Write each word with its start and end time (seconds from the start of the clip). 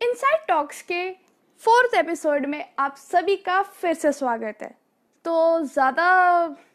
Inside 0.00 0.46
talks 0.48 0.80
के 0.82 1.10
fourth 1.62 1.94
episode 1.94 2.44
में 2.46 2.64
आप 2.78 2.94
सभी 2.96 3.34
का 3.36 3.60
फिर 3.62 3.94
से 3.94 4.12
स्वागत 4.12 4.62
है। 4.62 4.68
तो 5.24 5.34
ज़्यादा 5.62 6.06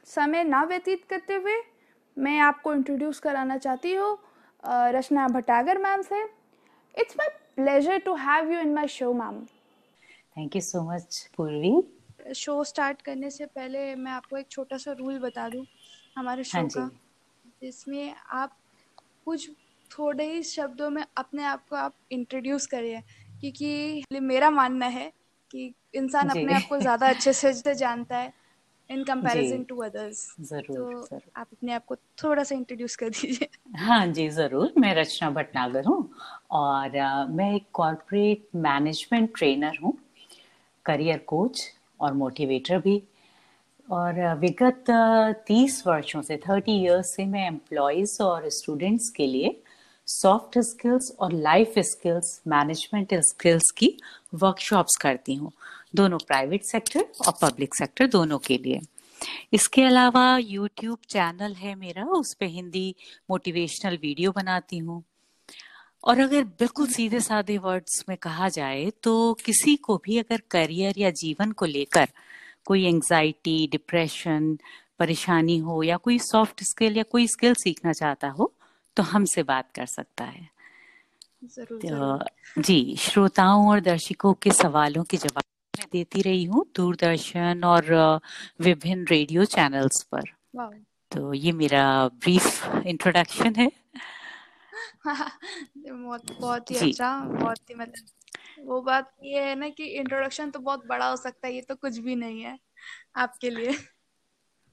समय 0.05 0.44
ना 0.44 0.63
व्यतीत 0.63 1.05
करते 1.09 1.33
हुए 1.35 1.55
मैं 2.17 2.38
आपको 2.39 2.73
इंट्रोड्यूस 2.73 3.19
कराना 3.19 3.57
चाहती 3.57 3.93
हूँ 3.93 4.17
रचना 4.63 5.27
भटागर 5.27 5.77
मैम 5.77 6.01
से। 6.01 6.21
It's 6.96 7.15
my 7.19 7.29
pleasure 7.56 7.99
to 7.99 8.15
have 8.15 8.51
you 8.51 8.60
in 8.60 8.74
my 8.74 8.88
show 8.88 9.11
ma'am 9.13 9.44
thank 10.37 10.55
you 10.55 10.62
so 10.62 10.81
much 10.92 11.29
Purvi 11.37 12.33
show 12.35 12.63
start 12.63 13.01
करने 13.01 13.29
से 13.29 13.46
पहले 13.47 13.94
मैं 13.96 14.12
आपको 14.12 14.37
एक 14.37 14.51
छोटा 14.51 14.78
सा 14.78 14.92
रूल 14.99 15.19
बता 15.19 15.49
दूँ 15.49 15.65
हमारे 16.17 16.44
शो 16.44 16.57
हाँ 16.57 16.67
का 16.67 16.89
जिसमें 17.62 18.16
आप 18.34 18.57
कुछ 19.26 19.49
थोड़े 19.91 20.31
ही 20.31 20.44
शब्दों 20.44 20.90
में 20.90 21.04
अपने 21.17 21.44
आप 21.44 21.66
को 21.70 21.76
आप 21.76 21.95
इंट्रोड्यूस 22.12 22.66
करिए 22.66 23.02
क्योंकि 23.41 24.20
मेरा 24.21 24.49
मानना 24.49 24.85
है 24.85 25.12
कि 25.52 25.73
इंसान 25.93 26.30
अपने 26.30 26.53
आप 26.53 26.67
को 26.70 26.80
ज़्यादा 26.80 27.09
अच्छे 27.09 27.34
से 27.34 27.76
जानता 27.76 28.17
है 28.17 28.34
इन 28.90 29.03
कंपैरिजन 29.03 29.63
टू 29.63 29.77
अदर्स 29.77 30.35
ज़रूर 30.41 30.77
तो 30.77 31.20
आप 31.35 31.48
अपने 31.52 31.73
आप 31.73 31.85
को 31.85 31.95
थोड़ा 31.95 32.43
सा 32.43 32.55
इंट्रोड्यूस 32.55 32.95
कर 32.95 33.09
दीजिए। 33.09 33.49
हाँ 33.77 34.05
जी 34.07 34.27
ज़रूर। 34.29 34.73
मैं 34.77 34.93
रचना 34.95 35.29
भटनागर 35.29 35.85
हूँ 35.85 36.09
और 36.52 36.98
आ, 36.98 37.26
मैं 37.26 37.54
एक 37.55 37.65
कॉरपोरेट 37.73 38.48
मैनेजमेंट 38.55 39.29
ट्रेनर 39.38 39.77
हूँ 39.84 39.98
करियर 40.85 41.17
कोच 41.17 41.62
और 41.99 42.13
मोटिवेटर 42.13 42.77
भी। 42.77 43.02
और 43.88 44.20
विगत 44.35 44.85
तीस 45.48 45.85
वर्षों 45.88 46.21
से 46.21 46.38
थर्टी 46.38 46.79
इयर्स 46.84 47.09
से 47.15 47.26
मैं 47.26 47.45
एम्प्लॉयज़ 47.48 48.21
और 48.23 48.49
स्टूडेंट्स 48.49 49.09
के 49.09 49.27
लिए 49.27 49.49
सॉफ्ट 50.07 50.57
स्किल्स 50.59 51.11
और 51.19 51.33
लाइफ 51.33 51.73
स्किल्स 51.79 52.41
मैनेजमेंट 52.47 53.13
स्किल्स 53.23 53.71
की 53.71 53.97
वर्कशॉप्स 54.33 54.95
करती 54.95 55.35
हूँ। 55.35 55.51
दोनों 55.95 56.17
प्राइवेट 56.27 56.63
सेक्टर 56.63 57.05
और 57.27 57.34
पब्लिक 57.41 57.75
सेक्टर 57.75 58.07
दोनों 58.07 58.37
के 58.37 58.57
लिए। 58.57 58.79
इसके 59.53 59.84
अलावा 59.84 60.37
यूट्यूब 60.37 60.97
चैनल 61.09 61.53
है 61.53 61.75
मेरा 61.75 62.03
उस 62.13 62.34
पर 62.34 62.45
हिंदी 62.45 62.93
मोटिवेशनल 63.29 63.97
वीडियो 64.02 64.31
बनाती 64.31 64.78
हूँ। 64.78 65.03
और 66.03 66.19
अगर 66.19 66.44
बिल्कुल 66.59 66.88
सीधे 66.88 67.19
साधे 67.19 67.58
वर्ड्स 67.58 68.03
में 68.09 68.17
कहा 68.17 68.50
जाए 68.50 68.92
तो 69.03 69.34
किसी 69.45 69.75
को 69.75 69.97
भी 69.97 70.17
अगर 70.17 70.42
करियर 70.52 70.95
या 70.97 71.09
जीवन 71.12 71.52
को 71.52 71.66
लेकर 71.66 72.08
कोई 72.66 72.86
एंजाइटी 72.86 73.67
डिप्रेशन 73.72 74.58
परेशानी 75.00 75.58
हो 75.58 75.81
या 75.84 75.97
कोई 75.97 76.19
सॉफ्ट 76.19 76.64
स्किल 76.64 76.97
या 76.97 77.03
कोई 77.03 77.28
स्किल 77.28 77.53
सीखना 77.53 77.94
चाहता 77.94 78.30
हो 78.30 78.52
तो 78.98 79.04
हमसे 79.04 79.44
बात 79.44 79.72
कर 79.72 79.86
सकता 79.86 80.24
है। 80.24 80.50
ज़रूर, 81.46 81.80
तो, 81.82 81.88
ज़रूर। 81.88 82.62
जी 82.62 82.96
श्रोताओं 83.00 83.70
और 83.70 83.80
दर्शकों 83.80 84.34
के 84.34 84.52
सवालों 84.52 85.04
के 85.04 85.18
जवाब 85.18 85.44
मैं 85.74 85.88
देती 85.92 86.22
रही 86.22 86.44
हूँ 86.44 86.66
दूरदर्शन 86.76 87.64
और 87.64 87.94
विभिन्न 88.62 89.06
रेडियो 89.06 89.46
चैनल्स 89.46 90.04
पर। 90.04 90.24
तो 91.12 91.34
ये 91.34 91.52
मेरा 91.52 91.86
ब्रीफ 92.08 92.66
इंट्रोडक्शन 92.86 93.56
है। 93.56 93.72
बहुत 95.78 96.32
बहुत 96.42 96.72
ही 96.72 96.76
अच्छा 96.76 97.20
बहुत 97.20 97.70
ही 97.70 97.76
मतलब 97.76 98.68
वो 98.68 98.82
बात 98.82 99.12
ये 99.24 99.44
है 99.44 99.56
ना 99.56 99.70
कि 99.70 99.84
इंट्रोडक्शन 99.84 100.50
तो 100.50 100.59
बहुत 100.59 100.86
बड़ा 100.88 101.09
हो 101.09 101.16
सकता 101.16 101.48
है 101.48 101.54
ये 101.54 101.62
तो 101.62 101.76
कुछ 101.76 101.98
भी 101.98 102.16
नहीं 102.16 102.42
है 102.42 102.58
आपके 103.16 103.50
लिए। 103.50 103.72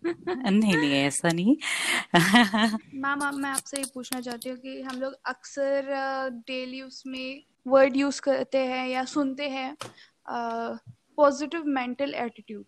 नहीं 0.51 0.77
नहीं 0.77 0.93
ऐसा 0.93 1.29
नहीं। 1.29 1.57
मैम 2.95 3.25
मैं 3.37 3.51
आपसे 3.51 3.79
ये 3.79 3.85
पूछना 3.95 4.21
चाहती 4.21 4.49
हूँ 4.49 4.59
कि 4.59 4.81
हम 4.83 5.01
लोग 5.01 5.15
अक्सर 5.27 5.89
डेली 6.47 6.83
उसमें 6.83 7.43
वर्ड 7.67 7.97
यूज़ 7.97 8.21
करते 8.21 8.59
हैं 8.59 8.87
या 8.89 9.05
सुनते 9.05 9.49
हैं 9.49 9.77
पॉजिटिव 11.17 11.65
मेंटल 11.67 12.15
एटीट्यूड 12.15 12.65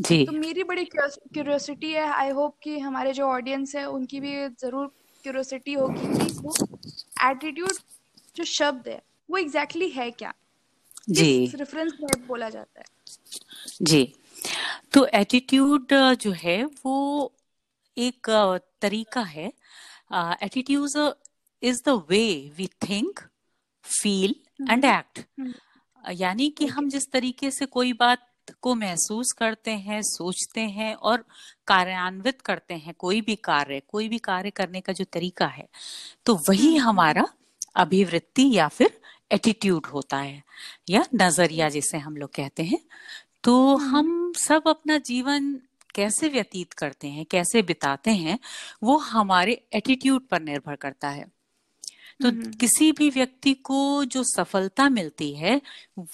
जी। 0.00 0.24
तो 0.26 0.32
मेरी 0.32 0.62
बड़ी 0.64 0.84
क्यूरियोसिटी 0.84 1.90
है। 1.92 2.06
आई 2.10 2.30
होप 2.30 2.56
कि 2.62 2.78
हमारे 2.78 3.12
जो 3.12 3.26
ऑडियंस 3.26 3.74
है 3.76 3.84
उनकी 3.86 4.20
भी 4.20 4.32
ज़रूर 4.60 4.86
क्यूरियोसिटी 5.24 5.72
होगी 5.72 6.06
कि 6.18 6.32
वो 6.40 6.54
एटीट्यूड 7.22 7.72
जो 8.36 8.44
शब्द 8.44 8.88
है 8.88 9.00
वो 9.28 9.36
एग्जैक्टली 9.38 9.86
exactly 9.86 10.04
है 10.04 10.10
क्या? 10.10 10.32
जी। 11.10 11.52
रेफरेंस 11.54 11.92
में 12.00 12.26
बोला 12.26 12.48
जाता 12.50 12.80
है? 12.80 12.86
जी। 13.82 14.02
तो 14.94 15.04
एटीट्यूड 15.14 15.94
जो 16.20 16.32
है 16.32 16.64
वो 16.64 16.96
एक 17.96 18.30
तरीका 18.82 19.20
है। 19.20 19.52
Attitude 20.42 21.14
is 21.62 21.82
the 21.86 22.02
way 22.10 22.52
we 22.56 22.66
think 22.88 23.20
feel 23.84 24.34
and 24.70 24.84
act 24.84 25.20
यानी 26.04 26.48
कि 26.50 26.66
हम 26.66 26.88
जिस 26.88 27.10
तरीके 27.12 27.50
से 27.50 27.66
कोई 27.66 27.92
बात 27.92 28.28
को 28.62 28.74
महसूस 28.74 29.32
करते 29.32 29.70
हैं 29.70 30.00
सोचते 30.02 30.60
हैं 30.60 30.94
और 30.94 31.24
कार्यान्वित 31.66 32.40
करते 32.40 32.74
हैं 32.74 32.94
कोई 32.98 33.20
भी 33.20 33.36
कार्य 33.36 33.80
कोई 33.88 34.08
भी 34.08 34.18
कार्य 34.18 34.50
करने 34.50 34.80
का 34.80 34.92
जो 34.92 35.04
तरीका 35.12 35.46
है 35.46 35.68
तो 36.26 36.34
वही 36.48 36.76
हम्म। 36.76 36.88
हमारा 36.88 37.26
अभिवृत्ति 37.76 38.50
या 38.54 38.68
फिर 38.68 39.00
एटीट्यूड 39.32 39.86
होता 39.86 40.18
है 40.18 40.42
या 40.90 41.04
नज़रिया 41.14 41.68
जिसे 41.68 41.98
हम 41.98 42.16
लोग 42.16 42.30
कहते 42.34 42.62
हैं। 42.62 42.80
तो 43.44 43.76
हम्म। 43.76 44.21
हम 44.32 44.38
सब 44.38 44.68
अपना 44.68 44.98
जीवन 44.98 45.60
कैसे 45.94 46.28
व्यतीत 46.28 46.72
करते 46.72 47.08
हैं 47.08 47.24
कैसे 47.26 47.62
बिताते 47.62 48.10
हैं 48.10 48.38
वो 48.82 48.96
हमारे 48.96 49.62
एटीट्यूड 49.72 50.26
पर 50.28 50.42
निर्भर 50.42 50.76
करता 50.76 51.08
है। 51.08 51.24
तो 52.22 52.28
हम्म। 52.28 52.50
किसी 52.50 52.92
भी 52.92 53.10
व्यक्ति 53.10 53.54
को 53.54 54.04
जो 54.04 54.22
सफलता 54.24 54.88
मिलती 54.88 55.34
है 55.34 55.60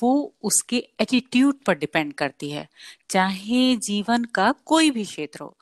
वो 0.03 0.35
उसके 0.43 0.77
एटीट्यूड 1.01 1.55
पर 1.65 1.79
डिपेंड 1.79 2.13
करती 2.13 2.51
है। 2.51 2.69
चाहे 3.11 3.77
जीवन 3.77 4.25
का 4.25 4.53
कोई 4.53 4.91
भी 4.91 5.05
क्षेत्र 5.05 5.41
हो 5.43 5.57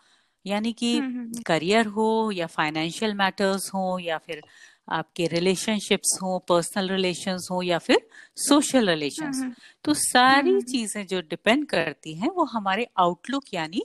यानी 0.46 0.72
कि 0.72 0.98
करियर 1.46 1.86
हम्म, 1.86 1.94
हो 1.94 2.30
या 2.30 2.46
फाइनेंशियल 2.46 3.14
मैटर्स 3.14 3.70
हो 3.74 3.98
या 3.98 4.18
फिर 4.18 4.42
आपके 4.88 5.26
रिलेशनशिप्स 5.26 6.18
हो 6.22 6.38
पर्सनल 6.48 6.88
रिलेशंस 6.90 7.48
हो 7.50 7.60
या 7.62 7.78
फिर 7.78 8.06
सोशल 8.38 8.88
रिलेशंस 8.90 9.42
तो 9.84 9.94
सारी 9.94 10.60
चीज़ें 10.62 11.06
जो 11.06 11.20
डिपेंड 11.20 11.66
करती 11.66 12.14
हैं 12.14 12.30
वो 12.30 12.44
हमारे 12.44 12.86
आउटलुक 12.98 13.54
यानी 13.54 13.82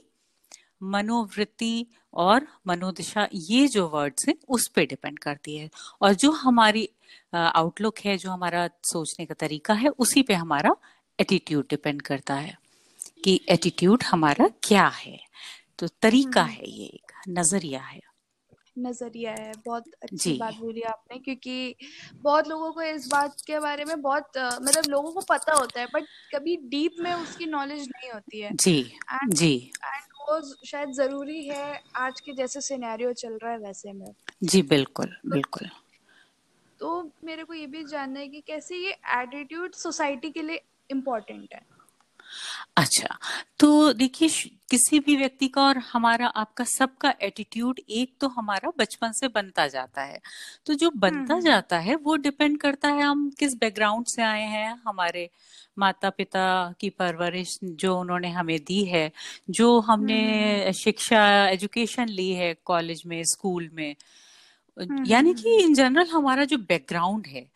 मनोवृत्ति 0.84 1.86
और 2.14 2.46
मनोदशा 2.66 3.26
ये 3.34 3.66
जो 3.68 3.86
वर्ड्स 3.88 4.28
हैं 4.28 4.34
उस 4.48 4.66
पर 4.68 4.84
डिपेंड 4.84 5.18
करती 5.18 5.56
है। 5.56 5.68
और 6.02 6.14
जो 6.14 6.30
हमारी 6.32 6.88
आउटलुक 7.34 7.98
है 7.98 8.16
जो 8.18 8.30
हमारा 8.30 8.66
सोचने 8.84 9.26
का 9.26 9.34
तरीका 9.34 9.74
है 9.74 9.88
उसी 9.98 10.22
पे 10.22 10.34
हमारा 10.34 10.74
एटीट्यूड 11.18 11.66
डिपेंड 11.70 12.02
करता 12.02 12.34
है 12.34 12.56
कि 13.24 13.40
एटीट्यूड 13.48 14.02
हमारा 14.02 14.48
क्या 14.62 14.86
है। 14.96 15.18
तो 15.78 15.88
तरीका 16.02 16.42
है 16.42 16.70
ये 16.70 16.84
एक 16.84 17.12
नज़रिया 17.28 17.80
है। 17.80 18.00
नज़रिया 18.78 19.32
है 19.32 19.52
बहुत 19.66 19.84
अच्छी 20.02 20.32
बात 20.38 20.54
बोली 20.54 20.82
आपने 20.82 21.18
क्योंकि 21.18 21.74
बहुत 22.14 22.48
लोगों 22.48 22.72
को 22.72 22.82
इस 22.82 23.08
बात 23.08 23.40
के 23.46 23.58
बारे 23.60 23.84
में 23.84 24.00
बहुत 24.02 24.38
मतलब 24.38 24.90
लोगों 24.90 25.12
को 25.12 25.20
पता 25.20 25.52
होता 25.52 25.80
है 25.80 25.86
बट 25.86 26.06
कभी 26.34 26.56
डीप 26.56 26.96
में 27.00 27.12
उसकी 27.14 27.46
नॉलेज 27.46 27.88
नहीं 27.88 28.10
होती 28.10 28.40
है। 28.40 28.50
जी 28.54 28.92
and, 29.14 29.34
जी। 29.34 29.54
एंड 29.84 30.02
वो 30.20 30.40
शायद 30.66 30.92
ज़रूरी 30.92 31.46
है 31.46 31.80
आज 31.96 32.20
के 32.20 32.32
जैसे 32.32 32.60
सिनेरियो 32.60 33.12
चल 33.12 33.38
रहा 33.42 33.52
है 33.52 33.58
वैसे 33.58 33.92
में। 33.92 34.14
जी 34.42 34.62
बिल्कुल 34.62 35.16
बिल्कुल। 35.26 35.68
तो 36.80 37.10
मेरे 37.24 37.44
को 37.44 37.54
ये 37.54 37.66
भी 37.66 37.84
जानना 37.84 38.20
है 38.20 38.28
कि 38.28 38.40
कैसे 38.40 38.76
ये 38.76 38.90
एटीट्यूड 39.16 39.72
सोसाइटी 39.72 40.30
के 40.30 40.42
लिए 40.42 40.62
इम्पोर्टेंट 40.90 41.54
है। 41.54 41.71
अच्छा 42.76 43.18
तो 43.58 43.92
देखिए 43.92 44.28
किसी 44.70 44.98
भी 45.00 45.16
व्यक्ति 45.16 45.48
का 45.48 45.62
और 45.62 45.78
हमारा 45.78 46.26
आपका 46.26 46.64
सबका 46.64 47.14
एटीट्यूड 47.22 47.80
एक 47.88 48.14
तो 48.20 48.28
हमारा 48.28 48.72
बचपन 48.78 49.12
से 49.12 49.28
बनता 49.28 49.66
जाता 49.66 50.02
है। 50.02 50.20
तो 50.66 50.74
जो 50.74 50.90
बनता 50.96 51.34
हम्म। 51.34 51.44
जाता 51.44 51.78
है 51.78 51.94
वो 51.96 52.16
डिपेंड 52.16 52.58
करता 52.58 52.88
है 52.88 53.02
हम 53.02 53.30
किस 53.30 53.54
बैकग्राउंड 53.54 54.06
से 54.06 54.22
आए 54.22 54.42
हैं 54.42 54.80
हमारे 54.86 55.28
माता 55.78 56.10
पिता 56.10 56.74
की 56.80 56.90
परवरिश 56.90 57.58
जो 57.64 57.98
उन्होंने 58.00 58.30
हमें 58.30 58.58
दी 58.58 58.84
है 58.84 59.10
जो 59.50 59.80
हमने 59.80 60.20
हम्म। 60.60 60.72
शिक्षा 60.72 61.48
एजुकेशन 61.48 62.08
ली 62.08 62.30
है 62.30 62.54
कॉलेज 62.64 63.02
में 63.06 63.22
स्कूल 63.24 63.70
में। 63.72 63.94
हम्म, 64.76 65.04
यानी 65.06 65.34
कि 65.34 65.56
इन 65.56 65.74
जनरल 65.74 66.06
हमारा 66.06 66.44
जो 66.44 66.58
बैकग्राउंड 66.58 67.26
है 67.26 67.46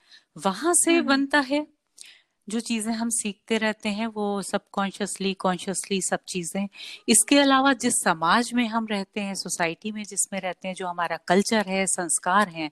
वहाँ 0.44 0.72
से 0.74 1.00
बनता 1.02 1.40
है। 1.40 1.66
जो 2.48 2.60
चीज़ें 2.60 2.92
हम 2.92 3.08
सीखते 3.10 3.58
रहते 3.58 3.88
हैं 3.88 4.06
वो 4.06 4.42
सबकॉन्शियसली 4.42 5.32
कॉन्शियसली 5.34 6.00
सब 6.02 6.18
चीज़ें। 6.28 6.68
इसके 7.08 7.38
अलावा 7.38 7.72
जिस 7.72 7.94
समाज 8.02 8.52
में 8.54 8.66
हम 8.68 8.86
रहते 8.86 9.20
हैं 9.20 9.34
सोसाइटी 9.34 9.92
में 9.92 10.02
जिसमें 10.04 10.40
रहते 10.40 10.68
हैं 10.68 10.74
जो 10.74 10.86
हमारा 10.86 11.16
कल्चर 11.28 11.68
है 11.68 11.86
संस्कार 11.86 12.48
है 12.48 12.70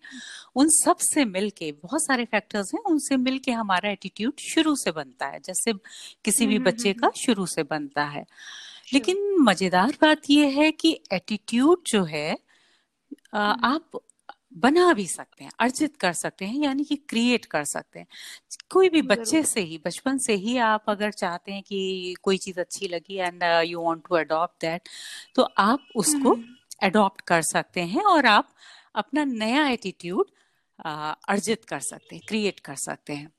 उन 0.56 0.69
सबसे 0.69 1.25
मिलके 1.25 1.73
बहुत 1.73 2.05
सारे 2.05 2.25
फैक्टर्स 2.25 2.75
हैं 2.75 2.82
उनसे 2.82 3.17
मिलके 3.17 3.53
हमारा 3.53 3.91
एटीट्यूड 3.91 4.41
शुरू 4.41 4.76
से 4.76 4.91
बनता 4.91 5.26
है 5.26 5.41
जैसे 5.41 5.73
किसी 6.25 6.47
भी 6.47 6.55
हम्म, 6.56 6.65
बच्चे 6.65 6.88
हम्म, 6.88 6.99
का 7.00 7.06
हम्म। 7.06 7.21
शुरू 7.21 7.47
से 7.47 7.62
बनता 7.62 8.05
है। 8.05 8.25
लेकिन 8.94 9.37
मज़ेदार 9.41 9.97
बात 10.03 10.31
यह 10.31 10.61
है 10.61 10.71
कि 10.73 11.00
एटीट्यूड 11.12 11.82
जो 11.87 12.05
है 12.05 12.37
आप 13.35 14.00
बना 14.55 14.93
भी 14.95 15.06
सकते 15.06 15.45
हैं 15.45 15.51
अर्जित 15.61 15.97
कर 15.97 16.12
सकते 16.12 16.45
हैं 16.45 16.59
यानी 16.61 16.85
कि 16.85 16.97
क्रिएट 17.09 17.45
कर 17.45 17.65
सकते 17.65 17.99
हैं। 17.99 18.06
कोई 18.71 18.89
भी 18.89 19.03
बच्चे 19.03 19.43
से 19.43 19.61
ही 19.61 19.79
बचपन 19.87 20.19
से 20.19 20.35
ही 20.35 20.56
आप 20.59 20.85
अगर 20.89 21.11
चाहते 21.12 21.53
हैं 21.53 21.62
कि 21.62 22.15
कोई 22.23 22.39
चीज़ 22.39 22.61
अच्छी 22.61 22.89
लगी 22.89 23.17
and 23.17 23.43
you 23.67 23.83
want 23.83 24.03
to 24.09 24.17
adopt 24.17 24.61
that 24.61 24.89
तो 25.35 25.43
आप 25.59 25.87
उसको 25.97 26.37
अडॉप्ट 26.83 27.21
कर 27.21 27.43
सकते 27.43 27.81
हैं 27.85 28.03
और 28.05 28.27
आप 28.27 28.55
अपना 28.95 29.25
नया 29.25 29.67
एटीट्यूड 29.69 30.31
अर्जित 31.29 31.65
कर 31.65 31.81
सकते 31.81 32.17
हैं 32.17 32.25
क्रिएट 32.29 32.61
कर 32.61 32.77
सकते 32.77 33.12
हैं। 33.12 33.33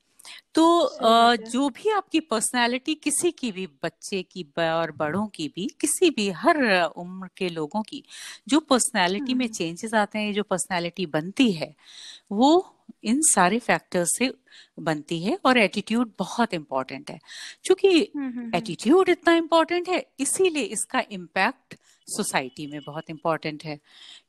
तो 0.54 0.90
जो 1.36 1.70
भी 1.70 1.90
आपकी 1.90 2.20
पर्सनालिटी 2.20 2.96
किसी 2.96 3.32
की 3.32 3.52
भी 3.52 3.68
बच्चे 3.84 4.22
की 4.24 4.46
और 4.60 4.92
बड़ों 4.92 5.28
की 5.28 5.48
भी 5.48 5.68
किसी 5.82 6.10
भी 6.10 6.30
हर 6.30 6.84
उम्र 6.98 7.30
के 7.38 7.50
लोगों 7.50 7.82
की 7.82 8.04
जो 8.48 8.60
पर्सनालिटी 8.60 9.34
में 9.34 9.48
चेंजेस 9.48 9.94
हम्म। 9.94 10.02
आते 10.02 10.20
हैं 10.20 10.34
जो 10.34 10.44
पर्सनालिटी 10.44 11.06
बनती 11.06 11.52
है 11.52 11.76
वो 12.32 12.72
इन 13.04 13.22
सारे 13.22 13.60
फैक्टर्स 13.60 14.18
से 14.18 14.34
बनती 14.80 15.20
है 15.24 15.38
और 15.46 15.58
एटीट्यूड 15.58 16.12
बहुत 16.20 16.54
इंपॉर्टेंट 16.54 17.12
है। 17.12 17.20
क्योंकि 17.64 17.88
एटीट्यूड 18.00 18.98
हम्म, 18.98 19.12
हम्म, 19.12 19.12
इतना 19.12 19.34
इम्पोर्टेंट 19.34 19.90
है 19.90 20.06
इसीलिए 20.20 20.64
इसका 20.64 21.04
इम्पैक्ट 21.12 21.76
सोसाइटी 22.08 22.68
में 22.68 22.80
बहुत 22.88 23.10
इम्पोर्टेंट 23.10 23.64
है 23.64 23.80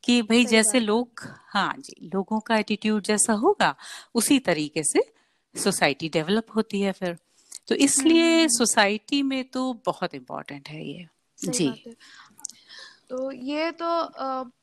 कि 0.04 0.22
भाई 0.22 0.44
जैसे 0.44 0.81
लोग 0.81 1.22
हाँ 1.48 1.75
जी 1.78 2.10
लोगों 2.14 2.40
का 2.40 2.56
एटीट्यूड 2.56 3.02
जैसा 3.02 3.32
होगा 3.32 3.75
उसी 4.14 4.38
तरीके 4.38 4.82
से 4.82 5.16
सोसाइटी 5.56 6.08
डेवलप 6.08 6.47
होती 6.56 6.81
है 6.81 6.93
फिर। 6.93 7.17
तो 7.69 7.75
इसलिए 7.75 8.49
सोसाइटी 8.49 9.20
हम्म, 9.20 9.32
हम्म, 9.32 9.35
हम्म। 9.35 9.44
में 9.44 9.50
तो 9.53 9.82
बहुत 9.87 10.14
इम्पोर्टेंट 10.14 10.69
है 10.69 10.87
ये। 10.88 11.06
जी। 11.38 11.69
तो 13.11 13.31
ये 13.32 13.70
तो 13.70 13.88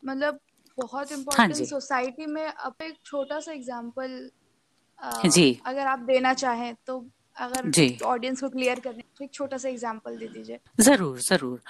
मतलब 0.05 0.39
बहुत 0.77 1.11
इम्पोर्टेंट 1.11 1.55
हाँ 1.55 1.65
सोसाइटी 1.65 2.25
में 2.25 2.45
अब 2.45 2.75
एक 2.81 2.95
छोटा 3.05 3.39
सा 3.39 3.51
एग्जांपल 3.51 4.29
जी। 5.25 5.59
अगर 5.65 5.87
आप 5.87 5.99
देना 5.99 6.33
चाहें 6.33 6.73
तो 6.87 7.05
अगर 7.37 7.69
जी। 7.69 7.97
ऑडियंस 8.05 8.41
को 8.41 8.49
क्लियर 8.49 8.79
करने 8.79 9.03
तो 9.17 9.23
एक 9.23 9.33
छोटा 9.33 9.57
सा 9.57 9.69
एग्जांपल 9.69 10.17
दे 10.17 10.27
दीजिए। 10.27 10.59
ज़रूर 10.79 11.19
ज़रूर। 11.19 11.61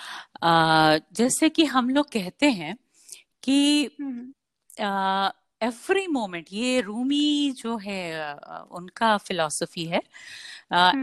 आ, 0.44 0.98
जैसे 1.14 1.50
कि 1.50 1.66
हम 1.66 1.90
लोग 1.90 2.10
कहते 2.10 2.50
हैं 2.52 2.76
कि 3.44 3.86
एवरी 5.64 6.08
मोमेंट 6.08 6.46
ये 6.52 6.82
रूमी 6.82 7.52
जो 7.52 7.78
है 7.78 8.34
उनका 8.72 9.18
फिलोसफी 9.18 9.86
है 9.86 10.02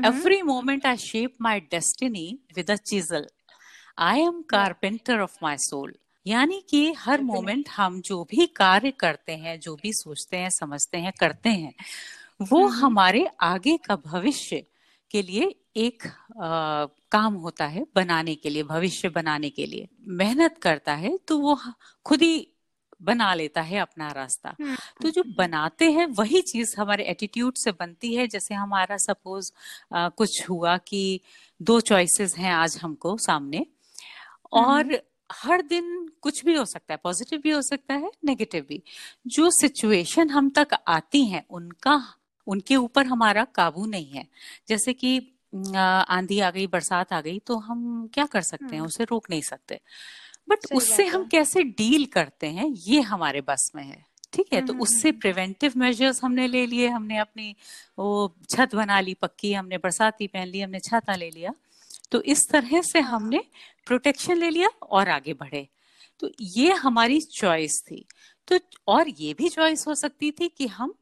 every 0.06 0.42
moment 0.42 0.86
I 0.86 0.96
shape 0.96 1.34
my 1.40 1.60
destiny 1.60 2.38
with 2.56 2.70
a 2.70 2.76
chisel 2.76 3.26
I 3.98 4.20
am 4.20 4.42
carpenter 4.42 5.20
of 5.20 5.38
my 5.42 5.56
soul 5.58 5.94
यानी 6.26 6.64
कि 6.70 6.92
हर 6.92 7.20
मोमेंट 7.20 7.68
हम 7.68 8.00
जो 8.00 8.24
भी 8.24 8.46
कार्य 8.46 8.90
करते 8.90 9.32
हैं 9.32 9.60
जो 9.60 9.76
भी 9.76 9.92
सोचते 9.92 10.36
हैं 10.36 10.50
समझते 10.50 10.98
हैं 10.98 11.12
करते 11.20 11.48
हैं 11.48 11.74
वो 12.42 12.66
हमारे 12.66 13.26
आगे 13.40 13.76
का 13.76 13.96
भविष्य 13.96 14.66
के 15.10 15.22
लिए 15.22 15.54
एक 15.76 16.06
आ, 16.06 16.86
काम 17.10 17.34
होता 17.34 17.66
है 17.66 17.86
बनाने 17.94 18.34
के 18.34 18.50
लिए 18.50 18.62
भविष्य 18.62 19.08
बनाने 19.08 19.50
के 19.50 19.66
लिए। 19.66 19.88
मेहनत 20.00 20.58
करता 20.58 20.94
है 20.94 21.16
तो 21.16 21.38
वो 21.38 21.58
खुद 22.04 22.22
ही 22.22 22.48
बना 23.02 23.32
लेता 23.34 23.60
है 23.62 23.78
अपना 23.78 24.08
रास्ता। 24.12 24.54
हम्म, 24.60 24.76
तो 25.02 25.10
जो 25.10 25.22
बनाते 25.38 25.90
हैं 25.92 26.06
वही 26.08 26.40
चीज़ 26.42 26.74
हमारे 26.78 27.04
एटीट्यूड 27.04 27.54
से 27.56 27.72
बनती 27.72 28.14
है। 28.14 28.26
जैसे 28.26 28.54
हमारा 28.54 28.96
सपोज़ 28.98 29.50
कुछ 29.94 30.48
हुआ 30.50 30.76
कि 30.78 31.20
दो 31.60 31.80
चॉइसेस 31.82 32.34
हैं 32.38 32.52
आज 32.52 32.78
हमको 32.82 33.16
सामने 33.18 33.66
और 34.52 34.84
हम्म। 34.84 34.98
हर 35.32 35.62
दिन 35.62 36.08
कुछ 36.22 36.44
भी 36.44 36.54
हो 36.54 36.64
सकता 36.64 36.94
है 36.94 36.98
पॉजिटिव 37.04 37.40
भी 37.40 37.50
हो 37.50 37.60
सकता 37.62 37.94
है 37.94 38.10
नेगेटिव 38.24 38.64
भी। 38.68 38.82
जो 39.26 39.50
सिचुएशन 39.50 40.30
हम 40.30 40.50
तक 40.50 40.68
आती 40.88 41.24
हैं 41.24 41.44
उनका 41.50 42.02
उनके 42.46 42.76
ऊपर 42.76 43.06
हमारा 43.06 43.44
काबू 43.54 43.86
नहीं 43.86 44.10
है। 44.10 44.26
जैसे 44.68 44.92
कि 44.92 45.18
आंधी 45.76 46.38
आ 46.40 46.50
गई 46.50 46.66
बरसात 46.66 47.12
आ 47.12 47.20
गई 47.20 47.38
तो 47.38 47.56
हम 47.58 48.08
क्या 48.14 48.24
कर 48.26 48.42
सकते 48.42 48.64
हैं? 48.64 48.78
हम्म। 48.78 48.86
उसे 48.86 49.04
रोक 49.04 49.30
नहीं 49.30 49.42
सकते। 49.42 49.80
बट 50.50 50.58
उससे 50.74 51.06
हम 51.06 51.26
कैसे 51.26 51.62
डील 51.62 52.06
करते 52.06 52.46
हैं 52.46 52.66
ये 52.68 53.00
हमारे 53.00 53.40
बस 53.40 53.72
में 53.74 53.84
है 53.84 54.10
ठीक 54.32 54.46
है? 54.52 54.66
तो 54.66 54.72
हम्म, 54.72 54.82
उससे 54.82 55.12
प्रिवेंटिव 55.12 55.72
हम्म, 55.76 55.84
मेजर्स 55.84 56.24
हमने 56.24 56.46
ले 56.46 56.66
लिए 56.66 56.88
हमने 56.88 57.18
अपनी 57.18 57.56
वो 57.98 58.36
छत 58.50 58.74
बना 58.74 59.00
ली 59.00 59.14
पक्की 59.14 59.52
हमने 59.52 59.78
बरसाती 59.78 60.26
पहन 60.26 60.48
ली 60.48 60.60
हमने 60.60 60.80
छाता 60.80 61.14
ले 61.14 61.30
लिया। 61.30 61.54
तो 62.12 62.22
इस 62.22 62.48
तरह 62.48 62.82
से। 62.82 63.00
हमने 63.00 63.44
प्रोटेक्शन 63.86 64.36
ले 64.36 64.50
लिया 64.50 64.68
और 64.68 65.08
आगे 65.08 65.32
बढ़े। 65.34 65.68
तो 66.20 66.30
ये 66.40 66.72
हमारी 66.72 67.20
चॉइस 67.20 67.82
थी। 67.82 68.06
तो 68.48 68.58
और 68.88 69.08
ये 69.08 69.34
भी 69.34 69.48
चॉइस 69.48 69.86
हो 69.86 69.94
सकती 69.94 70.30
थी 70.30 70.48
कि 70.48 70.66
हम 70.66 70.94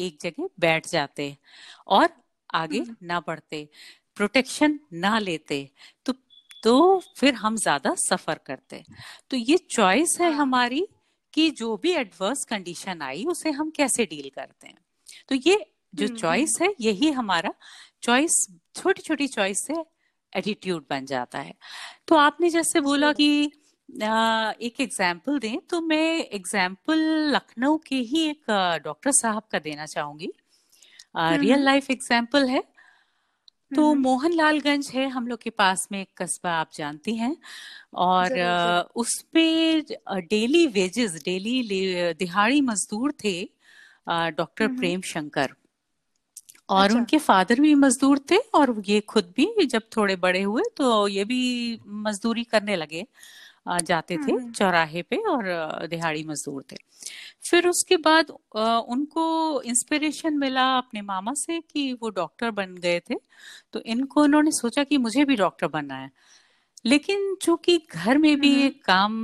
एक 0.00 0.18
जगह 0.20 0.48
बैठ 0.60 0.88
जाते 0.88 1.36
और 1.86 2.08
आगे 2.54 2.78
हम्म। 2.78 2.96
ना 3.02 3.20
बढ़ते 3.20 3.68
प्रोटेक्शन 4.16 4.80
ना 4.92 5.18
लेते। 5.18 5.70
तो 6.04 6.14
तो 6.62 7.02
फिर 7.16 7.34
हम 7.34 7.56
ज़्यादा 7.56 7.94
सफ़र 7.98 8.38
करते 8.46 8.82
तो 9.30 9.36
ये 9.36 9.56
चॉइस 9.70 10.16
है। 10.20 10.30
हमारी 10.32 10.86
कि 11.34 11.50
जो 11.52 11.76
भी 11.76 11.92
एडवर्स 11.94 12.44
कंडीशन 12.44 13.02
आई 13.02 13.24
उसे 13.26 13.50
हम 13.50 13.70
कैसे 13.70 14.04
डील 14.06 14.30
करते 14.34 14.66
हैं। 14.66 14.78
तो 15.28 15.34
ये 15.36 15.64
जो 15.94 16.06
चॉइस 16.08 16.56
हम्म, 16.60 16.64
हम्म। 16.64 16.74
है 16.80 16.86
यही 16.86 17.10
हमारा 17.12 17.52
चॉइस 18.02 18.46
छोटी 18.76 19.02
छोटी 19.02 19.26
चॉइस 19.28 19.64
से 19.66 19.74
एटीट्यूड 20.32 20.84
बन 20.90 21.06
जाता 21.06 21.38
है। 21.38 21.54
तो 22.08 22.16
आपने 22.16 22.50
जैसे 22.50 22.80
बोला 22.80 23.12
कि 23.12 23.30
एक 23.88 24.80
एग्ज़ाम्पल 24.80 25.38
दें 25.38 25.58
तो 25.70 25.80
मैं 25.82 26.28
एग्ज़ाम्पल 26.30 26.98
लखनऊ 27.34 27.78
के 27.86 27.96
ही 27.96 28.28
एक 28.28 28.50
डॉक्टर 28.84 29.12
साहब 29.12 29.42
का 29.52 29.58
देना 29.60 29.86
चाहूँगी। 29.86 30.30
रियल 31.16 31.64
लाइफ 31.64 31.90
एग्ज़ाम्पल 31.90 32.48
है। 32.48 32.62
तो। 33.72 33.94
मोहनलालगंज 33.96 34.90
है 34.94 35.08
हम 35.10 35.26
लोग 35.28 35.42
के 35.42 35.50
पास 35.52 35.86
में 35.92 36.00
एक 36.00 36.08
कस्बा 36.18 36.50
आप 36.52 36.70
जानती 36.74 37.14
हैं। 37.16 37.36
और 37.98 38.38
उस 38.96 39.20
पे 39.32 39.80
डेली 40.28 40.66
वेजेस 40.70 41.14
डेली 41.24 41.62
दिहाड़ी 42.14 42.60
मजदूर 42.62 43.12
थे 43.24 43.34
डॉक्टर 44.32 44.68
प्रेम 44.70 45.00
शंकर 45.04 45.54
और 46.70 46.92
अच्छा। 46.92 46.92
उनके 46.92 47.18
फादर 47.18 47.60
भी 47.60 47.74
मजदूर 47.76 48.18
थे 48.30 48.36
और 48.54 48.74
ये 48.86 49.00
खुद 49.08 49.32
भी 49.36 49.66
जब 49.66 49.82
थोड़े 49.96 50.16
बड़े 50.18 50.42
हुए 50.42 50.62
तो 50.76 51.06
ये 51.08 51.24
भी 51.24 51.40
मजदूरी 52.04 52.44
करने 52.44 52.76
लगे। 52.76 53.06
जाते 53.66 54.16
थे 54.18 54.38
चौराहे 54.52 55.02
पे 55.02 55.16
और 55.28 55.86
दिहाड़ी 55.86 56.24
मजदूर 56.24 56.62
थे। 56.72 56.76
फिर 57.50 57.66
उसके 57.68 57.96
बाद 57.98 58.30
उनको 58.88 59.24
इंस्पिरेशन 59.62 60.38
मिला 60.38 60.64
अपने 60.78 61.02
मामा 61.02 61.34
से 61.34 61.60
कि 61.72 61.92
वो 61.92 62.10
डॉक्टर 62.10 62.50
बन 62.50 62.74
गए 62.76 63.00
थे। 63.10 63.14
तो 63.72 63.80
इनको 63.86 64.22
उन्होंने 64.22 64.50
सोचा 64.52 64.84
कि 64.84 64.98
मुझे 64.98 65.24
भी 65.24 65.36
डॉक्टर 65.36 65.66
बनना 65.68 65.94
है। 65.94 66.10
लेकिन 66.86 67.34
चूँकि 67.42 67.76
घर 67.92 68.18
में 68.18 68.36
भी 68.40 68.54
एक 68.62 68.84
काम 68.84 69.14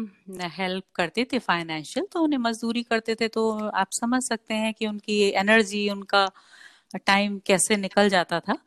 हेल्प 0.58 0.84
करते 0.94 1.24
थे 1.32 1.38
फाइनेंशियल 1.38 2.06
तो 2.12 2.20
उन्हें 2.20 2.38
मजदूरी 2.40 2.82
करते 2.82 3.14
थे। 3.14 3.28
तो 3.28 3.50
आप 3.70 3.88
समझ 3.92 4.22
सकते 4.22 4.54
हैं 4.54 4.72
कि 4.74 4.86
उनकी 4.86 5.20
एनर्जी 5.32 5.88
उनका 5.90 6.28
टाइम 7.06 7.38
कैसे 7.46 7.76
निकल 7.76 8.08
जाता 8.08 8.40
था। 8.40 8.58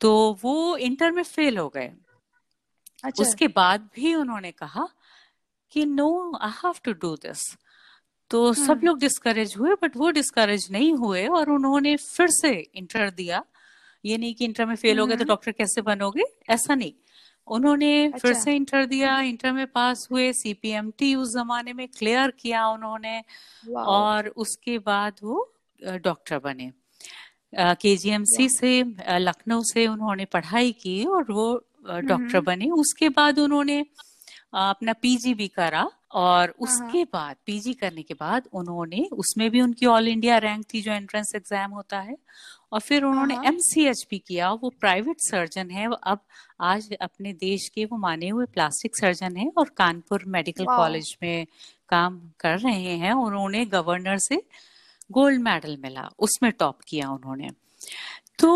तो 0.00 0.12
वो 0.42 0.76
इंटर 0.78 1.10
में 1.12 1.22
फेल 1.22 1.58
हो 1.58 1.68
गए। 1.68 1.92
अच्छा। 3.04 3.22
उसके 3.22 3.48
बाद 3.50 3.88
भी 3.94 4.14
उन्होंने 4.14 4.50
कहा 4.52 4.88
कि 5.72 5.84
no 5.86 6.10
I 6.42 6.50
have 6.56 6.74
to 6.84 6.92
do 7.00 7.14
this 7.16 7.42
तो 8.30 8.52
सब 8.54 8.70
हम्म। 8.70 8.86
लोग 8.86 8.98
डिस्करेज 8.98 9.54
हुए 9.58 9.74
बट 9.82 9.96
वो 9.96 10.10
डिस्करेज 10.10 10.66
नहीं 10.70 10.92
हुए 10.94 11.26
और 11.28 11.50
उन्होंने 11.50 11.96
फिर 11.96 12.28
से 12.32 12.52
इंटर 12.74 13.10
दिया 13.10 13.42
ये 14.04 14.16
नहीं 14.18 14.34
कि 14.34 14.44
इंटर 14.44 14.66
में 14.66 14.74
फेल 14.76 14.98
हो 14.98 15.06
गए 15.06 15.16
तो 15.16 15.24
डॉक्टर 15.24 15.50
हम्म। 15.50 15.58
कैसे 15.58 15.82
बनोगे 15.82 16.24
ऐसा 16.50 16.74
नहीं 16.74 16.92
उन्होंने 17.48 17.92
अच्छा। 18.06 18.18
फिर 18.18 18.34
से 18.34 18.54
इंटर 18.56 18.86
दिया 18.86 19.20
इंटर 19.20 19.52
में 19.52 19.66
पास 19.66 20.06
हुए 20.12 20.32
सीपीएमटी 20.32 21.14
उस 21.14 21.34
जमाने 21.34 21.72
में 21.72 21.86
क्लियर 21.88 22.30
किया 22.30 22.66
उन्होंने 22.68 23.22
और 23.76 24.28
उसके 24.36 24.78
बाद 24.80 25.16
वो 25.22 25.48
डॉक्टर 25.80 26.38
बने 26.38 26.70
के 27.52 27.96
जी 27.96 28.10
एम 28.10 28.24
सी 28.26 28.48
से 28.48 28.82
लखनऊ 29.18 29.62
से 29.64 29.86
उन्होंने 29.86 30.24
पढ़ाई 30.24 30.72
की 30.72 31.04
और 31.06 31.32
वो 31.32 31.48
डॉक्टर 31.84 32.36
हम्म। 32.36 32.40
बने। 32.42 32.70
उसके 32.72 33.08
बाद 33.10 33.38
उन्होंने 33.38 33.84
अपना 34.54 34.92
पीजी 34.92 35.34
भी 35.34 35.46
करा 35.48 35.82
और 36.12 36.38
हाँ, 36.40 36.46
हाँ। 36.46 36.54
उसके 36.60 37.04
बाद 37.04 37.36
पीजी 37.46 37.72
करने 37.74 38.02
के 38.02 38.14
बाद 38.14 38.48
उन्होंने 38.52 39.06
उसमें 39.12 39.50
भी 39.50 39.60
उनकी 39.60 39.86
ऑल 39.86 40.08
इंडिया 40.08 40.38
रैंक 40.38 40.64
थी 40.74 40.82
जो 40.82 40.92
एंट्रेंस 40.92 41.32
एग्ज़ाम 41.36 41.70
होता 41.70 41.98
है 42.00 42.16
और 42.72 42.80
फिर 42.80 43.04
उन्होंने 43.04 43.34
एम 43.46 43.58
सी 43.60 43.84
एच 43.86 44.02
पी 44.10 44.18
किया। 44.18 44.50
वो 44.52 44.70
प्राइवेट 44.80 45.20
सर्जन 45.20 45.70
है। 45.70 45.86
वो 45.86 45.94
अब 45.94 46.20
आज 46.60 46.92
अपने 47.00 47.32
देश 47.32 47.68
के 47.68 47.84
वो 47.84 47.96
माने 47.98 48.28
हुए 48.28 48.46
प्लास्टिक 48.46 48.96
सर्जन 48.96 49.36
है 49.36 49.50
और 49.58 49.68
कानपुर 49.76 50.24
मेडिकल 50.26 50.64
कॉलेज 50.64 51.16
में 51.22 51.46
काम 51.88 52.20
कर 52.40 52.58
रहे 52.58 52.96
हैं। 52.96 53.12
उन्होंने 53.12 53.64
गवर्नर 53.66 54.18
से 54.18 54.42
गोल्ड 55.12 55.40
मेडल 55.42 55.76
मिला। 55.82 56.08
उसमें 56.18 56.50
टॉप 56.52 56.78
किया 56.88 57.10
उन्होंने। 57.10 57.48
तो 58.38 58.50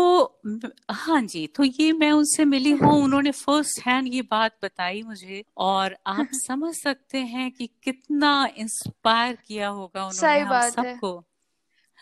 हाँ 0.91 1.21
जी 1.21 1.45
तो 1.47 1.63
ये 1.63 1.91
मैं 1.93 2.11
उनसे 2.11 2.45
मिली 2.45 2.71
हूँ 2.71 3.03
उन्होंने 3.03 3.31
फ़र्स्ट 3.31 3.79
हैंड 3.85 4.07
ये 4.13 4.21
बात 4.21 4.57
बताई 4.63 5.01
मुझे 5.03 5.43
और 5.57 5.97
आप 6.07 6.27
समझ 6.33 6.73
सकते 6.75 7.17
हैं 7.17 7.51
कि 7.51 7.67
कितना 7.83 8.31
इंस्पायर 8.57 9.37
किया 9.47 9.67
होगा 9.69 10.05
उन्होंने 10.05 10.39
हम 10.39 10.59
सबको 10.69 11.23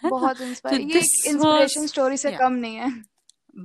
बहुत 0.03 0.41
इंस्पायर 0.41 0.77
तो 0.77 0.87
ये 0.87 0.99
इंस्पिरेशन 0.99 1.85
स्टोरी 1.87 2.17
से 2.17 2.31
कम 2.31 2.53
नहीं 2.53 2.75
है। 2.75 2.89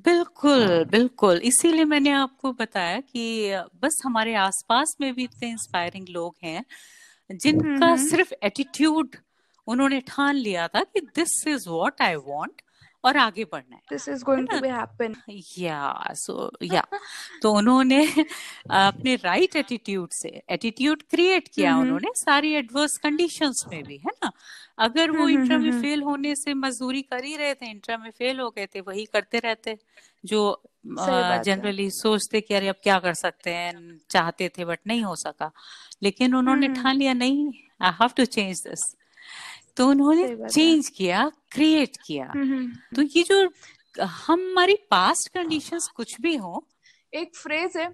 बिल्कुल 0.04 0.84
बिल्कुल। 0.84 1.38
इसीलिए 1.44 1.84
मैंने 1.84 2.10
आपको 2.10 2.52
बताया 2.52 3.00
कि 3.00 3.24
बस 3.82 4.00
हमारे 4.04 4.34
आसपास 4.34 4.96
में 5.00 5.12
भी 5.14 5.24
इतने 5.24 5.48
इंस्पायरिंग 5.50 6.08
लोग 6.08 6.34
हैं 6.42 6.64
जिनका 7.30 7.94
सिर्फ़ 7.96 8.32
एटीट्यूड 8.42 9.16
उन्होंने 9.66 10.00
ठान 10.00 10.36
लिया 10.36 10.68
था 10.68 10.82
कि 10.84 11.00
this 11.16 11.46
is 11.48 11.68
what 11.68 12.02
I 12.02 12.14
want 12.14 12.62
और 13.04 13.16
आगे 13.16 13.44
बढ़ना 13.44 13.76
है 13.76 13.82
this 13.90 14.08
is 14.08 14.24
going 14.24 14.48
to 14.48 14.60
be 14.60 14.68
happen 14.68 15.14
या 15.58 16.12
सो 16.14 16.52
या 16.62 16.86
तो 17.42 17.52
उन्होंने 17.52 18.06
अपने 18.70 19.14
राइट 19.14 19.56
एटीट्यूड 19.56 20.08
से 20.12 20.42
एटीट्यूड 20.50 21.02
क्रिएट 21.02 21.48
किया 21.48 21.70
mm-hmm. 21.70 21.86
उन्होंने 21.86 22.12
सारी 22.16 22.52
एडवर्स 22.52 22.98
कंडीशंस 22.98 23.64
में 23.68 23.84
भी 23.84 23.96
है 23.96 24.10
ना? 24.24 24.32
अगर 24.78 25.10
वो 25.10 25.28
इंटर 25.28 25.44
mm-hmm, 25.44 25.62
में 25.62 25.70
फेल 25.70 25.90
mm-hmm, 25.90 26.04
होने 26.04 26.36
से 26.36 26.54
मजदूरी 26.54 27.02
कर 27.02 27.24
ही 27.24 27.36
रहे 27.36 27.54
थे 27.54 27.70
इंटर 27.70 27.98
में 27.98 28.10
फेल 28.10 28.40
हो 28.40 28.50
गए 28.50 28.66
थे 28.66 28.80
वही 28.80 29.04
करते 29.04 29.38
रहते 29.38 29.78
जो 30.24 30.62
जनरली 31.44 31.90
सोचते 31.90 32.40
कि 32.40 32.54
अरे 32.54 32.68
अब 32.68 32.76
क्या 32.82 32.98
कर 32.98 33.14
सकते 33.14 33.50
हैं 33.50 34.00
चाहते 34.10 34.48
थे 34.48 34.64
बट 34.64 34.78
नहीं 34.86 35.02
हो 35.02 35.16
सका। 35.16 35.52
लेकिन 36.02 36.34
उन्होंने 36.34 36.68
ठान 36.68 36.96
लिया 36.96 37.12
नहीं 37.12 37.52
I 37.82 37.90
have 37.90 38.10
to 38.16 38.24
change 38.24 38.60
this 38.66 38.96
तो 39.80 39.88
उन्होंने 39.88 40.24
चेंज 40.48 40.88
किया 40.88 41.30
क्रिएट 41.52 41.96
किया। 42.06 42.24
हम्म, 42.26 42.52
हम्म। 42.52 42.96
तो 42.96 43.02
ये 43.16 43.22
जो 43.22 43.38
हमारी 43.98 44.74
पास्ट 44.90 45.28
कंडीशंस 45.34 45.88
कुछ 45.96 46.20
भी 46.20 46.34
हो 46.36 46.66
एक 47.12 47.36
फ्रेज 47.36 47.76
है 47.76 47.88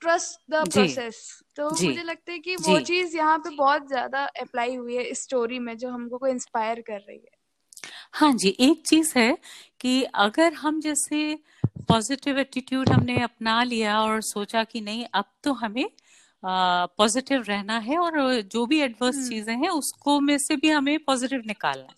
ट्रस्ट 0.00 0.40
द 0.50 0.64
प्रोसेस 0.72 1.18
तो 1.56 1.68
मुझे 1.70 2.02
लगता 2.02 2.32
है 2.32 2.38
कि 2.38 2.54
वो 2.56 2.78
चीज़ 2.80 3.16
यहाँ 3.16 3.38
पे 3.38 3.50
बहुत 3.56 3.88
ज़्यादा 3.88 4.24
अप्लाई 4.40 4.74
हुई 4.76 4.96
है 4.96 5.04
इस 5.04 5.22
स्टोरी 5.22 5.58
में 5.58 5.76
जो 5.78 5.90
हमको 5.90 6.18
को 6.18 6.26
इंस्पायर 6.26 6.80
कर 6.80 6.98
रही 6.98 7.16
है। 7.16 7.36
हाँ 8.12 8.32
जी 8.32 8.56
एक 8.60 8.82
चीज़ 8.86 9.12
है 9.18 9.36
कि 9.80 10.02
अगर 10.18 10.52
हम 10.54 10.80
जैसे 10.80 11.38
पॉजिटिव 11.88 12.38
एटीट्यूड 12.38 12.88
हमने 12.88 13.20
अपना 13.22 13.62
लिया 13.62 14.00
और 14.00 14.20
सोचा 14.22 14.64
कि 14.64 14.80
नहीं 14.80 15.06
अब 15.14 15.24
तो 15.44 15.52
हमें 15.52 15.84
पॉजिटिव 16.42 17.42
रहना 17.42 17.78
है 17.78 17.98
और 17.98 18.40
जो 18.42 18.64
भी 18.66 18.80
एडवर्स 18.80 19.16
हम्म। 19.16 19.28
चीज़ें 19.28 19.54
हैं 19.54 19.68
उसको 19.68 20.18
में 20.20 20.36
से 20.38 20.56
भी 20.56 20.68
हमें 20.70 20.98
पॉजिटिव 20.98 21.42
निकालना 21.46 21.82
है। 21.82 21.96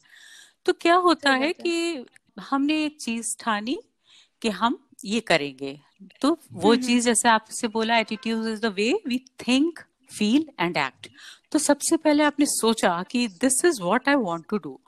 तो 0.66 0.73
क्या 0.73 0.94
होता 0.94 1.32
है 1.32 1.52
कि 1.52 2.04
हमने 2.40 2.85
एक 2.85 2.97
चीज़ 3.00 3.37
ठानी 3.40 3.78
कि 4.42 4.49
हम 4.49 4.78
ये 5.04 5.20
करेंगे। 5.20 5.78
तो 6.20 6.38
वो 6.52 6.73
हम्म, 6.73 6.82
चीज़ 6.82 6.90
हम्म। 6.90 7.00
जैसे 7.00 7.28
आपसे 7.28 7.68
बोला 7.68 7.99
attitude 7.99 8.47
is 8.47 8.61
the 8.61 8.73
way 8.76 8.92
we 9.06 9.18
think 9.47 9.78
feel 10.18 10.47
and 10.61 10.76
act 10.76 11.09
तो 11.52 11.59
सबसे 11.59 11.97
पहले 11.97 12.25
आपने 12.25 12.47
सोचा 12.47 13.02
कि 13.02 13.26
this 13.40 13.64
is 13.64 13.82
what 13.82 14.09
I 14.09 14.14
want 14.14 14.44
to 14.49 14.56
do 14.56 14.78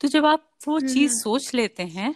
तो 0.00 0.08
जब 0.08 0.26
आप 0.26 0.48
वो 0.68 0.78
चीज़ 0.80 1.12
सोच 1.12 1.54
लेते 1.54 1.82
हैं 1.82 2.14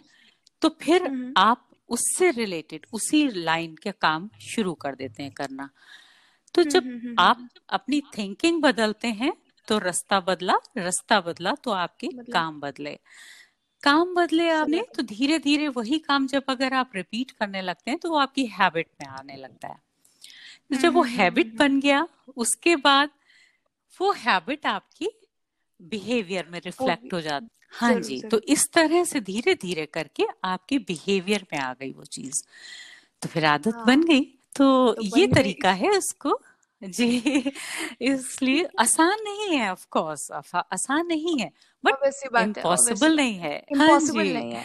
तो 0.62 0.68
फिर 0.80 1.32
आप 1.36 1.66
उससे 1.88 2.30
रिलेटेड 2.30 2.86
उसी 2.92 3.26
लाइन 3.34 3.74
के 3.82 3.90
काम 3.90 4.28
शुरू 4.42 4.74
कर 4.74 4.94
देते 4.94 5.22
हैं 5.22 5.32
करना। 5.32 5.68
तो 6.54 6.61
हम्म, 6.61 6.70
जब 6.70 6.84
हम्म, 6.84 6.99
हम्म, 6.99 7.14
आप 7.18 7.49
अपनी 7.68 8.02
थिंकिंग 8.18 8.62
बदलते 8.62 9.08
हैं 9.08 9.32
तो 9.68 9.78
रास्ता 9.78 10.20
बदला 10.20 10.54
रास्ता 10.76 11.20
बदला 11.20 11.52
तो 11.54 11.70
आपके 11.70 12.08
काम 12.32 12.61
बदले। 12.61 12.99
काम 13.82 14.14
बदले 14.14 14.50
आपने 14.50 14.84
तो 14.96 15.02
धीरे 15.02 15.38
धीरे 15.38 15.68
वही 15.68 15.99
काम 15.99 16.26
जब 16.26 16.42
अगर 16.49 16.75
आप 16.75 16.90
रिपीट 16.94 17.30
करने 17.30 17.62
लगते 17.62 17.90
हैं 17.90 18.00
तो 18.00 18.11
वो 18.11 18.16
आपकी 18.16 18.46
हैबिट 18.46 18.87
में 19.00 19.08
आने 19.08 19.37
लगता 19.37 19.68
है। 19.68 19.76
तो 20.70 20.76
जब 20.76 20.94
वो 20.94 21.02
हैबिट 21.02 21.54
बन 21.56 21.80
गया 21.80 22.08
उसके 22.37 22.76
बाद 22.76 23.11
वो 24.00 24.12
हैबिट 24.12 24.66
आपकी 24.66 25.08
बिहेवियर 25.82 26.46
में 26.49 26.61
रिफ्लेक्ट 26.64 27.12
हो 27.12 27.20
जाती 27.20 27.49
हाँ 27.73 27.94
जी 27.94 28.20
तो 28.20 28.40
इस 28.40 28.70
तरह 28.73 29.04
से 29.04 29.20
धीरे 29.20 29.54
धीरे 29.54 29.87
करके 29.87 30.26
आपके 30.44 30.78
बिहेवियर 30.78 31.46
में 31.52 31.61
आ 31.61 31.75
गई 31.75 31.92
वो 31.92 32.04
चीज़। 32.04 32.44
तो 33.23 33.28
फिर 33.28 33.44
आदत 33.44 33.75
हाँ। 33.75 33.87
बन 33.87 34.02
गई। 34.02 34.38
तो, 34.56 34.92
तो 34.92 35.18
ये 35.18 35.26
तरीका 35.26 35.73
है 35.73 35.90
उसको 35.90 36.40
जी 36.84 37.16
इसलिए 38.00 38.64
आसान 38.78 39.16
नहीं 39.25 39.56
है 39.56 39.73
ऑफ़ 39.73 39.87
कोर्स 39.90 40.28
आसान 40.54 41.06
नहीं 41.06 41.38
है 41.38 41.50
बट 41.84 41.92
इम्पॉसिबल 42.38 43.16
नहीं 43.16 43.34
है। 43.34 43.64
इम्पॉसिबल 43.73 44.28
नहीं 44.32 44.52
है। 44.52 44.64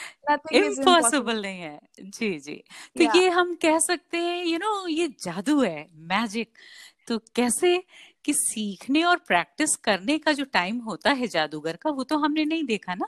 इम्पॉसिबल 0.53 1.41
नहीं 1.41 1.61
है। 1.61 1.79
जी 1.99 2.39
जी। 2.39 2.63
तो 2.97 3.03
yeah. 3.03 3.17
ये 3.17 3.29
हम 3.29 3.55
कह 3.55 3.79
सकते 3.79 4.17
हैं 4.17 4.45
यू 4.45 4.57
नो 4.57 4.87
ये 4.87 5.07
जादू 5.07 5.61
है 5.61 5.87
मैजिक 5.95 6.53
तो 7.07 7.17
कैसे 7.17 7.83
कि 8.25 8.33
सीखने 8.33 9.03
और 9.03 9.17
प्रैक्टिस 9.17 9.75
करने 9.75 10.17
का 10.17 10.31
जो 10.31 10.45
टाइम 10.45 10.77
होता 10.77 11.11
है 11.11 11.27
जादूगर 11.27 11.75
का 11.75 11.89
वो 11.89 12.03
तो 12.03 12.17
हमने 12.17 12.45
नहीं 12.45 12.63
देखा 12.63 12.95
ना। 12.95 13.07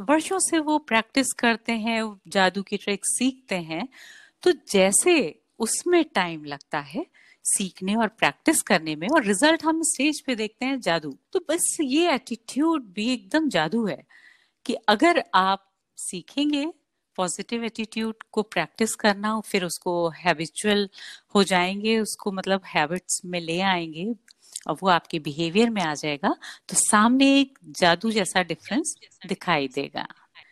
वर्षों 0.00 0.38
से 0.38 0.58
वो 0.58 0.78
प्रैक्टिस 0.78 1.32
करते 1.32 1.72
हैं 1.72 2.20
जादू 2.28 2.62
की 2.62 2.76
ट्रिक 2.76 3.00
सीखते 3.04 3.54
हैं। 3.54 3.88
तो 4.42 4.52
जैसे 4.52 5.42
उसमें 5.58 6.04
टाइम 6.04 6.44
लगता 6.44 6.80
है 6.80 7.06
सीखने 7.44 7.94
और 7.94 8.08
प्रैक्टिस 8.08 8.62
करने 8.62 8.96
में 8.96 9.08
और 9.08 9.24
रिज़ल्ट 9.24 9.64
हम 9.64 9.82
स्टेज 9.82 10.20
पे 10.20 10.34
देखते 10.34 10.66
हैं 10.66 10.80
जादू। 10.80 11.18
तो 11.32 11.40
बस 11.40 11.76
ये 11.82 12.14
एटीट्यूड 12.14 12.84
भी 12.84 13.12
एकदम 13.12 13.48
जादू 13.48 13.86
है 13.86 14.04
कि 14.66 14.74
अगर 14.74 15.24
आप 15.34 15.70
सीखेंगे 15.96 16.72
पॉजिटिव 17.16 17.64
एटीट्यूड 17.64 18.14
को 18.32 18.42
प्रैक्टिस 18.42 18.94
करना 18.94 19.40
फिर 19.40 19.64
उसको 19.64 20.08
हैबिचुअल 20.08 20.88
हो 21.34 21.44
जाएँगे 21.44 21.98
उसको 22.00 22.32
मतलब 22.32 22.60
हैबिट्स 22.66 23.20
में 23.24 23.40
ले 23.40 23.60
आएँगे 23.60 24.14
और 24.68 24.76
वो 24.82 24.88
आपके 24.88 25.18
बिहेवियर 25.18 25.70
में 25.70 25.82
आ 25.82 25.94
जाएगा 25.94 26.36
तो 26.68 26.76
सामने 26.76 27.40
एक 27.40 27.58
जादू 27.64 28.10
जैसा 28.10 28.42
डिफरेंस 28.42 28.94
दिखाई 29.26 29.68
देगा। 29.68 30.06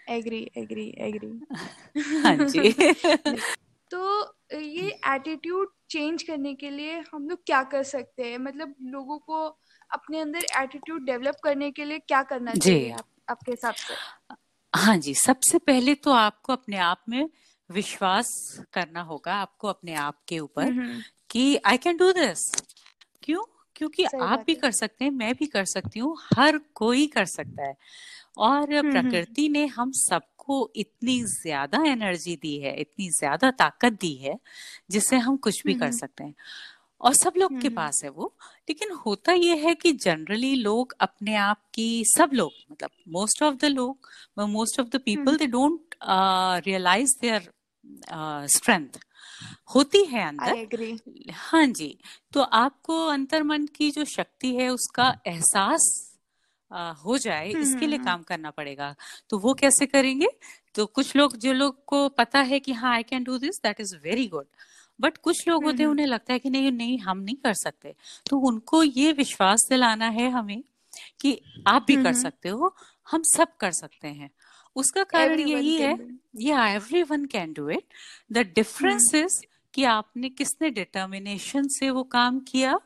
एग्री 0.09 0.51
एग्री 0.57 0.95
एग्री 0.99 1.29
हाँ 2.21 2.37
जी। 2.37 2.75
तो 3.97 4.59
ये 4.59 4.89
एटीट्यूड 5.07 5.69
चेंज 5.91 6.23
करने 6.23 6.55
के 6.55 6.71
लिए 6.71 6.99
हम 7.13 7.29
लोग 7.29 7.39
क्या 7.47 7.63
कर 7.63 7.83
सकते 7.83 8.23
हैं? 8.23 8.39
मतलब 8.39 8.75
लोगों 8.83 9.19
को 9.19 9.45
अपने 9.91 10.21
अंदर 10.21 10.47
एटीट्यूड 10.57 11.05
डेवलप 11.05 11.37
करने 11.45 11.71
के 11.71 11.85
लिए 11.85 11.99
क्या 11.99 12.23
करना 12.23 12.55
चाहिए 12.55 12.91
आप, 12.91 13.05
आपके 13.31 13.53
हिसाब 13.53 13.75
से? 13.75 13.95
हाँ 14.75 14.97
जी 14.97 15.15
सबसे 15.15 15.59
पहले 15.59 15.95
तो 15.95 16.11
आपको 16.11 16.53
अपने 16.53 16.77
आप 16.77 17.05
में 17.09 17.29
विश्वास 17.71 18.29
करना 18.73 19.03
होगा 19.03 19.35
आपको 19.35 19.69
अपने 19.69 19.95
आप 19.95 20.19
के 20.29 20.39
ऊपर 20.39 20.73
कि 21.31 21.57
आई 21.57 21.77
कैन 21.77 21.97
डू 21.97 22.13
दिस 22.13 22.51
क्यों? 23.23 23.43
क्योंकि 23.77 24.05
आप 24.05 24.45
भी 24.47 24.55
कर 24.55 24.71
सकते 24.71 25.05
हैं 25.05 25.11
मैं 25.11 25.35
भी 25.35 25.47
कर 25.47 25.65
सकती 25.65 25.99
हूँ 25.99 26.17
हर 26.37 26.59
कोई 26.75 27.07
कर 27.07 27.25
सकता 27.25 27.67
है। 27.67 27.75
और 28.39 28.67
प्रकृति 28.83 29.49
ने 29.49 29.67
हम 29.67 29.93
सब 29.93 30.23
को 30.47 30.71
इतनी 30.77 31.23
ज़्यादा 31.25 31.83
एनर्जी 31.89 32.37
दी 32.43 32.57
है 32.61 32.75
इतनी 32.81 33.09
ज़्यादा 33.13 33.51
ताकत 33.61 33.93
दी 34.01 34.15
है 34.19 34.39
जिससे 34.91 35.17
हम 35.19 35.37
कुछ 35.39 35.63
भी 35.67 35.75
कर 35.75 35.91
सकते 35.93 36.25
हैं। 36.25 36.35
और 37.01 37.15
सब 37.15 37.35
लोग 37.39 37.53
के 37.61 37.69
पास 37.71 38.01
है 38.05 38.11
वो 38.11 38.35
लेकिन 38.69 38.93
होता 39.07 39.33
ये 39.35 39.57
है 39.59 39.75
कि 39.77 39.93
जनरली 39.95 40.55
लोग 40.57 40.95
अपने 41.03 41.35
आप 41.39 41.63
की 41.75 42.05
सब 42.09 42.31
लोग 42.35 42.53
मतलब 42.73 42.91
मोस्ट 43.11 43.43
ऑफ़ 43.43 43.57
द 43.57 43.65
लोग 43.67 44.11
most 44.51 44.81
of 44.81 44.89
the 44.89 45.01
people 45.07 45.37
they 45.39 45.47
don't 45.49 45.95
realise 46.67 47.17
their 47.23 47.51
strength 48.49 48.99
होती 49.75 50.05
है 50.07 50.29
अंदर। 50.29 50.55
हाँ 51.33 51.67
जी 51.69 51.99
तो 52.33 52.43
आपको 52.43 53.07
अंतर 53.09 53.43
मन 53.45 53.67
की 53.77 53.91
जो 53.91 54.05
शक्ति 54.07 54.55
है 54.57 54.69
उसका 54.71 55.15
एहसास 55.27 55.89
हो 56.71 57.19
जाए 57.19 57.49
इसके 57.49 57.87
लिए 57.87 57.99
काम 57.99 58.23
करना 58.23 58.51
पड़ेगा। 58.51 58.95
तो 59.31 59.39
वो 59.39 59.55
कैसे 59.55 59.87
करेंगे? 59.87 60.29
तो 60.75 60.87
कुछ 60.87 61.15
लोग 61.17 61.37
जो 61.37 61.53
लोग 61.53 61.85
को 61.85 62.09
पता 62.09 62.41
है 62.41 62.61
कि 62.61 62.73
हाँ 62.73 62.93
I 62.95 63.03
can 63.03 63.25
do 63.25 63.39
this 63.39 63.61
that 63.63 63.81
is 63.81 63.95
very 63.97 64.27
good 64.29 64.47
but 65.01 65.17
कुछ 65.17 65.47
लोग 65.49 65.65
होते 65.65 65.83
हैं 65.83 65.91
उन्हें 65.91 66.07
लगता 66.07 66.33
है 66.33 66.39
कि 66.39 66.51
नहीं 66.51 66.71
नहीं 66.73 66.99
हम 66.99 67.19
नहीं 67.19 67.37
कर 67.37 67.55
सकते। 67.55 67.95
तो 68.31 68.39
उनको 68.39 68.83
ये 68.83 69.13
विश्वास 69.13 69.67
दिलाना 69.71 70.09
है 70.09 70.29
हमें 70.31 70.63
कि 71.21 71.41
आप 71.67 71.85
भी 71.87 71.97
कर 71.97 72.13
सकते 72.13 72.49
हो 72.49 72.75
हम 73.11 73.23
सब 73.27 73.57
कर 73.57 73.73
सकते 73.73 74.09
हैं। 74.09 74.31
उसका 74.77 75.03
कारण 75.05 75.41
यही 75.41 75.75
है 75.77 75.97
या 76.41 76.67
everyone 77.03 77.25
can 77.25 77.53
do 77.53 77.69
it 77.69 77.85
the 78.33 78.47
difference 78.55 79.11
is 79.15 79.41
कि 79.75 79.85
आपने 79.85 80.29
किसने 80.29 80.71
डिटर्मिनेशन 80.71 81.69
से 81.69 81.91
वो 81.91 82.03
काम 82.03 82.39
किया 82.41 82.79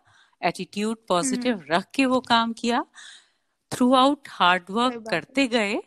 एटीट्यूड 0.42 0.96
पॉजिटिव 1.08 1.64
रख 1.70 1.86
के 1.94 2.06
वो 2.06 2.20
काम 2.20 2.52
किया 2.52 2.84
थ्रू 3.72 3.92
आउट 3.94 4.28
हार्ड 4.28 4.70
वर्क 4.70 5.04
करते 5.10 5.46
गए 5.46 5.78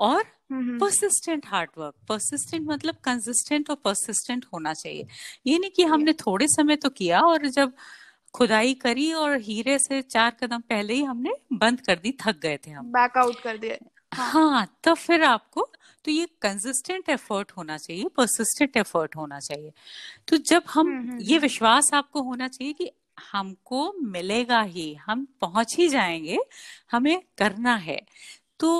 और 0.00 0.22
परसिस्टेंट 0.52 1.46
हार्ड 1.46 1.70
वर्क 1.78 1.94
परसिस्टेंट 2.08 2.66
मतलब 2.68 2.94
कंसिस्टेंट 3.04 3.70
और 3.70 3.76
परसिस्टेंट 3.84 4.44
होना 4.54 4.72
चाहिए। 4.74 5.06
ये 5.46 5.58
नहीं 5.58 5.70
कि 5.70 5.84
हमने 5.84 6.12
थोड़े 6.12 6.46
समय 6.48 6.76
तो 6.76 6.88
किया 6.90 7.20
और 7.20 7.46
जब 7.48 7.72
खुदाई 8.34 8.74
करी 8.74 9.12
और 9.12 9.36
हीरे 9.40 9.78
से 9.78 10.00
चार 10.02 10.30
कदम 10.30 10.60
पहले 10.60 10.94
ही 10.94 11.04
हमने 11.04 11.34
बंद 11.52 11.80
कर 11.80 11.98
दी 11.98 12.12
थक 12.20 12.40
गए 12.40 12.56
थे 12.56 12.70
हम। 12.70 12.86
बैक 12.92 13.18
आउट 13.18 13.40
कर 13.40 13.58
दिए। 13.58 13.78
हाँ, 14.12 14.30
हाँ 14.32 14.66
तो 14.84 14.94
फिर 14.94 15.22
आपको 15.22 15.68
तो 16.04 16.10
ये 16.10 16.26
कंसिस्टेंट 16.42 17.08
एफर्ट 17.08 17.52
होना 17.52 17.76
चाहिए 17.76 18.08
परसिस्टेंट 18.16 18.76
एफर्ट 18.76 19.16
होना 19.16 19.38
चाहिए। 19.40 19.72
तो 20.28 20.36
जब 20.36 20.62
हम 20.68 20.86
हम्म, 20.88 21.08
हम्म, 21.10 21.20
ये 21.20 21.34
हम्म। 21.34 21.42
विश्वास 21.42 21.90
आपको 21.94 22.22
होना 22.22 22.48
चाहिए 22.48 22.72
कि 22.72 22.90
हमको 23.32 23.92
मिलेगा 24.02 24.60
ही 24.62 24.92
हम 24.94 25.26
पहुँच 25.40 25.76
ही 25.78 25.88
जाएँगे 25.88 26.38
हमें 26.92 27.20
करना 27.38 27.74
है। 27.76 28.00
तो 28.60 28.76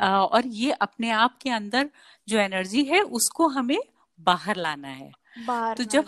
और 0.00 0.46
ये 0.46 0.72
अपने 0.72 1.10
आप 1.10 1.38
के 1.42 1.50
अंदर 1.50 1.90
जो 2.28 2.38
एनर्जी 2.38 2.84
है 2.84 3.00
उसको 3.00 3.48
हमें 3.48 3.78
बाहर 4.20 4.56
लाना 4.56 4.88
है। 4.88 5.10
बाहर 5.46 5.76
तो 5.76 5.84
जब 5.84 6.06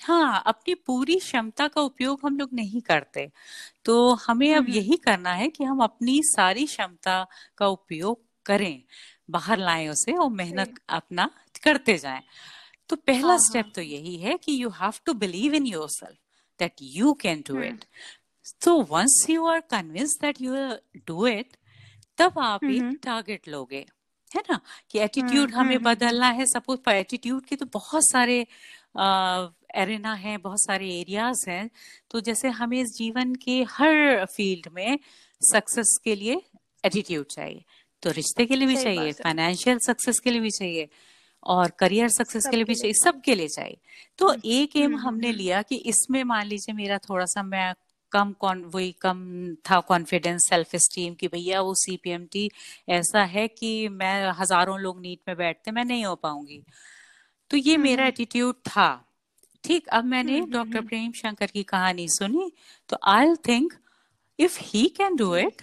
हाँ। 0.00 0.42
अपनी 0.46 0.74
पूरी 0.74 1.16
क्षमता 1.16 1.68
का 1.68 1.80
उपयोग 1.80 2.20
हम 2.24 2.38
लोग 2.38 2.48
नहीं 2.52 2.80
करते 2.80 3.30
तो 3.84 4.14
हमें 4.14 4.54
अब 4.54 4.68
यही 4.68 4.96
करना 4.96 5.32
है 5.32 5.48
कि 5.48 5.64
हम 5.64 5.82
अपनी 5.84 6.20
सारी 6.24 6.66
क्षमता 6.66 7.26
का 7.58 7.66
उपयोग 7.66 8.20
करें 8.46 8.82
बाहर 9.30 9.58
लाएँ 9.58 9.88
उसे 9.88 10.12
और 10.12 10.30
मेहनत 10.30 10.74
अपना 10.88 11.30
करते 11.64 11.96
जाएँ। 11.98 12.22
तो 12.88 12.96
पहला 12.96 13.36
स्टेप 13.38 13.64
हाँ, 13.64 13.68
हाँ। 13.68 13.72
तो 13.74 13.82
यही 13.82 14.16
है 14.16 14.36
कि 14.38 14.62
you 14.62 14.68
have 14.70 14.92
to 15.06 15.14
believe 15.14 15.54
in 15.54 15.66
yourself 15.88 16.18
that 16.58 16.72
you 16.82 17.12
can 17.14 17.44
do 17.48 17.60
it 17.62 17.84
तो 18.62 18.80
once 18.90 19.24
you 19.30 19.46
are 19.46 19.60
convince 19.70 20.18
that 20.22 20.40
you 20.40 20.54
do 21.06 21.26
it 21.26 21.56
तब 22.18 22.38
आप 22.38 22.64
एक 22.64 22.98
टारगेट 23.02 23.48
लोगे 23.48 23.84
है 24.30 24.42
ना? 24.50 24.60
कि 24.90 24.98
एटीट्यूड 24.98 25.52
हमें 25.52 25.82
बदलना 25.82 26.28
है। 26.28 26.46
सपोज़ 26.46 26.90
एटीट्यूड 26.90 27.44
के 27.46 27.56
तो 27.56 27.66
बहुत 27.66 28.02
सारे 28.10 28.38
एरेना 29.74 30.12
है 30.14 30.36
बहुत 30.38 30.62
सारे 30.62 30.88
एरियाज़ 31.00 31.48
हैं। 31.50 31.70
तो 32.10 32.20
जैसे 32.20 32.48
हमें 32.48 32.80
इस 32.80 32.88
जीवन 32.98 33.34
के 33.34 33.62
हर 33.70 34.24
फ़ील्ड 34.26 34.68
में 34.72 34.98
सक्सेस 35.40 35.98
के 36.04 36.14
लिए 36.16 36.40
एटीट्यूड 36.84 37.26
चाहिए। 37.26 37.64
तो 38.02 38.10
रिश्ते 38.10 38.46
के 38.46 38.56
लिए 38.56 38.68
भी 38.68 38.76
चाहिए 38.76 39.12
फाइनेंशियल 39.12 39.78
सक्सेस 39.78 40.18
के 40.18 40.30
लिए 40.30 40.40
भी 40.40 40.50
चाहिए। 40.50 40.88
और 41.46 41.70
करियर 41.78 42.08
सक्सेस 42.08 42.46
के 42.46 42.56
लिए 42.56 42.64
भी 42.64 42.74
चाहिए 42.74 42.94
सबके 42.94 43.34
लिए 43.34 43.48
चाहिए। 43.48 43.76
तो 44.18 44.28
हम्म, 44.28 44.40
एक 44.44 44.76
एम 44.76 44.84
हम्म, 44.84 44.98
हमने 44.98 45.28
हम्म। 45.28 45.38
लिया 45.38 45.62
कि 45.62 45.76
इसमें 45.86 46.22
मान 46.24 46.46
लीजिए 46.46 46.74
मेरा 46.74 46.98
थोड़ा 46.98 47.24
सा 47.24 47.42
मैं 47.42 47.74
कम 48.12 48.32
कौन 48.32 48.62
वही 48.64 48.90
कम 49.00 49.22
था 49.70 49.80
कॉन्फिडेंस 49.80 50.48
सेल्फ 50.50 50.76
स्टीम 50.76 51.14
कि 51.14 51.28
भैया 51.28 51.60
वो 51.60 51.74
सीपीएमटी 51.74 52.50
ऐसा 52.88 53.24
है 53.24 53.46
कि 53.48 53.88
मैं 53.88 54.32
हज़ारों 54.40 54.78
लोग 54.80 55.00
नीट 55.00 55.20
में 55.28 55.36
बैठते 55.36 55.70
मैं 55.70 55.84
नहीं 55.84 56.04
हो 56.04 56.14
पाऊँगी। 56.14 56.62
तो 57.50 57.56
ये 57.56 57.76
मेरा 57.76 58.06
एटीट्यूड 58.06 58.54
था। 58.68 58.88
ठीक 59.64 59.86
अब 59.88 60.04
मैंने 60.04 60.40
डॉक्टर 60.50 60.80
प्रेम 60.80 61.12
शंकर 61.12 61.46
की 61.46 61.62
कहानी 61.62 62.06
सुनी 62.08 62.50
तो 62.88 62.96
I 63.06 63.34
think 63.48 63.72
if 64.38 64.58
he 64.62 64.86
can 64.96 65.16
do 65.16 65.34
it 65.36 65.62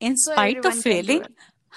in 0.00 0.14
spite 0.16 0.66
of 0.66 0.80
failing 0.80 1.24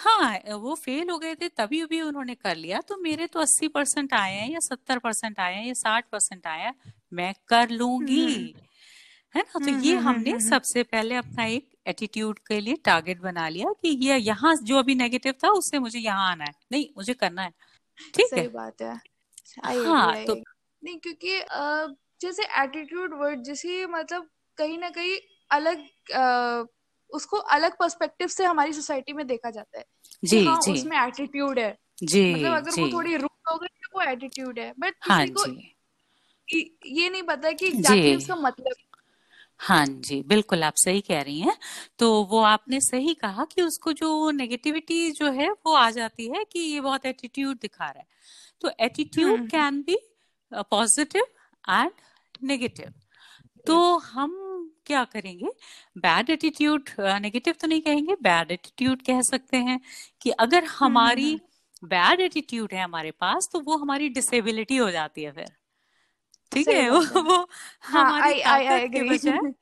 हाँ 0.02 0.38
वो 0.58 0.74
फेल 0.76 1.10
हो 1.10 1.18
गए 1.18 1.36
थे 1.36 1.48
तभी 1.50 1.84
भी 1.86 2.02
उन्होंने 2.02 2.36
कर 2.36 2.56
लिया। 2.56 2.80
तो 2.82 2.98
मेरे 2.98 3.28
तो 3.28 3.40
अस्सी 3.40 3.68
परसेंट 3.68 4.14
आए 4.14 4.34
हैं 4.34 4.50
या 4.50 4.60
सत्तर 4.60 5.00
परसेंट 5.00 5.40
आए 5.40 5.56
हैं 5.56 5.66
या 5.66 5.74
साठ 5.74 6.06
परसेंट 6.12 6.48
आए 6.48 6.62
हैं 6.62 6.74
मैं 7.12 7.34
कर 7.50 7.70
लूँगी। 7.72 8.56
है 9.36 9.42
ना? 9.42 9.60
तो 9.60 9.72
ये 9.80 9.96
हमने 9.98 10.40
सबसे 10.40 10.84
पहले 10.84 11.16
अपना 11.16 11.46
एक 11.46 11.68
एटीट्यूड 11.88 12.40
के 12.40 12.60
लिए 12.60 12.76
टारगेट 12.86 13.22
बना 13.22 13.48
लिया 13.50 13.72
कि 13.82 13.90
ये 14.08 14.18
यहाँ 14.18 14.56
जो 14.64 14.78
अभी 14.78 14.96
नेगेटिव 14.96 15.34
था 15.44 15.50
उससे 15.52 15.80
मुझे 15.80 16.00
यहाँ 16.00 16.30
आना 16.32 16.44
है। 16.44 16.54
नहीं 16.72 16.88
मुझे 16.98 17.14
करना 17.14 17.42
है। 17.42 17.54
ठीक 18.16 18.34
है? 18.34 18.48
बात 18.48 18.82
है। 18.82 19.00
हाँ 19.60 20.24
तो 20.26 20.34
नहीं 20.82 20.98
क्योंकि 20.98 21.40
जैसे 22.22 22.44
एटीट्यूड 22.62 23.14
वर्ड 23.14 23.44
जैसे 23.44 23.86
मतलब 23.88 24.30
कहीं 24.58 24.78
ना 24.78 24.90
कहीं 24.90 25.18
अलग 25.52 25.86
उसको 27.14 27.38
अलग 27.38 27.78
पर्सपेक्टिव 27.78 28.28
से 28.28 28.46
हमारी 28.46 28.74
सोसाइटी 28.74 29.14
में 29.14 29.28
देखा 29.28 29.50
जाता 29.50 29.80
है 29.80 29.86
जी 30.24 30.46
हाँ, 30.46 30.62
जी। 30.62 30.72
उसमें 30.72 30.98
एटीट्यूड 30.98 31.60
है। 31.60 31.78
जी 32.04 32.34
मतलब 32.34 32.54
अगर 32.54 32.72
जी, 32.72 32.82
वो 32.82 32.90
थोड़ी 32.94 33.16
रूट 33.16 33.52
हो 33.52 33.58
गई 33.58 33.68
तो 33.68 34.00
वो 34.00 34.12
एटीट्यूड 34.12 34.60
है। 34.60 34.74
बट 34.80 34.96
हाँ, 35.02 35.28
को 35.28 35.46
ये 36.86 37.10
नहीं 37.10 37.24
पता 37.24 37.52
कि 37.52 38.16
उसका 38.16 38.36
मतलब 38.36 38.74
हाँ 39.60 39.86
जी 39.88 40.24
बिल्कुल 40.24 40.64
आप 40.64 40.74
सही 40.76 41.02
कह 41.02 41.22
रही 41.22 41.40
हैं। 41.40 41.58
तो 42.00 42.24
वो 42.24 42.40
आपने 42.40 42.82
सही 42.82 43.14
कहा 43.14 43.46
कि 43.46 43.62
उसको 43.62 43.94
जो 43.94 44.32
नेगेटिविटी 44.32 45.12
जो 45.12 45.32
है 45.32 45.52
वो 45.52 45.74
आ 45.74 45.92
जाती 45.92 46.28
है 46.28 46.44
कि 46.44 46.60
ये 46.60 46.82
बहुत 46.82 47.06
एटीट्यूड 47.06 47.58
दिखा 47.62 47.86
रहा 47.86 48.00
है। 48.00 48.06
तो 48.62 48.72
attitude 48.80 49.50
can 49.50 49.82
be 49.82 49.98
positive 50.54 51.24
and 51.70 51.92
negative 52.44 52.94
तो 53.68 53.98
हम 53.98 54.51
क्या 54.92 55.04
करेंगे? 55.06 55.50
बैड 55.98 56.30
एटीट्यूड 56.30 56.90
नेगेटिव 57.00 57.56
तो 57.62 57.68
नहीं 57.68 57.82
कहेंगे 57.82 58.16
बैड 58.22 58.52
एटीट्यूड 58.52 59.02
कह 59.02 59.22
सकते 59.22 59.58
हैं 59.58 59.80
कि 60.22 60.30
अगर 60.40 60.64
हमारी 60.64 61.36
बैड 61.84 62.12
हम्म, 62.12 62.22
एटीट्यूड 62.22 62.72
हम्म। 62.72 62.78
है 62.78 62.84
हमारे 62.84 63.12
पास 63.12 63.50
तो 63.54 63.60
वो 63.60 63.78
हमारी 63.78 64.10
डिसेबिलिटी 64.10 64.78
हो 64.78 64.92
जाती 64.92 65.24
है 65.24 65.32
फिर। 65.32 65.52
ठीक 66.52 66.68
है? 66.68 66.90
वो 66.90 67.00
वो 67.24 67.48
हाँ, 67.82 68.06
हमारी 68.06 68.42
ताकत 68.42 68.92
के 68.94 69.04
बजाय 69.10 69.54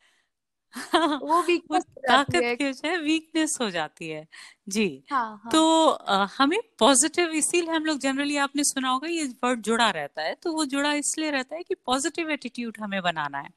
वो 1.24 1.42
वीकनेस 1.48 1.84
ताकत 2.08 2.58
की 2.58 2.66
बजाय 2.66 2.98
वीकनेस 2.98 3.58
हो 3.62 3.70
जाती 3.70 4.10
है। 4.10 4.28
जी। 4.70 5.04
हाँ, 5.12 5.42
हाँ. 5.44 5.52
तो 5.52 5.90
आ, 5.90 6.28
हमें 6.38 6.60
पॉजिटिव 6.80 7.30
इसीलिए 7.30 7.72
हम 7.72 7.86
लोग 7.86 8.00
जनरली 8.00 8.38
आपने 8.38 8.64
सुना 8.64 8.90
होगा 8.90 9.08
ये 9.08 9.26
वर्ड 9.44 9.62
जुड़ा 9.62 9.90
रहता 9.90 10.22
है 10.22 10.36
तो 10.36 10.54
वो 10.54 10.66
जुड़ा 10.66 10.94
इसलिए 10.94 11.32
रहता 11.32 11.56
है 11.56 11.64
कि 11.64 11.76
पॉजिटिव 11.86 12.30
एटीट्यूड 12.30 12.78
हमें 12.80 13.02
बनाना 13.02 13.40
है। 13.40 13.50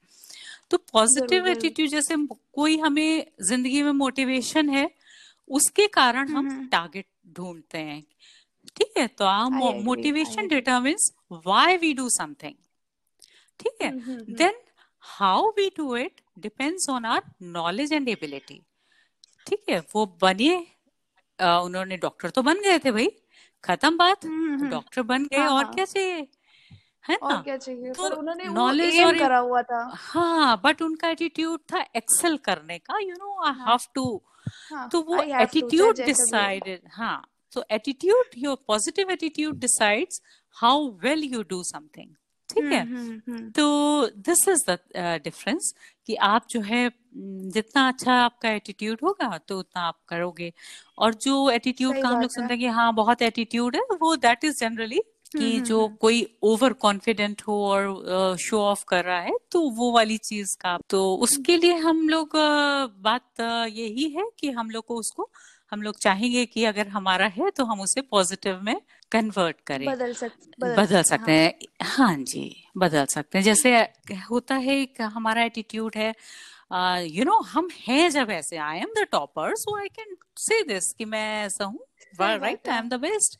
तो 0.73 0.77
पॉजिटिव 0.91 1.47
एटीट्यूड 1.47 1.89
जैसे 1.89 2.15
कोई 2.53 2.77
हमें 2.79 3.25
ज़िंदगी 3.47 3.81
में 3.83 3.91
मोटिवेशन 3.93 4.69
है 4.69 4.89
उसके 5.49 5.87
कारण 5.93 6.27
हम 6.29 6.49
टारगेट 6.71 7.05
ढूंढते 7.37 7.77
हैं। 7.77 8.01
ठीक 8.75 8.93
है 8.97 9.07
तो 9.19 9.25
motivation 9.83 10.47
determines 10.47 11.11
why 11.45 11.77
we 11.77 11.93
do 11.93 12.09
something 12.09 12.53
ठीक 13.59 13.81
है 13.81 13.91
then 14.35 14.53
how 15.03 15.49
we 15.57 15.67
do 15.77 15.95
it 15.95 16.21
depends 16.39 16.89
on 16.89 17.05
our 17.05 17.21
knowledge 17.57 17.93
and 17.93 18.09
ability 18.09 18.61
ठीक 19.47 19.69
है 19.69 19.79
वो 19.95 20.05
बने 20.21 20.55
उन्होंने 21.39 21.97
डॉक्टर 21.97 22.29
तो 22.29 22.41
बन 22.41 22.61
गए 22.61 22.79
थे 22.79 22.91
भाई। 22.91 23.09
खत्म 23.63 23.97
बात 23.97 24.25
डॉक्टर 24.25 25.01
बन 25.03 25.25
गए 25.25 25.37
हाँ, 25.37 25.49
और 25.49 25.63
हाँ. 25.63 25.73
क्या 25.73 25.85
चाहिए? 25.85 26.27
है 27.05 27.15
ना? 27.15 27.27
और 27.27 27.41
क्या 27.43 27.57
चाहिए? 27.57 27.91
तो 27.91 28.09
उन्होंने 28.15 28.43
नॉलेज 28.53 28.99
और 29.03 29.17
करा 29.19 29.37
हुआ 29.39 29.61
था। 29.61 29.83
हाँ 29.93 30.61
बट 30.63 30.81
उनका 30.81 31.09
एटीट्यूड 31.09 31.59
था 31.73 31.81
एक्सेल 31.95 32.37
करने 32.45 32.77
का 32.79 32.99
you 32.99 33.13
know 33.13 33.41
I 33.47 33.53
have 33.59 33.91
to 33.95 34.05
तो 34.91 35.01
वो 35.01 35.21
एटीट्यूड 35.41 36.01
डिसाइडेड 36.05 36.89
हाँ 36.93 37.21
so 37.51 37.61
attitude 37.75 38.35
your 38.43 38.53
positive 38.69 39.09
attitude 39.15 39.57
decides 39.63 40.15
how 40.55 40.77
well 41.03 41.25
you 41.33 41.41
do 41.51 41.59
something 41.65 42.07
ठीक 42.49 42.63
है? 42.63 42.81
हम्म, 42.81 42.97
हम्म, 42.97 43.21
हम्म। 43.27 43.49
तो 43.51 44.07
दिस 44.21 44.47
इज़ 44.49 44.63
द 44.69 44.77
डिफरेंस 45.23 45.73
कि 46.07 46.15
आप 46.27 46.47
जो 46.49 46.61
है 46.61 46.89
जितना 47.53 47.87
अच्छा 47.87 48.13
आपका 48.15 48.49
एटीट्यूड 48.49 48.99
होगा 49.03 49.37
तो 49.47 49.57
उतना 49.59 49.81
आप 49.81 49.97
करोगे। 50.09 50.51
और 50.97 51.13
जो 51.23 51.49
एटीट्यूड 51.49 52.01
का 52.01 52.09
हम 52.09 52.21
लोग 52.21 52.31
सुनते 52.31 52.53
हैं 52.53 52.59
कि 52.61 52.67
हाँ 52.77 52.93
बहुत 52.95 53.21
एटीट्यूड 53.21 53.75
है 53.75 53.81
वो 54.01 54.15
दैट 54.25 54.43
इज़ 54.43 54.59
जनरली 54.59 55.01
कि 55.37 55.59
जो 55.61 55.87
कोई 56.01 56.25
ओवर 56.43 56.73
कॉन्फिडेंट 56.81 57.41
हो 57.41 57.63
और 57.67 58.37
शो 58.39 58.61
ऑफ़ 58.61 58.83
कर 58.87 59.03
रहा 59.05 59.19
है 59.19 59.37
तो 59.51 59.61
वो 59.69 59.91
वाली 59.91 60.17
चीज़ 60.19 60.55
का। 60.57 60.77
तो 60.89 61.15
उसके 61.17 61.57
लिए 61.57 61.77
हम 61.77 62.07
लोग 62.09 62.35
बात 63.03 63.41
यही 63.69 64.09
है 64.09 64.29
कि 64.39 64.51
हम 64.51 64.69
लोग 64.69 64.85
को 64.85 64.95
उसको 64.95 65.29
हम 65.71 65.81
लोग 65.81 65.97
चाहेंगे 65.97 66.45
कि 66.45 66.63
अगर 66.65 66.87
हमारा 66.87 67.27
है 67.27 67.49
तो 67.49 67.65
हम 67.65 67.81
उसे 67.81 68.01
पॉजिटिव 68.01 68.59
में 68.61 68.75
कन्वर्ट 69.11 69.57
करें। 69.67 69.87
बदल 69.87 70.13
सकते 70.13 70.51
बदल, 70.59 70.75
बदल 70.81 71.01
सकते 71.03 71.31
हाँ. 71.31 71.39
हैं। 71.39 71.87
हाँ 71.87 72.15
जी 72.17 72.55
बदल 72.77 73.05
सकते 73.05 73.37
हैं। 73.37 73.45
जैसे 73.45 73.75
होता 74.29 74.55
है 74.55 74.79
एक 74.81 75.01
हमारा 75.01 75.43
एटीट्यूड 75.43 75.95
है 75.95 76.07
you 76.07 76.13
uh, 76.73 76.99
know 76.99 77.15
you 77.15 77.25
know, 77.25 77.45
हम 77.47 77.67
हैं 77.87 78.09
जब 78.09 78.29
ऐसे 78.31 78.57
I 78.57 78.77
am 78.77 78.93
the 78.97 79.05
topper 79.11 79.55
so 79.55 79.77
I 79.79 79.87
can 79.87 80.15
say 80.37 80.61
this 80.63 80.91
कि 80.93 81.05
मैं 81.05 81.45
ऐसा 81.45 81.65
हूँ। 81.65 81.79
Right 82.21 82.69
I 82.69 82.79
am 82.79 82.89
the 82.89 82.93
best 82.93 83.39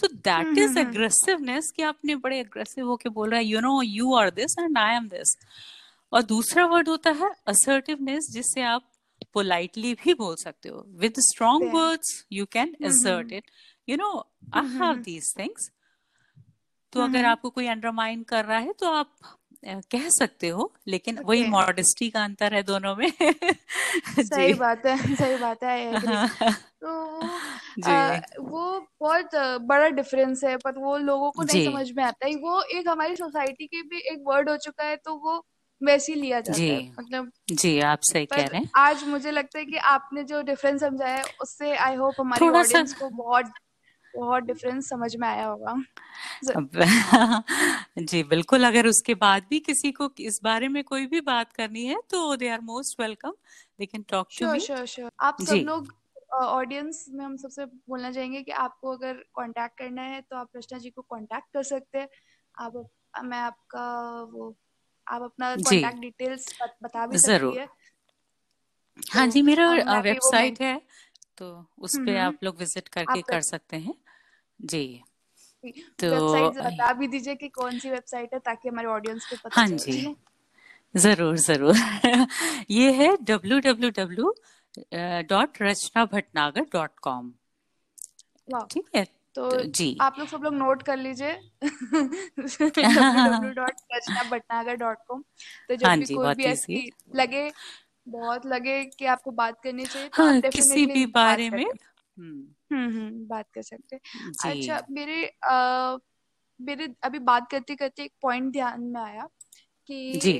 तो 0.00 0.06
दैट 0.06 0.58
इज़ 0.58 0.78
एग्रेसिवनेस 0.78 1.72
कि 1.76 1.82
आपने 1.82 2.16
बड़े 2.16 2.40
एग्रेसिव 2.40 2.86
होके 2.86 3.08
बोल 3.08 3.30
रहा 3.30 3.38
है 3.38 3.44
you 3.44 3.60
know 3.60 3.82
you 3.82 4.14
are 4.14 4.30
this 4.30 4.56
and 4.60 4.78
I 4.78 4.94
am 4.94 5.08
this 5.08 5.38
और 6.12 6.22
दूसरा 6.22 6.66
वर्ड 6.66 6.88
होता 6.88 7.10
है 7.10 7.30
असर्टिवनेस 7.46 8.28
जिससे 8.30 8.62
आप 8.62 8.90
पोलाइटली 9.32 9.94
भी 9.94 10.14
बोल 10.14 10.36
सकते 10.44 10.68
हो. 10.68 10.84
With 10.88 11.14
strong 11.18 11.74
words 11.74 12.26
you 12.32 12.46
can 12.46 12.76
assert 12.84 13.32
it 13.32 13.44
you 13.88 13.96
know 13.96 14.26
I 14.54 14.66
have 14.66 14.94
these 14.94 15.34
things 15.38 15.70
तो 16.92 17.00
अगर 17.00 17.08
mm-hmm. 17.08 17.30
आपको 17.30 17.50
कोई 17.50 17.66
अंडरमाइन 17.66 18.22
कर 18.22 18.44
रहा 18.44 18.58
है 18.58 18.72
तो 18.72 18.86
आप 18.90 19.16
कह 19.64 20.08
सकते 20.08 20.48
हो 20.48 20.74
लेकिन 20.88 21.14
okay. 21.14 21.28
वही 21.28 21.46
मॉडेस्टी 21.46 22.10
का 22.10 22.24
अंतर 22.24 22.54
है 22.54 22.62
दोनों 22.62 22.96
में। 22.96 23.12
सही 24.20 24.54
बात 24.54 24.86
है 24.86 25.16
सही 25.16 25.36
बात 25.36 25.64
है 25.64 26.00
तो 26.52 27.20
आ, 27.86 28.16
वो 28.40 28.86
बहुत 29.00 29.30
बड़ा 29.60 29.88
डिफरेंस 29.88 30.44
है 30.44 30.56
पर 30.56 30.78
वो 30.78 30.96
लोगों 30.96 31.30
को 31.30 31.42
नहीं 31.42 31.64
समझ 31.64 31.90
में 31.92 32.04
आता 32.04 32.26
है। 32.26 32.34
वो 32.34 32.62
एक 32.62 32.88
हमारी 32.88 33.16
सोसाइटी 33.16 33.66
के 33.66 33.82
भी 33.82 33.98
एक 33.98 34.22
वर्ड 34.26 34.50
हो 34.50 34.56
चुका 34.56 34.84
है 34.84 34.96
तो 34.96 35.14
वो 35.14 35.46
वैसे 35.82 36.12
ही 36.12 36.20
लिया 36.20 36.40
जाता 36.40 36.62
है 36.62 36.92
मतलब 36.98 37.30
जी 37.50 37.80
आप 37.80 37.98
सही 38.02 38.26
कह 38.26 38.46
रहे 38.46 38.60
हैं। 38.60 38.70
आज 38.76 39.04
मुझे 39.04 39.30
लगता 39.30 39.58
है 39.58 39.64
कि 39.64 39.76
आपने 39.76 40.24
जो 40.24 40.42
डिफरेंस 40.42 40.80
समझाया 40.80 41.22
उससे 41.42 41.76
आई 41.76 41.94
होप 41.94 42.14
हमारे 42.20 42.48
ऑडियंस 42.48 42.94
को 42.94 43.08
बहुत 43.08 43.52
बहुत 44.16 44.42
डिफरेंस 44.42 44.88
समझ 44.88 45.16
में 45.16 45.28
आया 45.28 45.46
होगा। 45.46 45.74
जी 47.98 48.22
बिल्कुल 48.22 48.66
अगर 48.66 48.86
उसके 48.86 49.14
बाद 49.14 49.46
भी 49.50 49.58
किसी 49.60 49.92
को 49.92 50.10
इस 50.20 50.40
बारे 50.44 50.68
में 50.68 50.84
कोई 50.84 51.06
भी 51.06 51.20
बात 51.20 51.52
करनी 51.52 51.84
है 51.84 52.00
तो 52.10 52.36
they 52.36 52.48
are 52.48 52.60
most 52.60 53.00
welcome 53.00 53.32
they 53.78 53.86
can 53.86 54.04
talk 54.08 54.28
to 54.40 54.52
me 54.52 54.60
sure 54.60 54.86
sure 54.86 55.10
आप 55.20 55.36
सब 55.42 55.54
लोग 55.54 55.97
ऑडियंस 56.30 57.04
में 57.10 57.24
हम 57.24 57.36
सबसे 57.36 57.64
बोलना 57.64 58.10
चाहेंगे 58.12 58.42
कि 58.42 58.52
आपको 58.52 58.92
अगर 58.92 59.12
कांटेक्ट 59.36 59.78
करना 59.78 60.02
है 60.02 60.20
तो 60.20 60.36
आप 60.36 60.48
रचना 60.56 60.78
जी 60.78 60.90
को 60.90 61.02
कांटेक्ट 61.02 61.52
कर 61.54 61.62
सकते 61.62 61.98
हैं। 61.98 62.08
आप 62.54 62.72
मैं 63.24 63.38
आपका 63.38 63.86
वो 64.32 64.54
आप 65.06 65.22
अपना 65.22 65.54
कांटेक्ट 65.56 66.00
डिटेल्स 66.00 66.46
बता 66.82 67.06
भी 67.06 67.18
सकती 67.18 67.56
है। 67.58 67.68
हाँ 69.12 69.26
जी 69.26 69.42
मेरा 69.42 69.70
वेबसाइट 70.00 70.60
है 70.60 70.80
तो 71.38 71.50
उस 71.78 71.98
पे 72.06 72.18
आप 72.18 72.44
लोग 72.44 72.58
विज़िट 72.58 72.88
करके 72.88 73.22
कर 73.22 73.40
सकते 73.40 73.76
हैं। 73.76 73.94
जी। 74.60 75.02
तो 76.00 76.50
बता 76.52 76.92
भी 76.92 77.06
दीजिए 77.08 77.34
कि 77.34 77.48
कौन 77.48 77.78
सी 77.78 77.90
वेबसाइट 77.90 78.34
है 78.34 78.38
ताकि 78.40 78.68
हमारे 78.68 78.88
ऑडियंस 78.88 79.26
को 79.26 79.36
पता 79.36 79.60
हाँ 79.60 79.68
जी। 79.68 80.14
ज़रूर 80.94 81.36
ज़रूर। 81.36 81.74
ये 82.70 82.92
है 82.92 83.16
W 83.22 83.58
W 83.60 83.90
W 83.90 84.34
dot 85.22 85.62
Rachna 85.62 86.04
Bhatnagar 86.04 86.62
dot 86.62 86.90
com 87.02 87.32
ठीक 88.70 88.86
है? 88.96 89.04
तो, 89.34 89.50
तो 89.50 89.62
जी। 89.62 89.98
आप 90.00 90.16
लोग 90.18 90.28
सब 90.28 90.40
लोग 90.44 90.54
नोट 90.54 90.82
कर 90.82 90.96
लीजिए। 90.96 91.34
तो 95.68 95.76
जब 95.76 95.86
हाँ 95.86 95.98
भी 95.98 96.14
कोई 96.14 96.34
भी 96.34 96.44
ऐसी 96.44 96.92
लगे 97.14 97.52
बहुत 98.08 98.46
लगे 98.46 98.84
कि 98.84 99.06
आपको 99.06 99.30
बात 99.30 99.60
करनी 99.64 99.84
चाहिए 99.84 100.08
तो 100.08 100.22
हाँ, 100.22 100.40
किसी 100.40 100.86
भी 100.86 101.06
बारे 101.06 101.50
में। 101.50 101.66
हम्म। 102.18 102.48
हम्म 102.76 103.26
बात 103.26 103.46
कर 103.54 103.62
सकते 103.62 103.96
अच्छा 104.44 104.86
मेरे 104.90 105.26
आ, 105.44 105.96
मेरे 106.60 106.94
अभी 107.02 107.18
बात 107.18 107.50
करते 107.50 107.76
करते 107.76 108.02
एक 108.02 108.12
पॉइंट 108.22 108.52
ध्यान 108.52 108.82
में 108.82 109.00
आया। 109.00 109.28
कि 109.88 110.18
जी. 110.18 110.32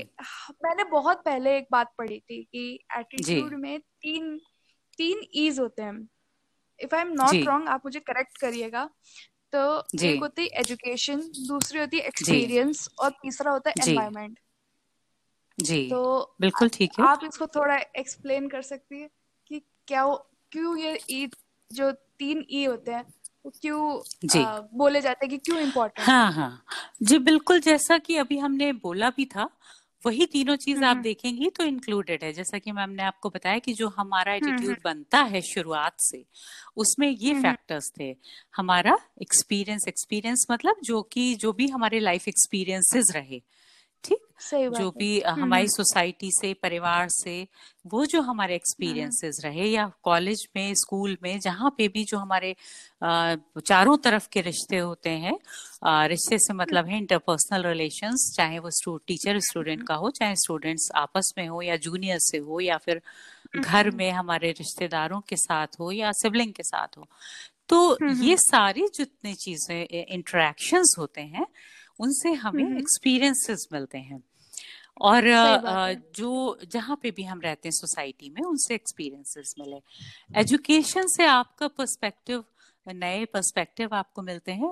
मैंने 0.65 0.83
बहुत 0.83 1.21
पहले 1.25 1.57
एक 1.57 1.67
बात 1.71 1.93
पढ़ी 1.97 2.19
थी 2.19 2.43
कि 2.43 2.63
एटीट्यूड 2.97 3.53
में 3.53 3.79
तीन 3.79 4.37
तीन 4.97 5.21
ईज 5.35 5.59
होते 5.59 5.83
हैं। 5.83 6.07
If 6.79 6.95
I 6.95 7.01
am 7.01 7.11
not 7.13 7.45
wrong 7.47 7.69
आप 7.69 7.81
मुझे 7.85 7.99
करेक्ट 7.99 8.37
करिएगा। 8.37 8.89
तो 9.53 9.61
एक 10.03 10.19
होती 10.19 10.41
है 10.41 10.59
एजुकेशन 10.59 11.21
दूसरी 11.47 11.79
होती 11.79 11.97
है 11.97 12.03
एक्सपीरियंस 12.07 12.87
और 12.99 13.09
तीसरा 13.11 13.51
होता 13.51 13.69
है 13.69 13.75
एनवायरमेंट 13.81 14.39
जी। 15.57 15.89
तो 15.89 16.35
बिल्कुल 16.41 16.69
ठीक 16.69 16.99
है। 16.99 17.05
आप 17.05 17.21
इसको 17.23 17.47
थोड़ा 17.47 17.77
एक्सप्लेन 17.99 18.47
कर 18.49 18.61
सकती 18.61 19.01
है 19.01 19.09
कि 19.47 19.59
क्या 19.87 20.05
क्यों 20.51 20.77
ये 20.77 20.99
ई 21.09 21.27
जो 21.71 21.91
तीन 22.19 22.45
ई 22.51 22.63
होते 22.65 22.91
हैं 22.91 23.05
क्यों 23.45 24.01
जी। 24.25 24.39
आ, 24.39 24.59
बोले 24.73 25.01
जाते 25.01 25.25
हैं 25.25 25.29
कि 25.29 25.37
क्यों 25.39 25.59
इम्पोर्टेंट 25.59 26.07
हाँ 26.07 26.31
हाँ। 26.31 26.63
जी 27.03 27.17
बिल्कुल 27.19 27.59
जैसा 27.59 27.97
कि 27.97 28.15
अभी 28.17 28.37
हमने 28.37 28.71
बोला 28.73 29.09
भी 29.09 29.25
था 29.25 29.49
वही 30.01 30.25
तीनों 30.25 30.55
चीज़ 30.55 30.83
आप 30.83 30.97
देखेंगी 30.97 31.49
तो 31.49 31.63
इंक्लूडेड 31.63 32.23
है। 32.23 32.31
जैसा 32.33 32.57
कि 32.59 32.71
मैम 32.71 32.89
ने 32.89 33.03
आपको 33.03 33.29
बताया 33.29 33.59
कि 33.59 33.73
जो 33.73 33.87
हमारा 33.89 34.33
एटीट्यूड 34.33 34.77
बनता 34.83 35.19
है 35.23 35.41
शुरुआत 35.41 35.95
से 36.01 36.23
उसमें 36.77 37.07
ये 37.09 37.33
फैक्टर्स 37.33 37.91
थे। 37.99 38.15
हमारा 38.57 38.97
एक्सपीरियंस 39.21 39.85
एक्सपीरियंस 39.87 40.45
मतलब 40.51 40.75
जो 40.83 41.01
कि 41.11 41.33
जो 41.35 41.53
भी 41.53 41.67
हमारे 41.67 41.99
लाइफ 41.99 42.27
एक्सपीरियंसेस 42.27 43.11
रहे। 43.15 43.41
जो 44.69 44.89
भी 44.91 45.19
हमारी 45.21 45.67
सोसाइटी 45.67 46.31
से 46.31 46.53
परिवार 46.53 47.07
से 47.11 47.35
वो 47.87 48.05
जो 48.05 48.21
हमारे 48.21 48.55
एक्सपीरियंसेस 48.55 49.41
रहे 49.45 49.65
या 49.65 49.91
कॉलेज 50.03 50.47
में 50.55 50.73
स्कूल 50.75 51.17
में 51.23 51.39
जहाँ 51.39 51.69
पे 51.77 51.87
भी 51.87 52.03
जो 52.03 52.17
हमारे 52.17 52.55
चारों 53.03 53.97
तरफ़ 53.97 54.27
के 54.31 54.41
रिश्ते 54.41 54.77
होते 54.77 55.09
हैं 55.09 55.37
रिश्ते 56.07 56.37
से 56.39 56.53
मतलब 56.53 56.85
है 56.85 56.97
इंटरपर्सनल 56.97 57.65
रिलेशंस 57.67 58.33
चाहे 58.37 58.59
वो 58.59 58.97
टीचर 59.07 59.39
स्टूडेंट 59.39 59.83
का 59.83 59.95
हो 59.95 60.09
चाहे 60.09 60.35
स्टूडेंट्स 60.35 60.89
आपस 60.95 61.33
में 61.37 61.47
हो 61.47 61.61
या 61.61 61.75
जूनियर 61.77 62.17
से 62.21 62.37
हो 62.37 62.59
या 62.59 62.77
फिर 62.77 63.01
घर 63.57 63.91
में 63.91 64.09
हमारे 64.11 64.51
रिश्तेदारों 64.51 65.21
के 65.21 65.35
साथ 65.35 65.79
हो 65.79 65.91
या 65.91 66.11
सिबलिंग 66.11 66.53
के 66.53 66.63
साथ 66.63 66.97
हो। 66.97 67.07
तो 67.69 67.99
ये 68.11 68.35
सारी 68.37 68.87
जितनी 68.95 69.33
चीज़ें 69.35 69.85
इंटरेक्शंस 69.85 70.95
होते 70.99 71.21
हैं 71.21 71.45
उनसे 71.99 72.31
हमें 72.35 72.65
एक्सपीरियंसेस 72.69 73.67
मिलते 73.73 73.97
हैं। 73.97 74.21
और 75.01 75.23
जो 76.15 76.57
जहाँ 76.71 76.95
पे 77.01 77.11
भी 77.11 77.23
हम 77.23 77.41
रहते 77.41 77.67
हैं 77.67 77.73
सोसाइटी 77.73 78.29
में 78.29 78.41
उनसे 78.43 78.75
एक्सपीरियंसेस 78.75 79.53
मिले। 79.59 79.81
एजुकेशन 80.31 81.07
से 81.07 81.25
आपका 81.25 81.67
पर्सपेक्टिव 81.67 82.43
नए 82.85 83.25
पर्सपेक्टिव 83.25 83.93
आपको 83.93 84.21
मिलते 84.21 84.51
हैं 84.51 84.69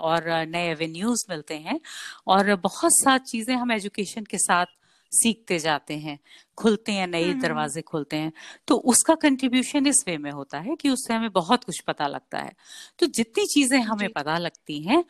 और 0.00 0.28
नए 0.48 0.70
एवेन्यूज 0.70 1.24
मिलते 1.30 1.54
हैं। 1.58 1.80
और 2.26 2.54
बहुत 2.56 2.92
सारी 2.94 3.24
चीज़ें 3.26 3.54
हम 3.54 3.72
एजुकेशन 3.72 4.24
के 4.24 4.38
साथ 4.38 4.66
सीखते 5.12 5.58
जाते 5.58 5.94
हैं। 5.96 6.18
खुलते 6.58 6.92
हैं 6.92 7.06
नए 7.06 7.32
दरवाजे 7.34 7.82
खुलते 7.82 8.16
हैं। 8.16 8.32
तो 8.68 8.76
उसका 8.86 9.14
कंट्रीब्यूशन 9.14 9.86
इस 9.86 10.02
वे 10.06 10.16
में 10.18 10.30
होता 10.30 10.58
है 10.58 10.76
कि 10.76 10.90
उससे 10.90 11.14
हमें 11.14 11.30
बहुत 11.32 11.64
कुछ 11.64 11.80
पता 11.80 12.06
लगता 12.06 12.38
है। 12.38 12.52
तो 12.98 13.06
जितनी 13.08 13.44
चीज़ें 13.46 13.78
हमें 13.80 14.08
पता 14.08 14.38
लगती 14.38 14.80
हैं 14.82 15.04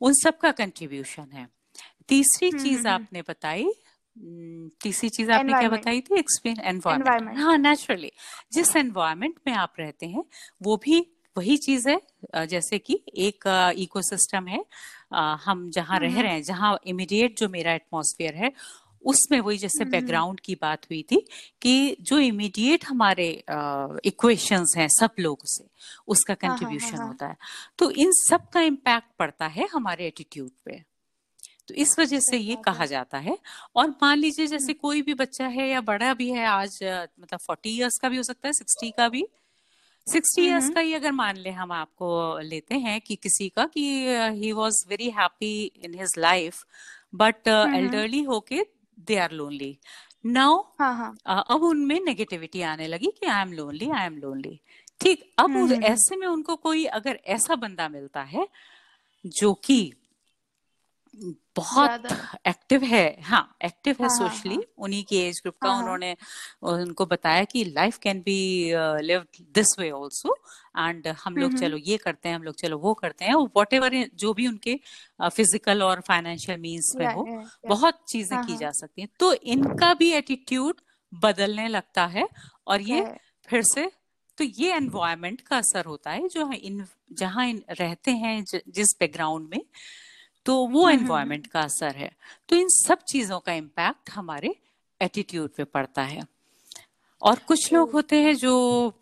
उन 0.00 0.12
सब 0.14 0.38
का 0.38 0.50
कंट्रीब्यूशन 0.52 1.28
है। 1.32 1.48
तीसरी 2.08 2.48
हम्म, 2.48 2.62
चीज़ 2.62 2.78
हम्म, 2.78 2.88
हम्म। 2.88 3.04
आपने 3.04 3.22
बताई 3.28 3.70
तीसरी 4.82 5.08
चीज़ 5.08 5.30
आपने 5.32 5.52
क्या 5.52 5.68
बताई 5.68 6.00
थी? 6.00 6.18
एक्सप्लेन 6.18 6.60
एनवायरमेंट 6.60 7.38
हाँ 7.38 7.56
नेचुरली 7.58 8.10
जिस 8.52 8.74
एनवायरमेंट 8.76 9.34
में 9.46 9.52
आप 9.54 9.74
रहते 9.78 10.06
हैं 10.06 10.24
वो 10.62 10.76
भी 10.84 11.00
वही 11.36 11.56
चीज़ 11.56 11.88
है 11.88 12.46
जैसे 12.46 12.78
कि 12.78 13.00
एक 13.18 13.46
इकोसिस्टम 13.78 14.46
है। 14.46 14.64
हम 15.44 15.70
जहाँ 15.70 15.98
रह 16.00 16.20
रहे 16.20 16.32
हैं 16.32 16.42
जहाँ 16.42 16.78
इमीडिएट 16.86 17.38
जो 17.38 17.48
मेरा 17.48 17.72
एटमॉस्फेयर 17.72 18.34
है 18.34 18.52
उसमें 19.04 19.40
वही 19.40 19.58
जैसे 19.58 19.84
बैकग्राउंड 19.84 20.40
की 20.40 20.54
बात 20.54 20.84
हुई 20.84 21.02
थी 21.02 21.26
कि 21.62 21.96
जो 22.00 22.18
इमीडिएट 22.18 22.84
हमारे 22.84 23.44
इक्वेशंस 24.04 24.74
हैं 24.76 24.88
सब 24.88 25.10
लोग 25.20 25.38
से 25.44 25.64
उसका 26.08 26.34
कंट्रीब्यूशन 26.34 26.86
हाँ, 26.86 26.96
हाँ, 26.96 26.98
हाँ, 26.98 27.08
होता 27.08 27.26
है। 27.26 27.36
तो 27.78 27.90
इन 27.90 28.12
सब 28.12 28.48
का 28.48 28.60
इम्पैक्ट 28.60 29.08
पड़ता 29.18 29.46
है 29.46 29.68
हमारे 29.72 30.06
एटीट्यूड 30.06 30.50
पे। 30.64 30.84
तो 31.68 31.74
इस 31.74 31.98
वजह 31.98 32.20
से 32.20 32.36
ये 32.36 32.56
कहा 32.64 32.86
जाता 32.86 33.18
है। 33.18 33.38
और 33.76 33.90
मान 33.90 34.18
लीजिए 34.18 34.46
जैसे 34.46 34.72
कोई 34.72 35.02
भी 35.02 35.14
बच्चा 35.14 35.46
है 35.46 35.68
या 35.68 35.80
बड़ा 35.80 36.14
भी 36.14 36.30
है 36.30 36.44
आज 36.46 36.78
मतलब 37.20 37.38
फोर्टी 37.38 37.76
इयर्स 37.76 37.98
का 37.98 38.08
भी 38.08 38.16
हो 38.16 38.22
सकता 38.22 38.48
है 38.48 38.52
सिक्सटी 38.52 38.90
का 38.90 39.08
भी। 39.08 39.26
सिक्सटी 40.12 40.46
इयर्स 40.46 40.68
का 40.70 40.80
ही 40.80 40.94
अगर 40.94 41.12
मान 41.12 41.36
ले 41.36 41.50
हम 41.50 41.72
आपको 41.72 42.38
लेते 42.38 42.74
हैं 42.74 43.00
कि 43.00 43.16
किसी 43.16 43.48
का 43.48 43.64
कि 43.64 44.06
he 44.30 44.52
was 44.52 44.88
very 44.88 45.10
happy 45.10 45.64
in 45.64 45.94
his 45.94 46.14
life 46.18 46.64
but 47.14 47.48
elderly 47.48 48.22
होके 48.22 48.77
दे 49.06 49.16
आर 49.18 49.32
लोनली 49.32 49.76
नाउ 50.26 50.56
अब 51.54 51.62
उनमें 51.64 51.98
नेगेटिविटी 52.04 52.62
आने 52.72 52.86
लगी 52.86 53.10
कि 53.20 53.26
I 53.26 53.42
am 53.42 53.52
lonely 53.52 53.90
I 53.98 54.06
am 54.06 54.16
lonely 54.18 54.58
ठीक 55.00 55.22
अब 55.38 55.50
हम्म, 55.50 55.66
हम्म, 55.72 55.82
ऐसे 55.84 56.16
में 56.16 56.26
उनको 56.26 56.56
कोई 56.56 56.84
अगर 57.00 57.18
ऐसा 57.36 57.54
बंदा 57.64 57.88
मिलता 57.88 58.22
है 58.34 58.46
जो 59.24 59.52
कि 59.64 59.80
बहुत 61.56 61.90
एक्टिव 62.48 62.82
है। 62.84 63.04
हाँ 63.22 63.42
एक्टिव 63.64 63.96
है 64.00 64.08
सोशली 64.08 64.48
हाँ, 64.48 64.56
हाँ, 64.56 64.64
हाँ। 64.68 64.84
उन्हीं 64.84 65.02
की 65.04 65.16
एज 65.18 65.40
ग्रुप 65.42 65.54
का 65.62 65.72
उन्होंने 65.72 66.14
उनको 66.64 67.06
बताया 67.06 67.44
कि 67.44 67.64
life 67.66 67.98
can 67.98 68.20
be 68.20 68.36
live 69.02 69.24
this 69.54 69.78
way 69.78 69.88
also 69.90 70.36
and 70.78 71.06
हम 71.24 71.36
लोग 71.36 71.54
चलो 71.54 71.76
ये 71.76 71.96
करते 71.96 72.28
हैं 72.28 72.36
हम 72.36 72.42
लोग 72.42 72.54
चलो 72.56 72.78
वो 72.78 72.94
करते 72.94 73.24
हैं। 73.24 73.34
वॉट 73.56 73.74
एवर 73.74 73.94
जो 74.14 74.32
भी 74.34 74.46
उनके 74.48 74.78
फ़िज़िकल 75.22 75.82
और 75.82 76.00
फाइनेंशियल 76.08 76.58
मीन्स 76.60 76.94
में 76.96 77.06
हो 77.08 77.24
बहुत 77.68 78.04
चीज़ें 78.08 78.38
की 78.38 78.56
जा 78.56 78.70
सकती 78.72 79.02
हैं। 79.02 79.08
तो 79.20 79.32
इनका 79.34 79.92
भी 79.94 80.10
एटीट्यूड 80.12 80.80
बदलने 81.12 81.68
लगता 81.68 82.06
है 82.06 82.28
और 82.66 82.80
ये 82.82 83.00
फिर 83.48 83.62
से 83.64 83.90
तो 84.38 84.44
ये 84.44 84.72
एनवायरमेंट 84.74 85.40
का 85.40 85.56
असर 85.56 85.84
होता 85.84 86.10
है। 86.10 86.28
जो 86.28 86.50
इन 86.52 86.84
जहाँ 87.12 87.46
इन 87.46 87.62
रहते 87.70 88.10
हैं 88.12 88.42
जिस 88.46 88.94
बैकग्राउंड 89.00 89.48
में 89.48 89.60
तो 90.48 90.66
वो 90.66 90.88
एनवायरमेंट 90.88 91.46
का 91.46 91.60
असर 91.60 91.96
है। 91.96 92.10
तो 92.48 92.56
इन 92.56 92.68
सब 92.68 92.98
चीज़ों 93.08 93.38
का 93.40 93.52
इम्पैक्ट 93.52 94.10
हमारे 94.10 94.54
एटीट्यूड 95.00 95.50
पे 95.56 95.64
पड़ता 95.64 96.02
है। 96.02 96.22
और 97.22 97.38
कुछ 97.38 97.72
लोग 97.72 97.90
होते 97.92 98.16
हैं 98.22 98.34
जो 98.34 98.52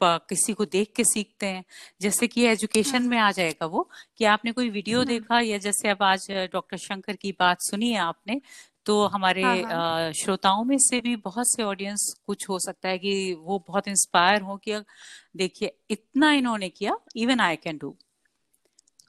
किसी 0.03 0.53
को 0.53 0.65
देख 0.65 0.93
के 0.97 1.05
सीखते 1.05 1.47
हैं। 1.47 1.65
जैसे 2.01 2.29
कि 2.29 2.45
एजुकेशन 2.47 3.03
हाँ। 3.03 3.09
में 3.09 3.19
आ 3.19 3.31
जाएगा 3.31 3.67
वो 3.67 3.89
कि 4.19 4.25
आपने 4.25 4.53
कोई 4.53 4.71
वीडियो 4.71 5.05
देखा 5.05 5.41
या 5.41 5.59
जैसे 5.59 5.89
अब 5.89 6.03
आज 6.03 6.27
डॉक्टर 6.53 6.77
शंकर 6.77 7.17
की 7.17 7.33
बात 7.33 7.57
सुनी 7.61 7.91
है 7.91 7.99
आपने 7.99 8.41
तो 8.87 9.07
हमारे 9.07 9.43
हाँ, 9.43 9.57
हाँ. 9.57 10.13
श्रोताओं 10.13 10.65
में 10.65 10.77
से 10.79 11.01
भी 11.01 11.17
बहुत 11.17 11.47
से 11.57 11.63
ऑडियंस 11.63 12.15
कुछ 12.27 12.49
हो 12.49 12.59
सकता 12.59 12.89
है 12.89 12.99
कि 12.99 13.35
वो 13.35 13.65
बहुत 13.69 13.89
इंस्पायर 13.89 14.43
हो 14.43 14.57
कि 14.57 14.81
देखिए 15.37 15.77
इतना 15.91 16.33
इन्होंने 16.33 16.69
किया 16.69 16.99
इवन 17.17 17.41
आई 17.41 17.57
कैन 17.57 17.79
डू 17.79 17.97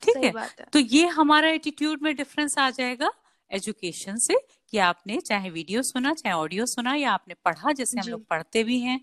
ठीक 0.03 0.17
है? 0.17 0.31
है। 0.59 0.65
तो 0.73 0.79
ये 0.79 1.07
हमारा 1.07 1.49
एटीट्यूड 1.49 1.99
में 2.01 2.15
डिफरेंस 2.15 2.57
आ 2.57 2.69
जाएगा 2.69 3.11
एजुकेशन 3.51 4.17
से 4.17 4.35
कि 4.69 4.77
आपने 4.77 5.19
चाहे 5.19 5.49
वीडियो 5.49 5.81
सुना 5.81 6.13
चाहे 6.13 6.35
ऑडियो 6.35 6.65
सुना 6.65 6.95
या 6.95 7.11
आपने 7.11 7.33
पढ़ा 7.45 7.71
जैसे 7.71 7.99
हम 7.99 8.07
लोग 8.07 8.25
पढ़ते 8.27 8.63
भी 8.63 8.79
हैं 8.79 9.01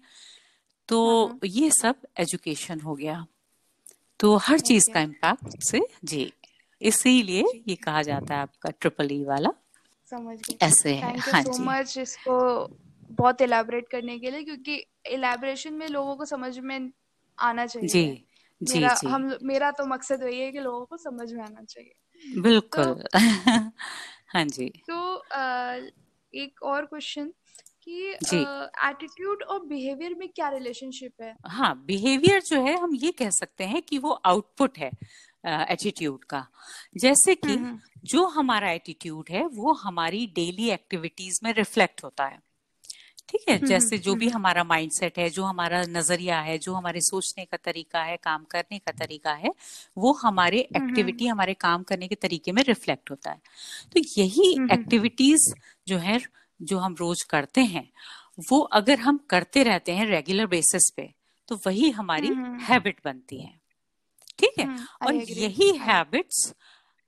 तो 0.89 1.27
हाँ, 1.27 1.29
हाँ। 1.29 1.39
ये 1.45 1.71
सब 1.71 1.95
एजुकेशन 2.19 2.81
हो 2.81 2.95
गया। 2.95 3.27
तो 4.21 4.37
हर 4.37 4.59
चीज़ 4.59 4.91
का 4.93 5.01
इम्पैक्ट 5.01 5.63
से 5.63 5.81
जी 6.05 6.33
इसीलिए 6.81 7.45
ये 7.69 7.75
कहा 7.75 8.03
जाता 8.03 8.35
है 8.35 8.41
आपका 8.41 8.71
ट्रिपल 8.71 9.13
ई 9.13 9.23
e 9.23 9.27
वाला। 9.27 9.51
समझ 10.11 10.39
गई। 10.39 10.57
ऐसे 10.63 10.95
है। 10.95 11.15
यू 11.17 11.43
सो 11.43 11.63
मच 11.65 11.99
इसको 11.99 12.37
बहुत 13.11 13.41
इलेबोरेट 13.41 13.89
करने 13.89 14.19
के 14.19 14.31
लिए 14.31 14.43
क्योंकि 14.43 14.75
इलेबोरेशन 15.07 15.75
में 15.75 15.89
लोगों 15.89 16.17
को 16.17 16.25
समझ 16.25 16.59
में 16.59 16.91
आना 17.39 17.67
चाहिए। 17.67 17.89
जी। 17.89 18.25
जी 18.65 18.75
मेरा 18.75 18.95
जी 18.95 19.07
हम 19.07 19.39
मेरा 19.43 19.71
तो 19.71 19.87
मकसद 19.87 20.23
वही 20.23 20.41
है 20.41 20.53
कि 20.53 20.61
लोगों 20.61 20.87
को 20.87 20.97
समझ 20.97 21.33
में 21.33 21.43
आना 21.43 21.65
चाहिए। 21.65 21.93
बिल्कुल। 22.41 22.85
तो, 22.85 23.09
हाँ 24.29 24.45
जी। 24.45 24.69
तो 24.69 25.17
आ, 25.17 25.75
एक 26.35 26.63
और 26.63 26.87
क्वेश्चन 26.87 27.33
कि 27.83 28.11
एटीट्यूड 28.89 29.43
uh, 29.43 29.49
और 29.49 29.67
बिहेवियर 29.67 30.15
में 30.15 30.29
क्या 30.29 30.49
रिलेशनशिप 30.49 31.13
है? 31.23 31.37
हाँ 31.47 31.85
बिहेवियर 31.87 32.43
जो 32.43 32.63
है 32.63 32.81
हम 32.81 32.95
ये 32.95 33.13
कह 33.13 33.31
सकते 33.31 33.65
हैं 33.65 33.83
कि 33.83 33.99
वो 33.99 34.11
आउटपुट 34.11 34.79
है 34.79 34.91
एटीट्यूड 35.47 36.19
uh, 36.19 36.25
का। 36.25 36.47
जैसे 36.97 37.35
कि 37.35 37.53
हम्म, 37.53 37.67
हम्म। 37.67 37.81
जो 38.05 38.27
हमारा 38.27 38.71
एटीट्यूड 38.71 39.27
है 39.31 39.47
वो 39.47 39.73
हमारी 39.73 40.27
डेली 40.27 40.71
एक्टिविटीज़ 40.71 41.41
में 41.45 41.53
रिफ्लेक्ट 41.53 42.05
होता 42.05 42.25
है। 42.25 42.39
ठीक 43.29 43.49
है 43.49 43.55
हम्म, 43.57 43.67
जैसे 43.67 43.99
जो 43.99 44.15
भी 44.15 44.29
हमारा 44.29 44.65
माइंडसेट 44.65 45.19
है 45.19 45.31
जो 45.31 45.45
हमारा 45.45 45.83
नज़रिया 45.83 46.41
है 46.41 46.59
जो 46.59 46.75
हमारे 46.75 47.01
सोचने 47.01 47.45
का 47.45 47.57
तरीका 47.57 48.03
है 48.03 48.17
काम 48.17 48.45
करने 48.45 48.79
का 48.79 48.93
तरीका 48.93 49.33
है 49.33 49.51
वो 49.99 50.13
हमारे 50.13 50.59
एक्टिविटी 50.77 51.27
हमारे 51.27 51.55
काम 51.55 51.83
करने 51.83 52.09
के 52.09 52.15
तरीके 52.15 52.53
में 52.53 52.63
रिफ्लेक्ट 52.63 53.11
होता 53.11 53.31
है। 53.31 53.41
तो 53.93 54.01
यही 54.19 54.53
एक्टिविटीज़ 54.73 55.53
जो 55.89 55.99
है 55.99 56.21
जो 56.63 56.79
हम 56.79 56.95
रोज 56.95 57.23
करते 57.23 57.61
हैं 57.61 57.89
वो 58.51 58.59
अगर 58.61 58.99
हम 58.99 59.19
करते 59.31 59.63
रहते 59.63 59.93
हैं 59.93 60.07
रेगुलर 60.07 60.47
बेसिस 60.47 60.91
पे 60.97 61.13
तो 61.49 61.61
वही 61.67 61.91
हमारी 61.91 62.29
हैबिट 62.69 63.01
बनती 63.05 63.41
है। 63.41 63.53
ठीक 64.39 64.59
है? 64.59 64.65
और 65.03 65.15
यही 65.15 65.71
हैबिट्स 65.77 66.55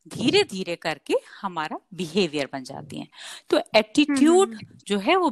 धीरे 0.08 0.42
धीरे 0.42 0.76
करके 0.76 1.14
हमारा 1.40 1.78
बिहेवियर 1.94 2.48
बन 2.52 2.64
जाती 2.64 2.98
है। 3.00 3.06
तो 3.50 3.60
एटीट्यूड 3.74 4.58
जो 4.86 4.98
है 4.98 5.16
वो 5.16 5.30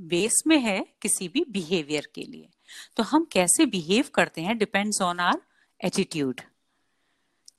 बेस 0.00 0.42
में 0.46 0.58
है 0.58 0.86
किसी 1.02 1.28
भी 1.28 1.44
बिहेवियर 1.50 2.08
के 2.14 2.22
लिए। 2.22 2.48
तो 2.96 3.02
हम 3.02 3.26
कैसे 3.32 3.66
बिहेव 3.66 4.04
करते 4.14 4.42
हैं 4.42 4.58
डिपेंड्स 4.58 5.02
ऑन 5.02 5.20
आर 5.20 5.40
एटीट्यूड 5.84 6.40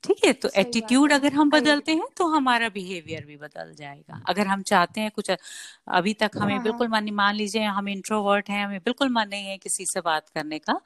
ठीक 0.04 0.24
है 0.24 0.32
तो 0.32 0.48
एटीट्यूड 0.56 1.12
अगर 1.12 1.32
हम 1.32 1.50
बदलते 1.50 1.92
हैं 1.92 2.06
तो 2.16 2.26
हमारा 2.26 2.68
बिहेवियर 2.68 3.24
भी 3.24 3.36
बदल 3.36 3.74
जाएगा। 3.74 4.20
अगर 4.28 4.46
हम 4.46 4.62
चाहते 4.62 5.00
हैं 5.00 5.10
कुछ 5.10 5.30
अभी 5.88 6.14
तक 6.14 6.30
हमें 6.36 6.54
हाँ, 6.54 6.62
बिल्कुल 6.62 6.88
हाँ। 6.88 7.00
मन 7.00 7.10
मान 7.14 7.34
लीजिए 7.34 7.62
हम 7.64 7.88
इंट्रोवर्ट 7.88 8.50
हैं 8.50 8.64
हमें 8.66 8.78
बिल्कुल 8.78 9.08
मन 9.08 9.28
नहीं 9.28 9.46
है 9.46 9.58
किसी 9.58 9.84
से 9.86 10.00
बात 10.00 10.28
करने 10.28 10.58
का 10.58 10.80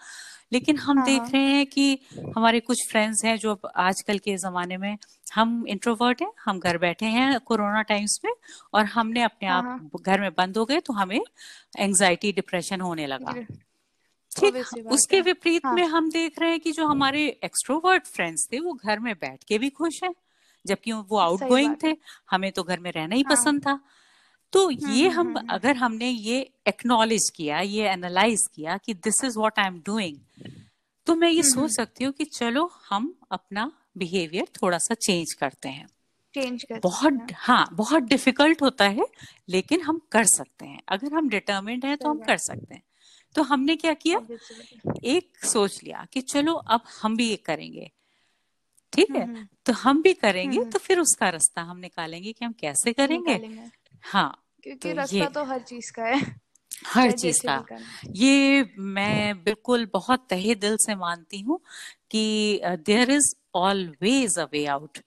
लेकिन 0.53 0.77
हम 0.77 0.97
हाँ, 0.99 1.05
देख 1.07 1.33
रहे 1.35 1.43
हैं 1.43 1.67
कि 1.67 1.99
हमारे 2.37 2.61
कुछ 2.61 2.87
फ्रेंड्स 2.91 3.25
हैं 3.25 3.37
जो 3.37 3.55
आजकल 3.77 4.19
के 4.19 4.37
जमाने 4.37 4.77
में 4.77 4.97
हम 5.35 5.65
इंट्रोवर्ट 5.69 6.23
हैं 6.23 6.33
हम 6.45 6.59
घर 6.61 6.79
बैठे 6.79 7.07
हैं 7.07 7.41
कोरोना 7.41 7.83
टाइम्स 7.83 8.21
में 8.25 8.33
और 8.75 8.85
हमने 8.85 9.23
अपने 9.23 9.49
आप 9.49 9.65
घर 10.03 10.21
में 10.21 10.31
बंद 10.35 10.57
हो 10.59 10.65
गए 10.65 10.81
तो 10.81 10.93
हमें 10.93 11.21
एंजाइटी 11.79 12.33
डिप्रेशन 12.33 12.81
होने 12.81 13.07
लगा। 13.07 13.37
ठीक 14.37 14.87
उसके 14.89 15.21
विपरीत 15.21 15.67
हाँ. 15.67 15.75
में 15.75 15.85
हम 15.85 16.11
देख 16.11 16.39
रहे 16.39 16.51
हैं 16.51 16.61
कि 16.61 16.73
जो 16.73 16.87
हमारे 16.87 17.27
एक्सट्रोवर्ट 17.45 18.07
फ्रेंड्स 18.07 18.49
थे 18.53 18.61
वो 18.61 18.73
घर 18.75 18.99
में 18.99 19.15
बैठ 19.15 19.45
के 19.45 19.59
भी 19.59 19.71
खुश 19.71 20.03
हैं 20.05 20.15
जबकि 20.65 20.93
वो 20.93 21.19
आउट 21.19 21.43
गोइंग 21.49 21.77
थे। 21.83 21.97
हमें 22.31 22.51
तो 22.53 22.63
घर 22.63 22.81
में 22.81 22.91
रहना 22.93 23.15
ही 23.15 23.23
हाँ. 23.23 23.35
पसंद 23.37 23.63
था। 23.63 23.79
तो 24.53 24.67
हम्म, 24.69 24.91
ये 24.93 25.09
हम्म, 25.09 25.21
हम 25.21 25.39
हम्म, 25.39 25.53
अगर 25.55 25.77
हमने 25.77 26.09
ये 26.09 26.39
एक्नॉलेज 26.69 27.29
किया 27.37 27.61
ये 27.61 27.89
एनालाइज 27.89 28.47
किया 28.55 28.77
कि 28.77 28.95
this 28.95 29.23
is 29.25 29.39
what 29.39 29.59
I 29.59 29.67
am 29.67 29.79
doing 29.87 30.17
तो 31.07 31.15
मैं 31.15 31.31
ये 31.31 31.43
सोच 31.43 31.71
सकती 31.71 32.05
हूँ 32.05 32.13
कि 32.13 32.25
चलो 32.25 32.71
हम 32.89 33.15
अपना 33.33 33.71
बिहेवियर 33.99 34.47
थोड़ा 34.63 34.79
सा 34.79 34.95
चेंज 34.95 35.33
करते 35.33 35.69
हैं। 35.69 35.87
चेंज 36.35 36.63
कर 36.63 36.81
बहुत 36.83 37.33
हाँ। 37.37 37.67
बहुत 37.73 38.03
डिफ़िकल्ट 38.03 38.63
होता 38.63 38.85
है 38.89 39.07
लेकिन 39.49 39.81
हम 39.81 40.01
कर 40.13 40.25
सकते 40.27 40.67
हैं। 40.67 40.81
अगर 40.89 41.15
हम 41.15 41.29
डिटर्मिंड 41.29 41.85
हैं 41.85 41.97
तो 41.97 42.09
हम 42.09 42.19
कर 42.19 42.37
सकते 42.39 42.75
हैं। 42.75 42.83
तो 43.35 43.43
हमने 43.43 43.77
क्या 43.77 43.95
किया? 43.95 44.21
एक 45.05 45.45
सोच 45.45 45.83
लिया 45.85 46.07
कि 46.13 46.21
चलो 46.21 46.53
अब 46.55 46.81
हम 47.03 47.17
भी 47.17 47.29
ये 47.31 47.37
करेंगे। 47.37 47.91
ठीक 48.93 49.11
है? 49.11 49.23
हम्म, 49.23 49.37
हम्म। 49.37 49.47
तो 49.67 49.73
हम 49.73 50.03
भी 50.03 50.13
करेंगे 50.15 50.59
हम्म, 50.59 50.71
तो 50.71 50.79
फिर 50.79 50.99
उसका 50.99 51.29
रास्ता 51.29 51.63
हम 51.63 51.77
निकालेंगे 51.79 52.33
कि 52.33 52.45
हम 52.45 52.53
कैसे 52.53 52.93
करेंगे? 52.93 53.69
हाँ 54.03 54.45
क्योंकि 54.63 54.89
तो 54.89 54.97
रास्ता 54.97 55.29
तो 55.29 55.45
हर 55.45 55.61
चीज़ 55.61 55.93
का 55.93 56.05
है। 56.05 56.41
हर 56.87 57.11
चीज़ 57.11 57.41
का। 57.47 57.67
ये 58.11 58.75
मैं 58.79 59.45
बिल्कुल 59.45 59.89
बहुत 59.93 60.27
तहे 60.31 60.55
दिल 60.55 60.77
से 60.77 60.95
मानती 60.95 61.41
हूँ 61.41 61.61
कि 62.11 62.61
there 62.65 63.11
is 63.11 63.35
always 63.55 64.39
a 64.39 64.45
way 64.45 64.67
out 64.67 64.99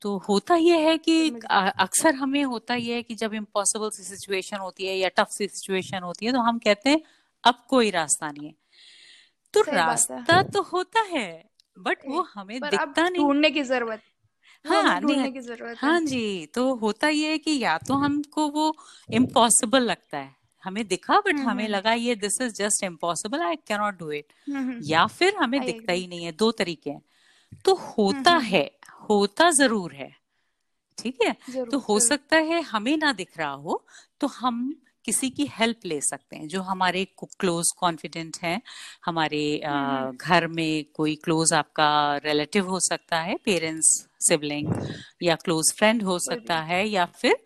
तो 0.00 0.16
होता 0.18 0.56
यह 0.56 0.88
है 0.88 0.98
कि 0.98 1.30
अक्सर 1.50 2.14
हमें 2.14 2.44
होता 2.44 2.74
यह 2.74 2.94
है 2.94 3.02
कि 3.02 3.14
जब 3.14 3.34
इम्पॉसिबल 3.34 3.90
सी 3.90 4.02
सिचुएशन 4.02 4.56
होती 4.56 4.86
है 4.86 4.98
या 4.98 5.08
टफ 5.08 5.28
सी 5.30 5.48
सिचुएशन 5.48 6.02
होती 6.02 6.26
है 6.26 6.32
तो 6.32 6.40
हम 6.40 6.58
कहते 6.58 6.90
हैं 6.90 7.00
अब 7.48 7.64
कोई 7.68 7.90
रास्ता 7.90 8.30
नहीं 8.30 8.46
है। 8.46 8.54
तो 9.54 9.60
रास्ता 9.62 10.40
तो 10.44 10.62
होता 10.62 11.00
है 11.10 11.28
बट 11.76 11.98
वो 12.06 12.20
हमें 12.34 12.58
दिखता 12.60 13.08
नहीं। 13.08 13.24
ढूँढने 13.24 13.50
की 13.50 13.62
ज़रूरत 13.62 14.02
हाँ 14.64 15.00
नहीं 15.00 15.32
की 15.32 15.40
ज़रूरत 15.40 15.76
हाँ। 15.78 16.00
जी 16.00 16.46
तो 16.54 16.74
होता 16.74 17.08
ये 17.08 17.30
है 17.30 17.38
कि 17.38 17.58
या 17.58 17.76
तो 17.78 17.94
हमको 17.94 18.48
वो 18.48 18.72
इम्पॉसिबल 19.12 19.82
लगता 19.82 20.18
है। 20.18 20.36
हमें 20.64 20.86
दिखा 20.88 21.18
बट 21.20 21.40
हमें 21.40 21.66
लगा 21.68 21.92
ये 21.92 22.14
this 22.14 22.40
is 22.40 22.54
just 22.54 22.84
impossible 22.84 23.42
I 23.42 23.56
cannot 23.80 23.98
do 23.98 24.10
it 24.10 24.32
या 24.82 25.06
फिर 25.08 25.36
हमें 25.36 25.60
दिखता 25.64 25.92
ही 25.92 26.06
नहीं 26.06 26.24
है 26.24 26.32
दो 26.32 26.50
तरीके 26.52 26.90
हैं। 26.90 27.02
तो 27.64 27.74
होता 27.74 28.36
है 28.44 28.70
होता 29.10 29.50
ज़रूर 29.50 29.92
है 29.92 30.10
ठीक 30.98 31.18
है? 31.22 31.36
तो 31.70 31.78
हो 31.78 31.98
सकता 32.00 32.36
है 32.36 32.60
हमें 32.62 32.96
ना 32.96 33.12
दिख 33.12 33.38
रहा 33.38 33.50
हो 33.50 33.84
तो 34.20 34.26
हम 34.26 34.60
किसी 35.08 35.30
की 35.30 35.46
हेल्प 35.58 35.80
ले 35.84 36.00
सकते 36.00 36.36
हैं 36.36 36.48
जो 36.48 36.62
हमारे 36.62 37.04
क्लोज 37.20 37.70
कॉन्फिडेंट 37.78 38.36
हैं 38.42 38.60
हमारे 39.06 39.62
हम्म। 39.66 40.16
घर 40.16 40.46
में 40.46 40.84
कोई 40.94 41.14
क्लोज 41.16 41.52
आपका 41.52 42.16
रिलेटिव 42.16 42.68
हो 42.68 42.80
सकता 42.80 43.20
है 43.20 43.36
पेरेंट्स 43.44 44.08
सिबलिंग 44.20 44.72
या 45.22 45.34
क्लोज 45.34 45.72
फ्रेंड 45.76 46.02
हो 46.02 46.18
सकता 46.18 46.58
है 46.60 46.88
या 46.88 47.04
फिर 47.04 47.36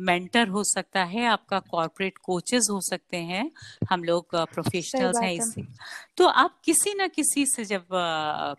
मेंटर 0.00 0.48
हो 0.48 0.64
सकता 0.64 1.04
है 1.04 1.26
आपका 1.26 1.58
कॉर्पोरेट 1.58 2.18
कोचेस 2.18 2.68
हो 2.70 2.80
सकते 2.80 3.16
हैं 3.16 3.50
हम 3.90 4.04
लोग 4.04 4.34
प्रोफेशनल्स 4.34 5.22
हैं 5.22 5.32
इसी 5.32 5.66
तो 6.16 6.26
आप 6.26 6.60
किसी 6.64 6.94
ना 6.94 7.06
किसी 7.06 7.46
से 7.46 7.64
जब 7.64 7.86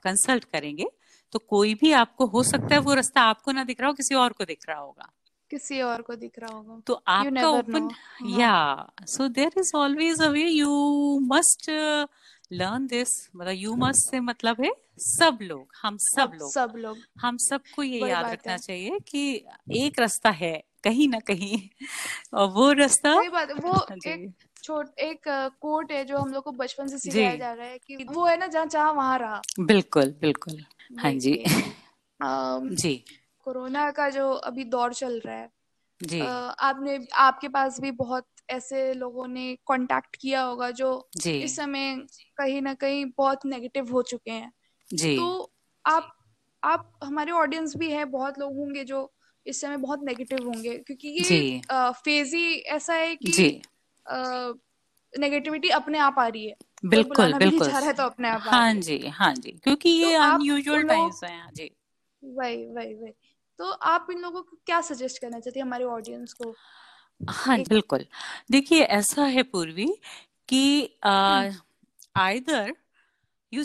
कंसल्ट 0.03 0.43
करेंगे 0.43 0.85
तो 1.33 1.39
कोई 1.39 1.73
भी 1.73 1.91
आपको 1.91 2.25
हो 2.25 2.43
सकता 2.43 2.75
है 2.75 2.81
वो 2.81 2.93
रास्ता 2.93 3.21
आपको 3.21 3.51
ना 3.51 3.63
दिख 3.63 3.81
रहा 3.81 3.89
हो 3.89 3.93
किसी 3.93 4.15
और 4.15 4.33
को 4.33 4.45
दिख 4.45 4.69
रहा 4.69 4.79
होगा। 4.79 5.09
किसी 5.51 5.81
और 5.81 6.01
को 6.01 6.15
दिख 6.15 6.39
रहा 6.39 6.55
होगा। 6.55 6.81
तो 6.87 6.93
आपका 6.93 7.49
ओपन 7.49 7.89
या 8.25 8.53
so 9.07 9.27
there 9.27 9.59
is 9.59 9.71
always 9.75 10.21
a 10.21 10.27
way 10.27 10.47
you 10.47 11.19
must 11.23 11.69
learn 12.51 12.87
this 12.87 13.29
मतलब 13.35 13.53
यू 13.53 13.75
मस्ट 13.75 14.09
से 14.11 14.19
मतलब 14.19 14.63
है 14.63 14.71
सब 14.97 15.37
लोग 15.41 15.67
हम 15.81 15.97
सब 15.97 16.31
लोग। 16.39 16.51
सब 16.51 16.73
लोग। 16.75 16.97
हम 17.21 17.37
सबको 17.37 17.83
ये 17.83 17.99
याद 18.09 18.25
रखना 18.25 18.57
चाहिए 18.57 18.99
कि 19.07 19.45
एक 19.71 19.99
रास्ता 19.99 20.29
है 20.29 20.63
कहीं 20.83 21.07
ना 21.09 21.19
कहीं। 21.19 21.57
और 22.33 22.47
वो 22.49 22.71
रास्ता 22.73 23.15
बात 23.29 23.51
वो 23.51 23.75
एक 24.07 24.31
छोट 24.63 24.99
एक 24.99 25.21
कोट 25.61 25.91
है 25.91 26.05
जो 26.05 26.17
हम 26.17 26.33
लोग 26.33 26.43
को 26.43 26.51
बचपन 26.51 26.87
से 26.87 26.97
सिखाया 26.97 27.35
जा 27.35 27.53
रहा 27.53 27.65
है 27.65 27.77
कि 27.77 27.95
वो 28.09 28.25
है 28.25 28.37
ना 28.39 28.47
जहाँ 28.47 28.65
चाह 28.65 28.89
वहाँ 28.91 29.17
रहा। 29.19 29.41
बिल्कुल 29.59 30.15
बिल्कुल। 30.21 30.63
हाँ 30.99 31.13
जी। 31.13 31.43
जी। 32.81 33.03
कोरोना 33.45 33.89
का 33.91 34.09
जो 34.09 34.31
अभी 34.31 34.63
दौर 34.65 34.93
चल 34.93 35.19
रहा 35.19 35.35
है 35.35 35.49
जी। 36.01 36.21
आपने 36.61 36.99
आपके 37.15 37.47
पास 37.47 37.79
भी 37.81 37.91
बहुत 37.91 38.27
ऐसे 38.49 38.93
लोगों 38.93 39.27
ने 39.27 39.55
कांटेक्ट 39.67 40.15
किया 40.15 40.41
होगा 40.41 40.71
जो 40.71 40.91
जी। 41.17 41.33
इस 41.41 41.55
समय 41.55 41.95
कहीं 42.37 42.61
ना 42.61 42.73
कहीं 42.73 43.05
बहुत 43.17 43.45
नेगेटिव 43.45 43.91
हो 43.93 44.01
चुके 44.03 44.31
हैं। 44.31 44.51
जी। 44.89 45.15
तो 45.17 45.51
आप 45.85 46.11
आप 46.63 46.91
हमारे 47.03 47.31
ऑडियंस 47.31 47.75
भी 47.77 47.91
है 47.91 48.05
बहुत 48.05 48.39
लोग 48.39 48.57
होंगे 48.57 48.83
जो 48.83 49.11
इस 49.45 49.61
समय 49.61 49.77
बहुत 49.77 49.99
नेगेटिव 50.03 50.47
होंगे 50.47 50.77
क्योंकि 50.79 51.07
ये 51.09 51.41
फ़ेज़ 51.73 52.35
ही 52.35 52.55
ऐसा 52.71 52.93
है 52.93 53.15
कि 53.15 53.61
नेगेटिविटी 55.13 55.69
अपने 55.71 55.99
आप 55.99 56.19
आ 56.19 56.27
रही 56.27 56.45
है। 56.47 56.55
बिल्कुल 56.85 57.33
बिल्कुल। 57.33 57.71
है 57.79 57.93
तो 57.93 58.03
अपने 58.03 58.29
आप 58.29 58.41
हाँ 58.43 58.73
जी 58.75 58.97
हाँ 59.09 59.33
जी 59.35 59.51
क्योंकि 59.63 59.89
ये 59.89 60.13
अनयूजुअल 60.15 60.81
तो 60.81 60.87
टाइम्स 60.87 61.23
हैं 61.23 61.41
हाँ 61.41 61.51
जी। 61.51 61.71
वही 62.23 62.65
वही 62.67 62.93
वही। 62.95 63.13
तो 63.61 63.69
आप 63.69 64.07
इन 64.11 64.19
लोगों 64.19 64.41
को 64.41 64.57
क्या 64.65 64.79
सजेस्ट 64.81 65.21
करना 65.21 65.39
चाहती 65.39 65.59
हैं 65.59 65.65
हमारे 65.65 65.83
ऑडियंस 65.85 66.33
को? 66.33 66.55
हाँ 67.21 67.57
बिल्कुल। 67.59 68.05
देखिए 68.51 68.83
ऐसा 68.83 69.23
है 69.23 69.43
पूर्वी 69.43 69.85
कि 70.49 70.83
आइदर 72.17 72.61
हम्म। 72.61 72.73
यू 73.53 73.63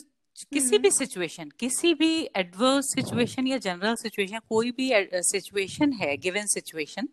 किसी 0.52 0.78
भी 0.78 0.90
सिचुएशन 0.90 1.42
हम्म। 1.42 1.56
किसी 1.58 1.94
भी 1.94 2.10
एडवर्स 2.36 2.92
सिचुएशन 2.94 3.46
या 3.46 3.58
जनरल 3.58 3.94
सिचुएशन 3.94 4.38
कोई 4.48 4.70
भी 4.70 4.90
सिचुएशन 5.22 5.92
है 5.92 6.16
गिवन 6.16 6.46
सिचुएशन 6.46 7.08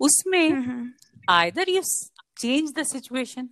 उसमें 0.00 0.92
either 1.30 1.68
you 1.68 1.82
change 2.38 2.72
the 2.72 2.82
situation 2.82 3.48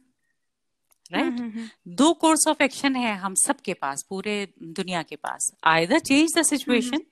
right 1.12 1.40
हम्म, 1.40 1.68
दो 1.88 2.12
कोर्स 2.12 2.48
ऑफ़ 2.48 2.62
एक्शन 2.62 2.96
है 2.96 3.16
हम 3.16 3.34
सबके 3.34 3.74
पास 3.74 4.02
पूरे 4.02 4.54
दुनिया 4.62 5.02
के 5.02 5.16
पास। 5.16 5.52
आइदर 5.64 5.98
चेंज 5.98 6.38
द 6.38 6.42
सिचुएशन 6.42 7.02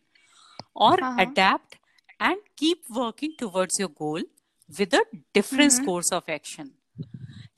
और 0.77 1.03
adapt 1.19 1.75
and 2.23 2.41
keep 2.59 2.83
working 2.91 3.33
towards 3.39 3.81
your 3.81 3.91
goal 3.91 4.27
with 4.79 4.95
a 4.95 5.03
difference 5.35 5.81
course 5.81 6.13
of 6.13 6.31
action 6.31 6.71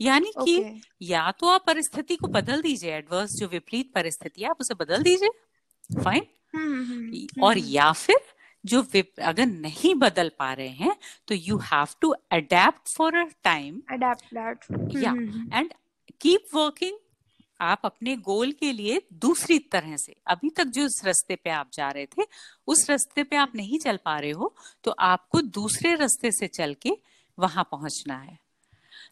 यानी 0.01 0.33
कि 0.45 0.59
okay. 0.59 0.81
या 1.03 1.31
तो 1.31 1.49
आप 1.49 1.65
परिस्थिति 1.67 2.17
को 2.17 2.29
बदल 2.29 2.63
दीजिए 2.63 2.93
एडवर्स 2.97 3.31
जो 3.31 3.47
विपरीत 3.49 3.93
परिस्थिति 3.95 4.43
है 4.43 4.49
आप 4.49 4.57
उसे 4.61 4.75
बदल 4.75 5.03
दीजिए। 5.03 5.29
फाइन 6.05 6.27
और 7.43 7.59
या 7.59 7.93
फिर 7.93 8.17
जो 8.65 8.85
अगर 9.23 9.47
नहीं 9.47 9.95
बदल 9.95 10.31
पा 10.39 10.53
रहे 10.53 10.69
हैं 10.69 10.97
तो 11.29 11.35
you 11.35 11.59
have 11.59 11.87
to 12.01 12.15
adapt 12.31 12.89
for 12.97 13.17
a 13.17 13.25
time 13.45 13.83
adapt 13.91 14.95
या 14.97 15.13
एंड 15.59 15.73
कीप 16.21 16.47
वर्किंग 16.55 16.99
आप 17.65 17.81
अपने 17.85 18.17
गोल 18.17 18.53
के 18.53 18.73
लिए 18.73 19.01
दूसरी 19.21 19.59
तरह 19.73 19.97
से 19.97 20.15
अभी 20.27 20.51
तक 20.51 20.65
जो 20.67 20.85
इस 20.87 21.01
रास्ते 21.05 21.37
पे 21.37 21.51
आप 21.51 21.71
जा 21.75 21.91
रहे 21.91 22.07
थे 22.07 22.23
उस 22.67 22.89
रास्ते 22.91 23.23
पे 23.23 23.37
आप 23.37 23.53
नहीं 23.57 23.79
चल 23.79 23.99
पा 24.05 24.19
रहे 24.19 24.31
हो 24.31 24.55
तो 24.85 24.95
आपको 25.03 25.41
दूसरे 25.41 25.95
रास्ते 25.95 26.31
से 26.31 26.47
चल 26.47 26.75
के 26.83 26.97
वहाँ 27.39 27.69
पहुँचना 27.71 28.17
है। 28.17 28.39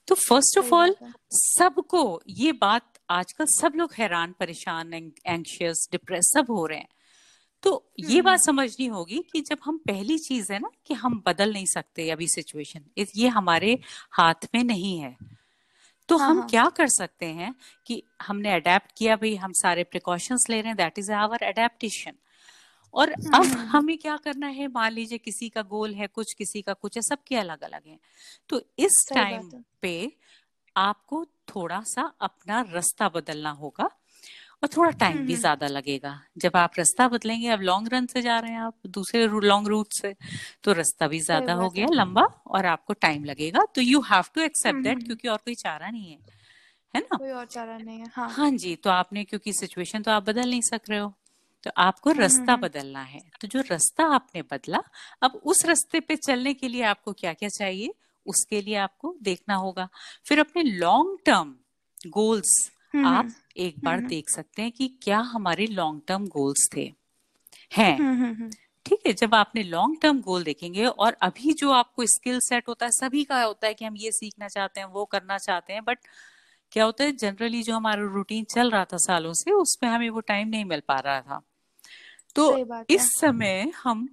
तो 0.08 0.14
फ़र्स्ट 0.14 0.58
ऑफ़ 0.58 0.72
ऑल 0.74 0.94
सबको 1.32 2.22
ये 2.28 2.52
बात 2.52 2.98
आजकल 3.10 3.46
सब 3.50 3.72
लोग 3.76 3.92
हैरान 3.98 4.34
परेशान 4.40 4.94
एंशियस 4.94 5.88
डिप्रेस 5.92 6.32
सब 6.34 6.50
हो 6.50 6.66
रहे 6.66 6.78
हैं। 6.78 6.88
तो 7.62 7.70
ये 8.00 8.20
बात 8.22 8.38
हम्म। 8.38 8.44
समझनी 8.46 8.86
होगी 8.86 9.18
कि 9.32 9.40
जब 9.40 9.58
हम 9.64 9.76
पहली 9.78 10.18
चीज़ 10.18 10.52
है 10.52 10.58
ना 10.58 10.70
कि 10.86 10.94
हम 10.94 11.22
बदल 11.26 11.52
नहीं 11.52 11.66
सकते 11.66 12.08
अभी 12.10 12.28
सिचुएशन 12.28 13.04
ये 13.16 13.28
हमारे 13.28 13.78
हाथ 14.12 14.48
में 14.54 14.62
नहीं 14.64 14.98
है। 14.98 15.16
तो 16.08 16.16
हाँ, 16.16 16.30
हम 16.30 16.38
हाँ. 16.38 16.48
क्या 16.48 16.68
कर 16.68 16.88
सकते 16.88 17.26
हैं 17.26 17.54
कि 17.86 18.02
हमने 18.22 18.52
अडेप्ट 18.52 18.92
किया 18.96 19.16
भाई 19.16 19.36
हम 19.36 19.52
सारे 19.52 19.84
प्रिकॉशंस 19.84 20.46
ले 20.50 20.60
रहे 20.60 20.68
हैं 20.68 20.76
दैट 20.76 20.98
इज़ 20.98 21.12
आवर 21.12 21.42
अडेप्टेशन 21.42 22.12
और 22.94 23.12
हम्म, 23.12 23.36
अब 23.36 23.44
हम्म। 23.44 23.66
हमें 23.66 23.98
क्या 23.98 24.16
करना 24.16 24.46
है? 24.46 24.68
मान 24.68 24.92
लीजिए 24.92 25.18
किसी 25.18 25.48
का 25.48 25.62
गोल 25.62 25.94
है 25.94 26.06
कुछ 26.06 26.32
किसी 26.34 26.62
का 26.62 26.72
कुछ 26.72 26.96
है 26.96 27.02
सबके 27.02 27.36
अलग 27.36 27.62
अलग 27.62 27.80
है। 27.86 27.98
तो 28.48 28.62
इस 28.78 29.10
टाइम 29.14 29.50
पे 29.82 30.12
आपको 30.76 31.24
थोड़ा 31.24 31.80
सा 31.80 32.12
अपना 32.20 32.60
रास्ता 32.72 33.08
बदलना 33.08 33.50
होगा। 33.50 33.90
और 34.62 34.68
थोड़ा 34.68 34.90
टाइम 34.98 35.16
भी 35.26 35.34
ज़्यादा 35.36 35.66
लगेगा। 35.66 36.18
जब 36.38 36.56
आप 36.56 36.72
रास्ता 36.78 37.06
बदलेंगे 37.08 37.48
अब 37.48 37.60
लॉन्ग 37.62 37.88
रन 37.92 38.06
से 38.06 38.22
जा 38.22 38.38
रहे 38.38 38.50
हैं 38.52 38.60
आप 38.60 38.74
दूसरे 38.88 39.26
लॉन्ग 39.26 39.68
रूट 39.68 39.92
से 39.92 40.14
तो 40.64 40.72
रास्ता 40.72 41.08
भी 41.08 41.20
ज़्यादा 41.20 41.54
हो 41.54 41.68
गया 41.70 41.86
लंबा 41.92 42.22
और 42.48 42.66
आपको 42.66 42.92
टाइम 42.98 43.24
लगेगा। 43.24 43.64
तो 43.74 43.80
you 43.80 44.00
have 44.02 44.24
to 44.34 44.40
accept 44.40 44.82
that 44.84 45.02
क्योंकि 45.06 45.28
और 45.28 45.38
कोई 45.38 45.54
चारा 45.54 45.90
नहीं 45.90 46.10
है 46.10 46.18
है 46.94 47.00
ना? 47.00 47.16
कोई 47.16 47.30
और 47.30 47.44
चारा 47.46 47.76
नहीं 47.78 47.98
है 47.98 48.06
हाँ, 48.14 48.28
हाँ 48.30 48.50
जी 48.52 48.74
तो 48.76 48.90
आपने 48.90 49.24
क्योंकि 49.24 49.52
सिचुएशन 49.52 50.02
तो 50.02 50.10
आप 50.10 50.22
बदल 50.22 50.50
नहीं 50.50 50.60
सक 50.62 50.90
रहे 50.90 50.98
हो 50.98 51.12
तो 51.64 51.70
आपको 51.78 52.12
रास्ता 52.12 52.56
बदलना 52.58 53.02
है। 53.02 53.20
तो 53.40 53.48
जो 53.48 53.60
रास्ता 53.60 54.04
आपने 54.14 54.42
बदला 54.42 54.82
अब 55.22 55.40
उस 55.44 55.64
रास्ते 55.66 56.00
पे 56.00 56.16
चलने 56.18 56.54
के 56.54 56.68
लिए 56.68 56.82
आपको 56.84 57.12
क्या 57.14 57.32
क्या 57.34 57.48
चाहिए 57.50 57.92
उसके 58.26 58.60
लिए 58.60 58.76
आपको 58.78 59.14
देखना 59.22 59.54
होगा। 59.56 59.88
फिर 60.26 60.40
अपने 60.40 60.62
लॉन्ग 60.62 61.18
टर्म 61.26 61.54
गोल्स 62.08 62.70
आप 62.96 63.30
एक 63.56 63.74
बार 63.84 64.00
देख 64.00 64.30
सकते 64.30 64.62
हैं 64.62 64.72
कि 64.72 64.88
क्या 65.02 65.18
हमारे 65.18 65.66
लॉन्ग 65.66 66.00
टर्म 66.08 66.26
गोल्स 66.26 66.68
थे। 66.76 66.92
हैं। 67.76 68.50
ठीक 68.86 68.98
है 69.06 69.12
जब 69.12 69.34
आपने 69.34 69.62
लॉन्ग 69.62 69.96
टर्म 70.02 70.20
गोल 70.20 70.44
देखेंगे 70.44 70.86
और 70.86 71.16
अभी 71.22 71.52
जो 71.52 71.70
आपको 71.70 72.06
स्किल 72.06 72.40
सेट 72.40 72.68
होता 72.68 72.86
है 72.86 72.92
सभी 72.92 73.24
का 73.24 73.42
होता 73.42 73.66
है 73.66 73.74
कि 73.74 73.84
हम 73.84 73.96
ये 73.96 74.10
सीखना 74.12 74.48
चाहते 74.48 74.80
हैं 74.80 74.86
वो 74.86 75.04
करना 75.04 75.38
चाहते 75.38 75.72
हैं 75.72 75.84
बट 75.84 75.98
क्या 76.72 76.84
होता 76.84 77.04
है 77.04 77.12
जनरली 77.12 77.62
जो 77.62 77.74
हमारा 77.74 78.02
रूटीन 78.02 78.44
चल 78.44 78.70
रहा 78.70 78.84
था 78.84 78.96
सालों 78.96 79.32
से 79.32 79.50
उसमें 79.50 79.90
हमें 79.90 80.10
वो 80.10 80.20
टाइम 80.20 80.48
नहीं 80.48 80.64
मिल 80.64 80.82
पा 80.88 80.98
रहा 80.98 81.20
था। 81.20 81.42
तो 82.34 82.56
इस 82.90 83.08
समय 83.20 83.72
हम 83.76 84.08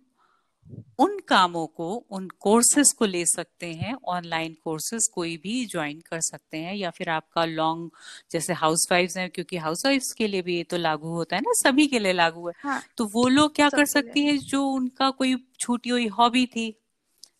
उन 0.99 1.19
कामों 1.19 1.67
को 1.67 2.05
उन 2.11 2.27
कोर्सेज 2.39 2.91
को 2.91 3.05
ले 3.05 3.25
सकते 3.25 3.73
हैं 3.73 3.93
ऑनलाइन 4.05 4.55
कोर्सेज 4.63 5.07
कोई 5.07 5.37
भी 5.37 5.65
ज्वाइन 5.65 5.99
कर 5.99 6.21
सकते 6.21 6.57
हैं 6.57 6.75
या 6.75 6.89
फिर 6.89 7.09
आपका 7.09 7.45
लॉन्ग 7.45 7.91
जैसे 8.31 8.53
हाउस 8.53 8.87
वाइफ 8.91 9.17
हैं 9.17 9.29
क्योंकि 9.29 9.57
हाउस 9.57 9.85
वाइफ 9.85 10.03
के 10.17 10.27
लिए 10.27 10.41
भी 10.41 10.57
ये 10.57 10.63
तो 10.63 10.77
लागू 10.77 11.09
होता 11.09 11.35
है 11.35 11.41
ना 11.41 11.51
सभी 11.53 11.87
के 11.87 11.99
लिए 11.99 12.13
लागू 12.13 12.47
है। 12.47 12.53
हाँ, 12.63 12.83
तो 12.97 13.05
वो 13.05 13.27
लोग 13.27 13.55
क्या 13.55 13.69
कर 13.69 13.85
सकती 13.85 14.25
है 14.25 14.37
जो 14.37 14.63
उनका 14.65 15.09
कोई 15.09 15.35
छूटी 15.59 15.89
हुई 15.89 16.07
हॉबी 16.07 16.45
थी 16.45 16.73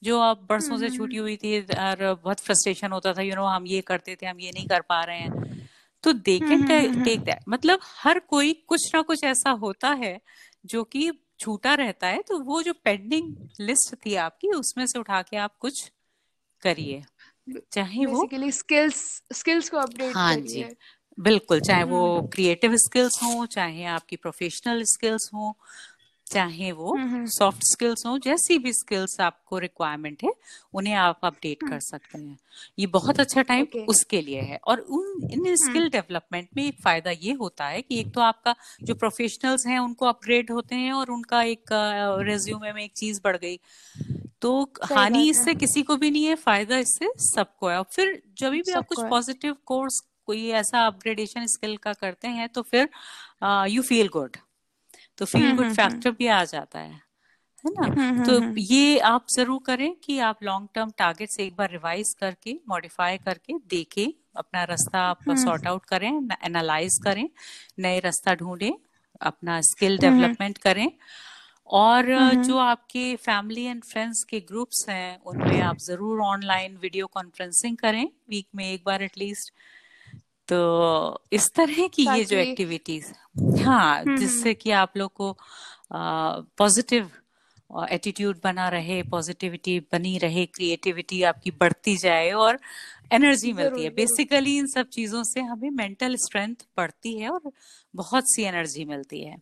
जो 0.03 0.19
अब 0.19 0.45
बरसों 0.49 0.77
से 0.77 0.89
छूटी 0.89 1.17
हुई 1.17 1.35
थी 1.37 1.59
और 1.61 2.19
बहुत 2.23 2.39
फ्रस्ट्रेशन 2.39 2.91
होता 2.91 3.13
था 3.13 3.21
यू 3.21 3.35
नो 3.35 3.45
हम 3.45 3.65
ये 3.67 3.81
करते 3.81 4.15
थे 4.15 4.25
हम 4.25 4.39
ये 4.39 4.51
नहीं 4.51 4.65
कर 4.67 4.81
पा 4.81 5.03
रहे 5.03 5.17
हैं। 5.17 5.31
तो 6.03 6.13
दे 6.13 6.39
कैन 6.39 6.63
टेक 6.63 7.23
दैट 7.25 7.39
मतलब 7.49 7.79
हर 7.83 8.19
कोई 8.19 8.53
कुछ 8.67 8.95
ना 8.95 9.01
कुछ 9.01 9.23
ऐसा 9.23 9.49
होता 9.49 9.89
है 9.89 10.19
जो 10.65 10.83
कि 10.83 11.11
छूटा 11.39 11.73
रहता 11.73 12.07
है 12.07 12.21
तो 12.21 12.39
वो 12.39 12.63
जो 12.63 12.73
पेंडिंग 12.73 13.35
लिस्ट 13.59 13.95
थी 13.95 14.15
आपकी 14.15 14.47
उसमें 14.47 14.87
से 14.87 14.99
उठा 14.99 15.21
के 15.21 15.37
आप 15.37 15.57
कुछ 15.59 15.91
करिए। 16.61 17.03
चाहे 17.71 18.05
वो 18.05 18.29
स्किल्स 18.51 19.23
स्किल्स 19.33 19.69
को 19.69 19.77
अपडेट 19.77 20.15
हाँ 20.15 20.35
जी 20.35 20.65
बिल्कुल 21.19 21.59
चाहे 21.59 21.83
वो 21.83 22.21
क्रिएटिव 22.33 22.75
स्किल्स 22.75 23.23
हो 23.23 23.45
चाहे 23.45 23.83
आपकी 23.85 24.15
प्रोफेशनल 24.15 24.83
स्किल्स 24.83 25.29
हो 25.33 25.57
चाहे 26.29 26.71
वो 26.71 26.95
सॉफ्ट 27.29 27.63
स्किल्स 27.65 28.05
हो 28.05 28.17
जैसी 28.19 28.57
भी 28.57 28.73
स्किल्स 28.73 29.19
आपको 29.21 29.57
रिक्वायरमेंट 29.59 30.23
है 30.23 30.33
उन्हें 30.73 30.93
आप 30.95 31.19
अपडेट 31.23 31.63
कर 31.63 31.79
सकते 31.79 32.17
हैं। 32.17 32.37
ये 32.79 32.87
बहुत 32.87 33.19
अच्छा 33.19 33.41
टाइम 33.41 33.65
okay. 33.65 33.85
उसके 33.87 34.21
लिए 34.21 34.41
है। 34.41 34.59
और 34.63 34.79
उन 34.79 35.29
इन 35.31 35.55
स्किल 35.57 35.89
डेवलपमेंट 35.89 36.47
में 36.57 36.63
एक 36.65 36.81
फ़ायदा 36.83 37.11
ये 37.11 37.33
होता 37.33 37.67
है 37.67 37.81
कि 37.81 37.99
एक 37.99 38.13
तो 38.13 38.21
आपका 38.21 38.55
जो 38.83 38.95
प्रोफेशनल्स 38.95 39.65
हैं 39.67 39.79
उनको 39.79 40.05
अपग्रेड 40.05 40.51
होते 40.51 40.75
हैं 40.75 40.91
और 40.93 41.11
उनका 41.11 41.41
एक 41.43 41.73
रेज्यूमे 42.27 42.73
में 42.73 42.83
एक 42.83 42.91
चीज़ 42.97 43.21
बढ़ 43.23 43.37
गई। 43.37 43.59
तो 44.41 44.61
हानि 44.91 45.29
इससे 45.29 45.53
किसी 45.55 45.81
को 45.83 45.95
भी 45.95 46.11
नहीं 46.11 46.25
है 46.25 46.35
फ़ायदा 46.37 46.77
इससे 46.77 47.11
सबको 47.21 47.69
है। 47.69 47.77
और 47.77 47.85
फिर 47.91 48.21
जब 48.37 48.51
भी 48.51 48.71
आप 48.71 48.87
कुछ 48.87 48.99
पॉजिटिव 49.09 49.55
कोर्स 49.65 49.99
कोई 50.27 50.47
ऐसा 50.55 50.85
अपग्रेडेशन 50.87 51.45
स्किल 51.47 51.75
का 51.77 51.93
करते 51.95 52.27
हैं 52.29 52.47
तो 52.49 52.61
फिर 52.61 52.89
यू 53.69 53.81
फील 53.81 54.07
गुड 54.07 54.37
तो 55.19 55.25
फील 55.25 55.55
गुड 55.55 55.71
फैक्टर 55.73 56.11
भी 56.11 56.27
आ 56.27 56.43
जाता 56.45 56.79
है 56.79 57.01
है 57.63 57.71
ना? 57.71 57.85
हम्म, 57.85 58.01
हम्म, 58.01 58.25
तो 58.25 58.39
हम्म। 58.39 58.53
ये 58.57 58.99
आप 59.05 59.25
ज़रूर 59.29 59.59
करें 59.65 59.93
कि 59.95 60.19
आप 60.19 60.43
लॉन्ग 60.43 60.67
टर्म 60.75 60.91
टारगेट्स 60.97 61.39
एक 61.39 61.55
बार 61.55 61.71
रिवाइज 61.71 62.13
करके 62.19 62.59
मॉडिफाई 62.69 63.17
करके 63.17 63.53
देखें 63.69 64.07
अपना 64.35 64.63
रास्ता 64.63 64.99
आप 64.99 65.29
सॉर्ट 65.37 65.67
आउट 65.67 65.85
करें 65.85 66.11
एनालाइज 66.45 66.97
करें 67.03 67.27
नए 67.79 67.99
रास्ता 67.99 68.35
ढूंढें 68.35 68.71
अपना 69.21 69.59
स्किल 69.61 69.97
डेवलपमेंट 69.97 70.57
करें 70.57 70.87
और 71.69 72.05
जो 72.43 72.57
आपके 72.57 73.15
फैमिली 73.15 73.63
एंड 73.63 73.83
फ्रेंड्स 73.83 74.23
के 74.23 74.39
ग्रुप्स 74.39 74.85
हैं 74.89 75.19
उनमें 75.25 75.59
आप 75.61 75.77
ज़रूर 75.79 76.21
ऑनलाइन 76.21 76.77
वीडियो 76.77 77.07
कॉन्फ्रेंसिंग 77.07 77.77
करें 77.77 78.05
वीक 78.29 78.47
में 78.55 78.65
एक 78.65 78.83
बार 78.85 79.03
एटलीस्ट 79.03 79.53
तो 80.49 81.21
इस 81.33 81.51
तरह 81.55 81.87
की 81.87 82.03
ये 82.17 82.25
जो 82.25 82.37
एक्टिविटीज़ 82.37 83.13
हाँ। 83.63 84.01
हम्म, 84.01 84.17
जिससे 84.17 84.49
हम्म। 84.49 84.53
कि 84.53 84.71
आप 84.71 84.97
लोग 84.97 85.13
को 85.13 85.37
पॉजिटिव 86.57 87.11
एटीट्यूड 87.91 88.39
बना 88.43 88.69
रहे 88.69 89.03
पॉजिटिविटी 89.03 89.79
बनी 89.79 90.17
रहे 90.17 90.45
क्रिएटिविटी 90.45 91.23
आपकी 91.23 91.51
बढ़ती 91.51 91.97
जाए 91.97 92.31
और 92.31 92.59
एनर्जी 93.11 93.53
मिलती 93.53 93.83
है। 93.83 93.89
बेसिकली 93.89 94.57
इन 94.57 94.67
सब 94.67 94.87
चीज़ों 94.87 95.23
से 95.23 95.41
हमें 95.41 95.69
मेंटल 95.69 96.15
स्ट्रेंथ 96.15 96.55
बढ़ती 96.77 97.17
है 97.17 97.29
और 97.29 97.51
बहुत 97.95 98.23
सी 98.33 98.43
एनर्जी 98.43 98.85
मिलती 98.85 99.23
है। 99.23 99.37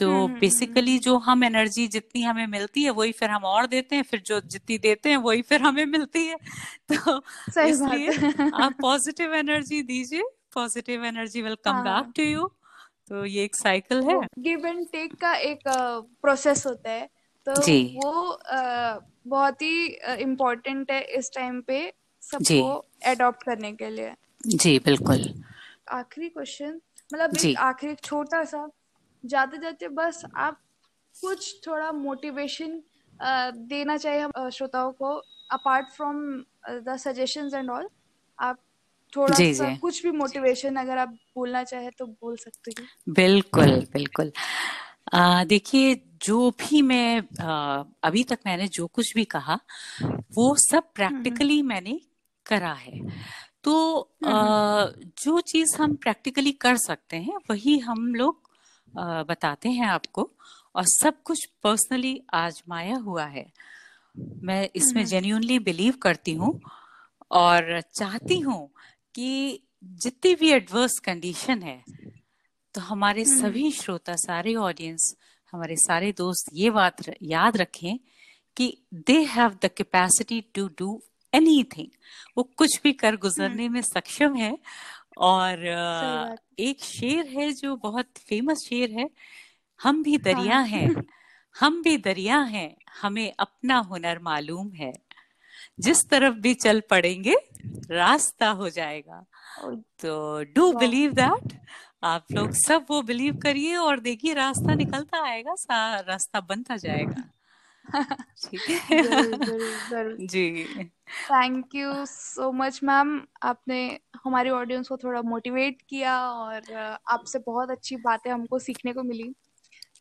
तो 0.00 0.26
बेसिकली 0.28 0.90
हम्म, 0.90 1.00
जो 1.00 1.16
हम 1.18 1.44
एनर्जी 1.44 1.88
जितनी 1.88 2.22
हमें 2.22 2.46
मिलती 2.46 2.82
है 2.82 2.90
वही 2.90 3.12
फिर 3.12 3.30
हम 3.30 3.44
और 3.44 3.66
देते 3.66 3.96
हैं 3.96 4.02
फिर 4.02 4.22
जो 4.26 4.40
जितनी 4.40 4.78
देते 4.78 5.08
हैं 5.08 5.16
वही 5.16 5.42
फिर 5.42 5.62
हमें 5.62 5.86
मिलती 5.86 6.26
है। 6.26 6.36
तो 6.92 7.22
इसलिए 7.62 8.32
आप 8.62 8.76
पॉजिटिव 8.80 9.34
एनर्जी 9.34 9.82
दीजिए 9.82 10.22
positive 10.54 11.04
energy 11.04 11.42
will 11.42 11.56
come 11.64 11.72
back 11.72 12.12
to 12.16 12.22
you 12.22 12.50
तो 13.08 13.24
ये 13.24 13.44
एक 13.44 13.56
साइकिल 13.56 14.02
है। 14.02 14.20
गिव 14.38 14.66
एंड 14.66 14.86
टेक 14.86 15.14
का 15.14 15.34
एक 15.34 15.60
प्रोसेस 16.22 16.66
होता 16.66 16.90
है। 16.90 17.08
तो 17.46 17.62
जी. 17.62 17.96
वो 18.04 18.38
uh, 18.56 19.04
बहुत 19.26 19.62
ही 19.62 19.86
इम्पोर्टेंट 20.18 20.90
है 20.90 21.00
इस 21.00 21.30
टाइम 21.34 21.60
पे 21.60 21.92
सबको 22.22 22.86
एडॉप्ट 23.04 23.42
करने 23.42 23.72
के 23.72 23.90
लिए। 23.90 24.14
जी 24.46 24.78
बिल्कुल। 24.78 25.44
आखिरी 25.88 26.28
क्वेश्चन 26.28 26.80
मतलब 27.14 27.56
आखिरी 27.58 27.94
छोटा 27.94 28.44
सा 28.44 28.70
जाते 29.24 29.58
जाते 29.58 29.88
बस 29.88 30.22
आप 30.36 30.60
कुछ 31.14 31.66
थोड़ा 31.66 31.90
मोटिवेशन 31.92 32.82
देना 33.68 33.96
चाहिए 33.96 34.50
श्रोताओं 34.50 34.92
को 34.92 35.14
apart 35.50 35.90
from 35.92 36.22
the 36.84 36.96
suggestions 36.96 37.54
and 37.54 37.70
all 37.70 37.88
आप 38.38 38.58
थोड़ा 39.12 39.36
जी, 39.36 39.54
सा 39.54 39.68
जी. 39.68 39.76
कुछ 39.76 40.02
भी 40.02 40.10
मोटिवेशन 40.10 40.76
अगर 40.76 40.98
आप 40.98 41.16
बोलना 41.36 41.62
चाहे 41.64 41.90
तो 41.90 42.06
बोल 42.06 42.36
सकते 42.36 42.72
हैं 42.78 42.88
बिल्कुल 43.14 43.70
बिल्कुल 43.92 44.32
देखिए 45.46 45.94
जो 46.22 46.50
भी 46.50 46.80
मैं 46.82 47.22
आ, 47.40 47.84
अभी 48.04 48.22
तक 48.24 48.38
मैंने 48.46 48.66
जो 48.68 48.86
कुछ 48.86 49.14
भी 49.14 49.24
कहा 49.24 49.58
वो 50.34 50.54
सब 50.60 50.92
प्रैक्टिकली 50.94 51.58
हम्म, 51.58 51.72
हम्म। 51.72 51.84
मैंने 51.84 52.00
करा 52.46 52.72
है 52.74 53.00
तो 53.64 54.00
आ, 54.26 54.86
जो 55.22 55.40
चीज़ 55.42 55.76
हम 55.76 55.94
प्रैक्टिकली 55.96 56.52
कर 56.60 56.76
सकते 56.78 57.16
हैं 57.18 57.36
वही 57.50 57.78
हम 57.78 58.14
लोग 58.14 58.49
बताते 58.96 59.68
हैं 59.68 59.86
आपको 59.86 60.30
और 60.76 60.84
सब 60.86 61.22
कुछ 61.22 61.44
पर्सनली 61.62 62.20
आजमाया 62.34 62.96
हुआ 62.96 63.24
है। 63.24 63.46
मैं 64.44 64.68
इसमें 64.76 65.04
जेन्यूनली 65.06 65.58
बिलीव 65.58 65.94
करती 66.02 66.32
हूँ 66.34 66.60
और 67.30 67.80
चाहती 67.94 68.38
हूँ 68.38 68.68
कि 69.14 69.60
जितनी 70.02 70.34
भी 70.34 70.50
एडवर्स 70.52 70.98
कंडीशन 70.98 71.62
है 71.62 71.82
तो 72.74 72.80
हमारे 72.80 73.24
सभी 73.24 73.70
श्रोता 73.72 74.14
सारे 74.16 74.54
ऑडियंस 74.54 75.14
हमारे 75.52 75.76
सारे 75.76 76.12
दोस्त 76.12 76.50
ये 76.54 76.70
बात 76.70 76.96
याद 77.22 77.56
रखें 77.56 77.98
कि 78.56 78.76
they 78.94 79.22
have 79.24 79.56
the 79.64 79.70
capacity 79.76 80.40
to 80.54 80.66
do 80.78 81.00
anything 81.32 81.88
वो 82.36 82.42
कुछ 82.56 82.80
भी 82.82 82.92
कर 82.92 83.16
गुजरने 83.16 83.68
में 83.68 83.80
सक्षम 83.82 84.34
है 84.36 84.56
और 85.16 85.66
एक 86.58 86.84
शेर 86.84 87.26
है 87.26 87.52
जो 87.52 87.76
बहुत 87.76 88.06
फ़ेमस 88.18 88.58
शेर 88.58 88.90
है। 88.90 89.10
हम 89.82 90.02
भी 90.02 90.18
दरिया 90.18 90.56
हाँ। 90.56 90.66
हैं 90.66 91.04
हम 91.60 91.82
भी 91.82 91.96
दरिया 91.96 92.40
हैं। 92.40 92.76
हमें 93.02 93.32
अपना 93.38 93.78
हुनर 93.78 94.18
मालूम 94.18 94.72
है। 94.72 94.92
जिस 95.80 96.08
तरफ़ 96.08 96.34
भी 96.34 96.54
चल 96.54 96.80
पड़ेंगे 96.80 97.36
रास्ता 97.90 98.50
हो 98.50 98.70
जाएगा। 98.70 99.26
तो 100.00 100.44
डू 100.44 100.72
बिलीव 100.72 101.12
दैट 101.12 101.60
आप 102.02 102.26
लोग 102.32 102.52
सब 102.52 102.86
वो 102.90 103.02
बिलीव 103.02 103.36
करिए 103.36 103.76
और 103.76 104.00
देखिए 104.00 104.34
रास्ता 104.34 104.74
निकलता 104.74 105.28
आएगा 105.28 105.54
रास्ता 106.00 106.40
बनता 106.40 106.76
जाएगा। 106.76 107.14
है 107.18 107.39
जी। 110.30 110.64
Thank 111.08 111.74
you 111.74 111.92
so 112.06 112.52
much 112.52 112.80
ma'am 112.84 113.22
आपने 113.42 113.98
हमारी 114.24 114.50
ऑडियंस 114.50 114.88
को 114.88 114.96
थोड़ा 114.96 115.22
मोटिवेट 115.22 115.82
किया 115.88 116.20
और 116.30 116.72
आपसे 117.08 117.38
बहुत 117.38 117.70
अच्छी 117.70 117.96
बातें 117.96 118.30
हमको 118.30 118.58
सीखने 118.58 118.92
को 118.92 119.02
मिली। 119.02 119.32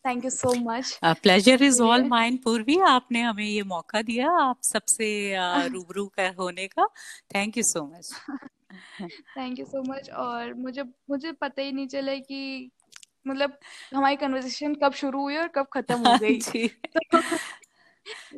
Thank 0.06 0.24
you 0.26 0.30
so 0.30 0.54
much 0.56 1.00
pleasure 1.04 1.64
is 1.64 1.82
all 1.82 2.04
mine 2.04 2.38
Purvi. 2.38 2.80
आपने 2.80 3.22
हमें 3.22 3.46
ये 3.46 3.64
मौका 3.64 4.02
दिया 4.02 4.32
आप 4.32 4.60
सबसे 4.64 5.36
रूबरू 5.74 6.06
का 6.08 6.30
होने 6.40 6.68
का। 6.68 6.88
Thank 7.36 7.58
you 7.58 7.64
so 7.64 7.86
much 7.86 8.14
thank 9.38 9.60
you 9.60 9.66
so 9.66 9.82
much 9.84 10.10
और 10.10 10.54
मुझे 10.54 10.84
मुझे 10.84 11.32
पता 11.32 11.62
ही 11.62 11.72
नहीं 11.72 11.88
चला 11.88 12.16
कि 12.16 12.72
मतलब 13.28 13.58
हमारी 13.96 14.16
कन्वर्सेशन 14.16 14.76
कब 14.76 14.94
शुरू 14.94 15.22
हुई 15.22 15.38
और 15.38 15.48
कब 15.48 15.68
खत्म 15.74 16.08
हो 16.08 16.18
गई। 16.18 16.40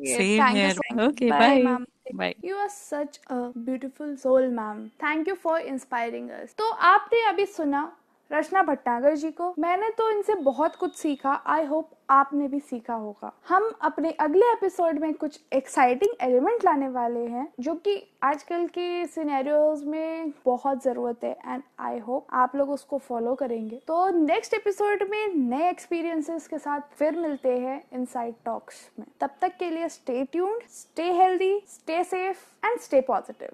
Same 0.04 0.38
thank 0.38 0.56
here. 0.56 0.68
You 0.68 0.74
so 0.74 1.00
okay, 1.00 1.30
bye. 1.30 1.38
Bye, 1.38 1.62
ma'am. 1.62 1.86
Bye. 2.14 2.34
You 2.42 2.54
are 2.56 2.68
such 2.68 3.18
a 3.28 3.50
beautiful 3.64 4.16
soul, 4.16 4.48
ma'am. 4.50 4.90
Thank 5.00 5.26
you 5.26 5.36
for 5.36 5.58
inspiring 5.60 6.30
us. 6.30 6.54
तो 6.58 6.70
आपने 6.90 7.22
अभी 7.28 7.46
सुना 7.46 7.90
रचना 8.32 8.62
भट्टागर 8.62 9.14
जी 9.14 9.30
को। 9.30 9.54
मैंने 9.58 9.90
तो 9.90 10.10
इनसे 10.10 10.34
बहुत 10.34 10.76
कुछ 10.76 10.94
सीखा। 10.94 11.32
आई 11.46 11.64
होप 11.64 11.90
आपने 12.10 12.48
भी 12.48 12.60
सीखा 12.60 12.94
होगा। 12.94 13.32
हम 13.48 13.72
अपने 13.82 14.10
अगले 14.10 14.46
एपिसोड 14.52 14.98
में 14.98 15.14
कुछ 15.14 15.40
एक्साइटिंग 15.52 16.14
एलिमेंट 16.20 16.64
लाने 16.64 16.88
वाले 16.88 17.20
हैं, 17.20 17.48
जो 17.60 17.74
कि 17.74 18.08
आजकल 18.22 18.66
के 18.66 19.06
सिनेरियोज 19.06 19.84
में 19.84 20.32
बहुत 20.44 20.82
ज़रूरत 20.84 21.24
है। 21.24 21.36
एंड 21.46 21.62
आई 21.78 21.98
होप 21.98 22.26
आप 22.32 22.56
लोग 22.56 22.70
उसको 22.70 22.98
फॉलो 22.98 23.34
करेंगे। 23.34 23.80
तो 23.86 24.08
नेक्स्ट 24.08 24.54
एपिसोड 24.54 25.02
में 25.10 25.34
नए 25.34 25.68
एक्सपीरियंसेस 25.70 26.48
के 26.48 26.58
साथ 26.58 26.80
फिर 26.96 27.16
मिलते 27.16 27.58
हैं 27.58 27.82
इनसाइड 27.92 28.34
टॉक्स 28.44 28.90
में। 28.98 29.06
तब 29.20 29.30
तक 29.40 29.56
के 29.58 29.70
लिए 29.70 29.88
stay 29.88 30.24
tuned 30.24 30.62
stay 30.68 31.12
healthy 31.12 31.60
stay 31.68 32.04
safe 32.04 32.66
and 32.66 32.78
stay 32.80 33.00
positive 33.00 33.48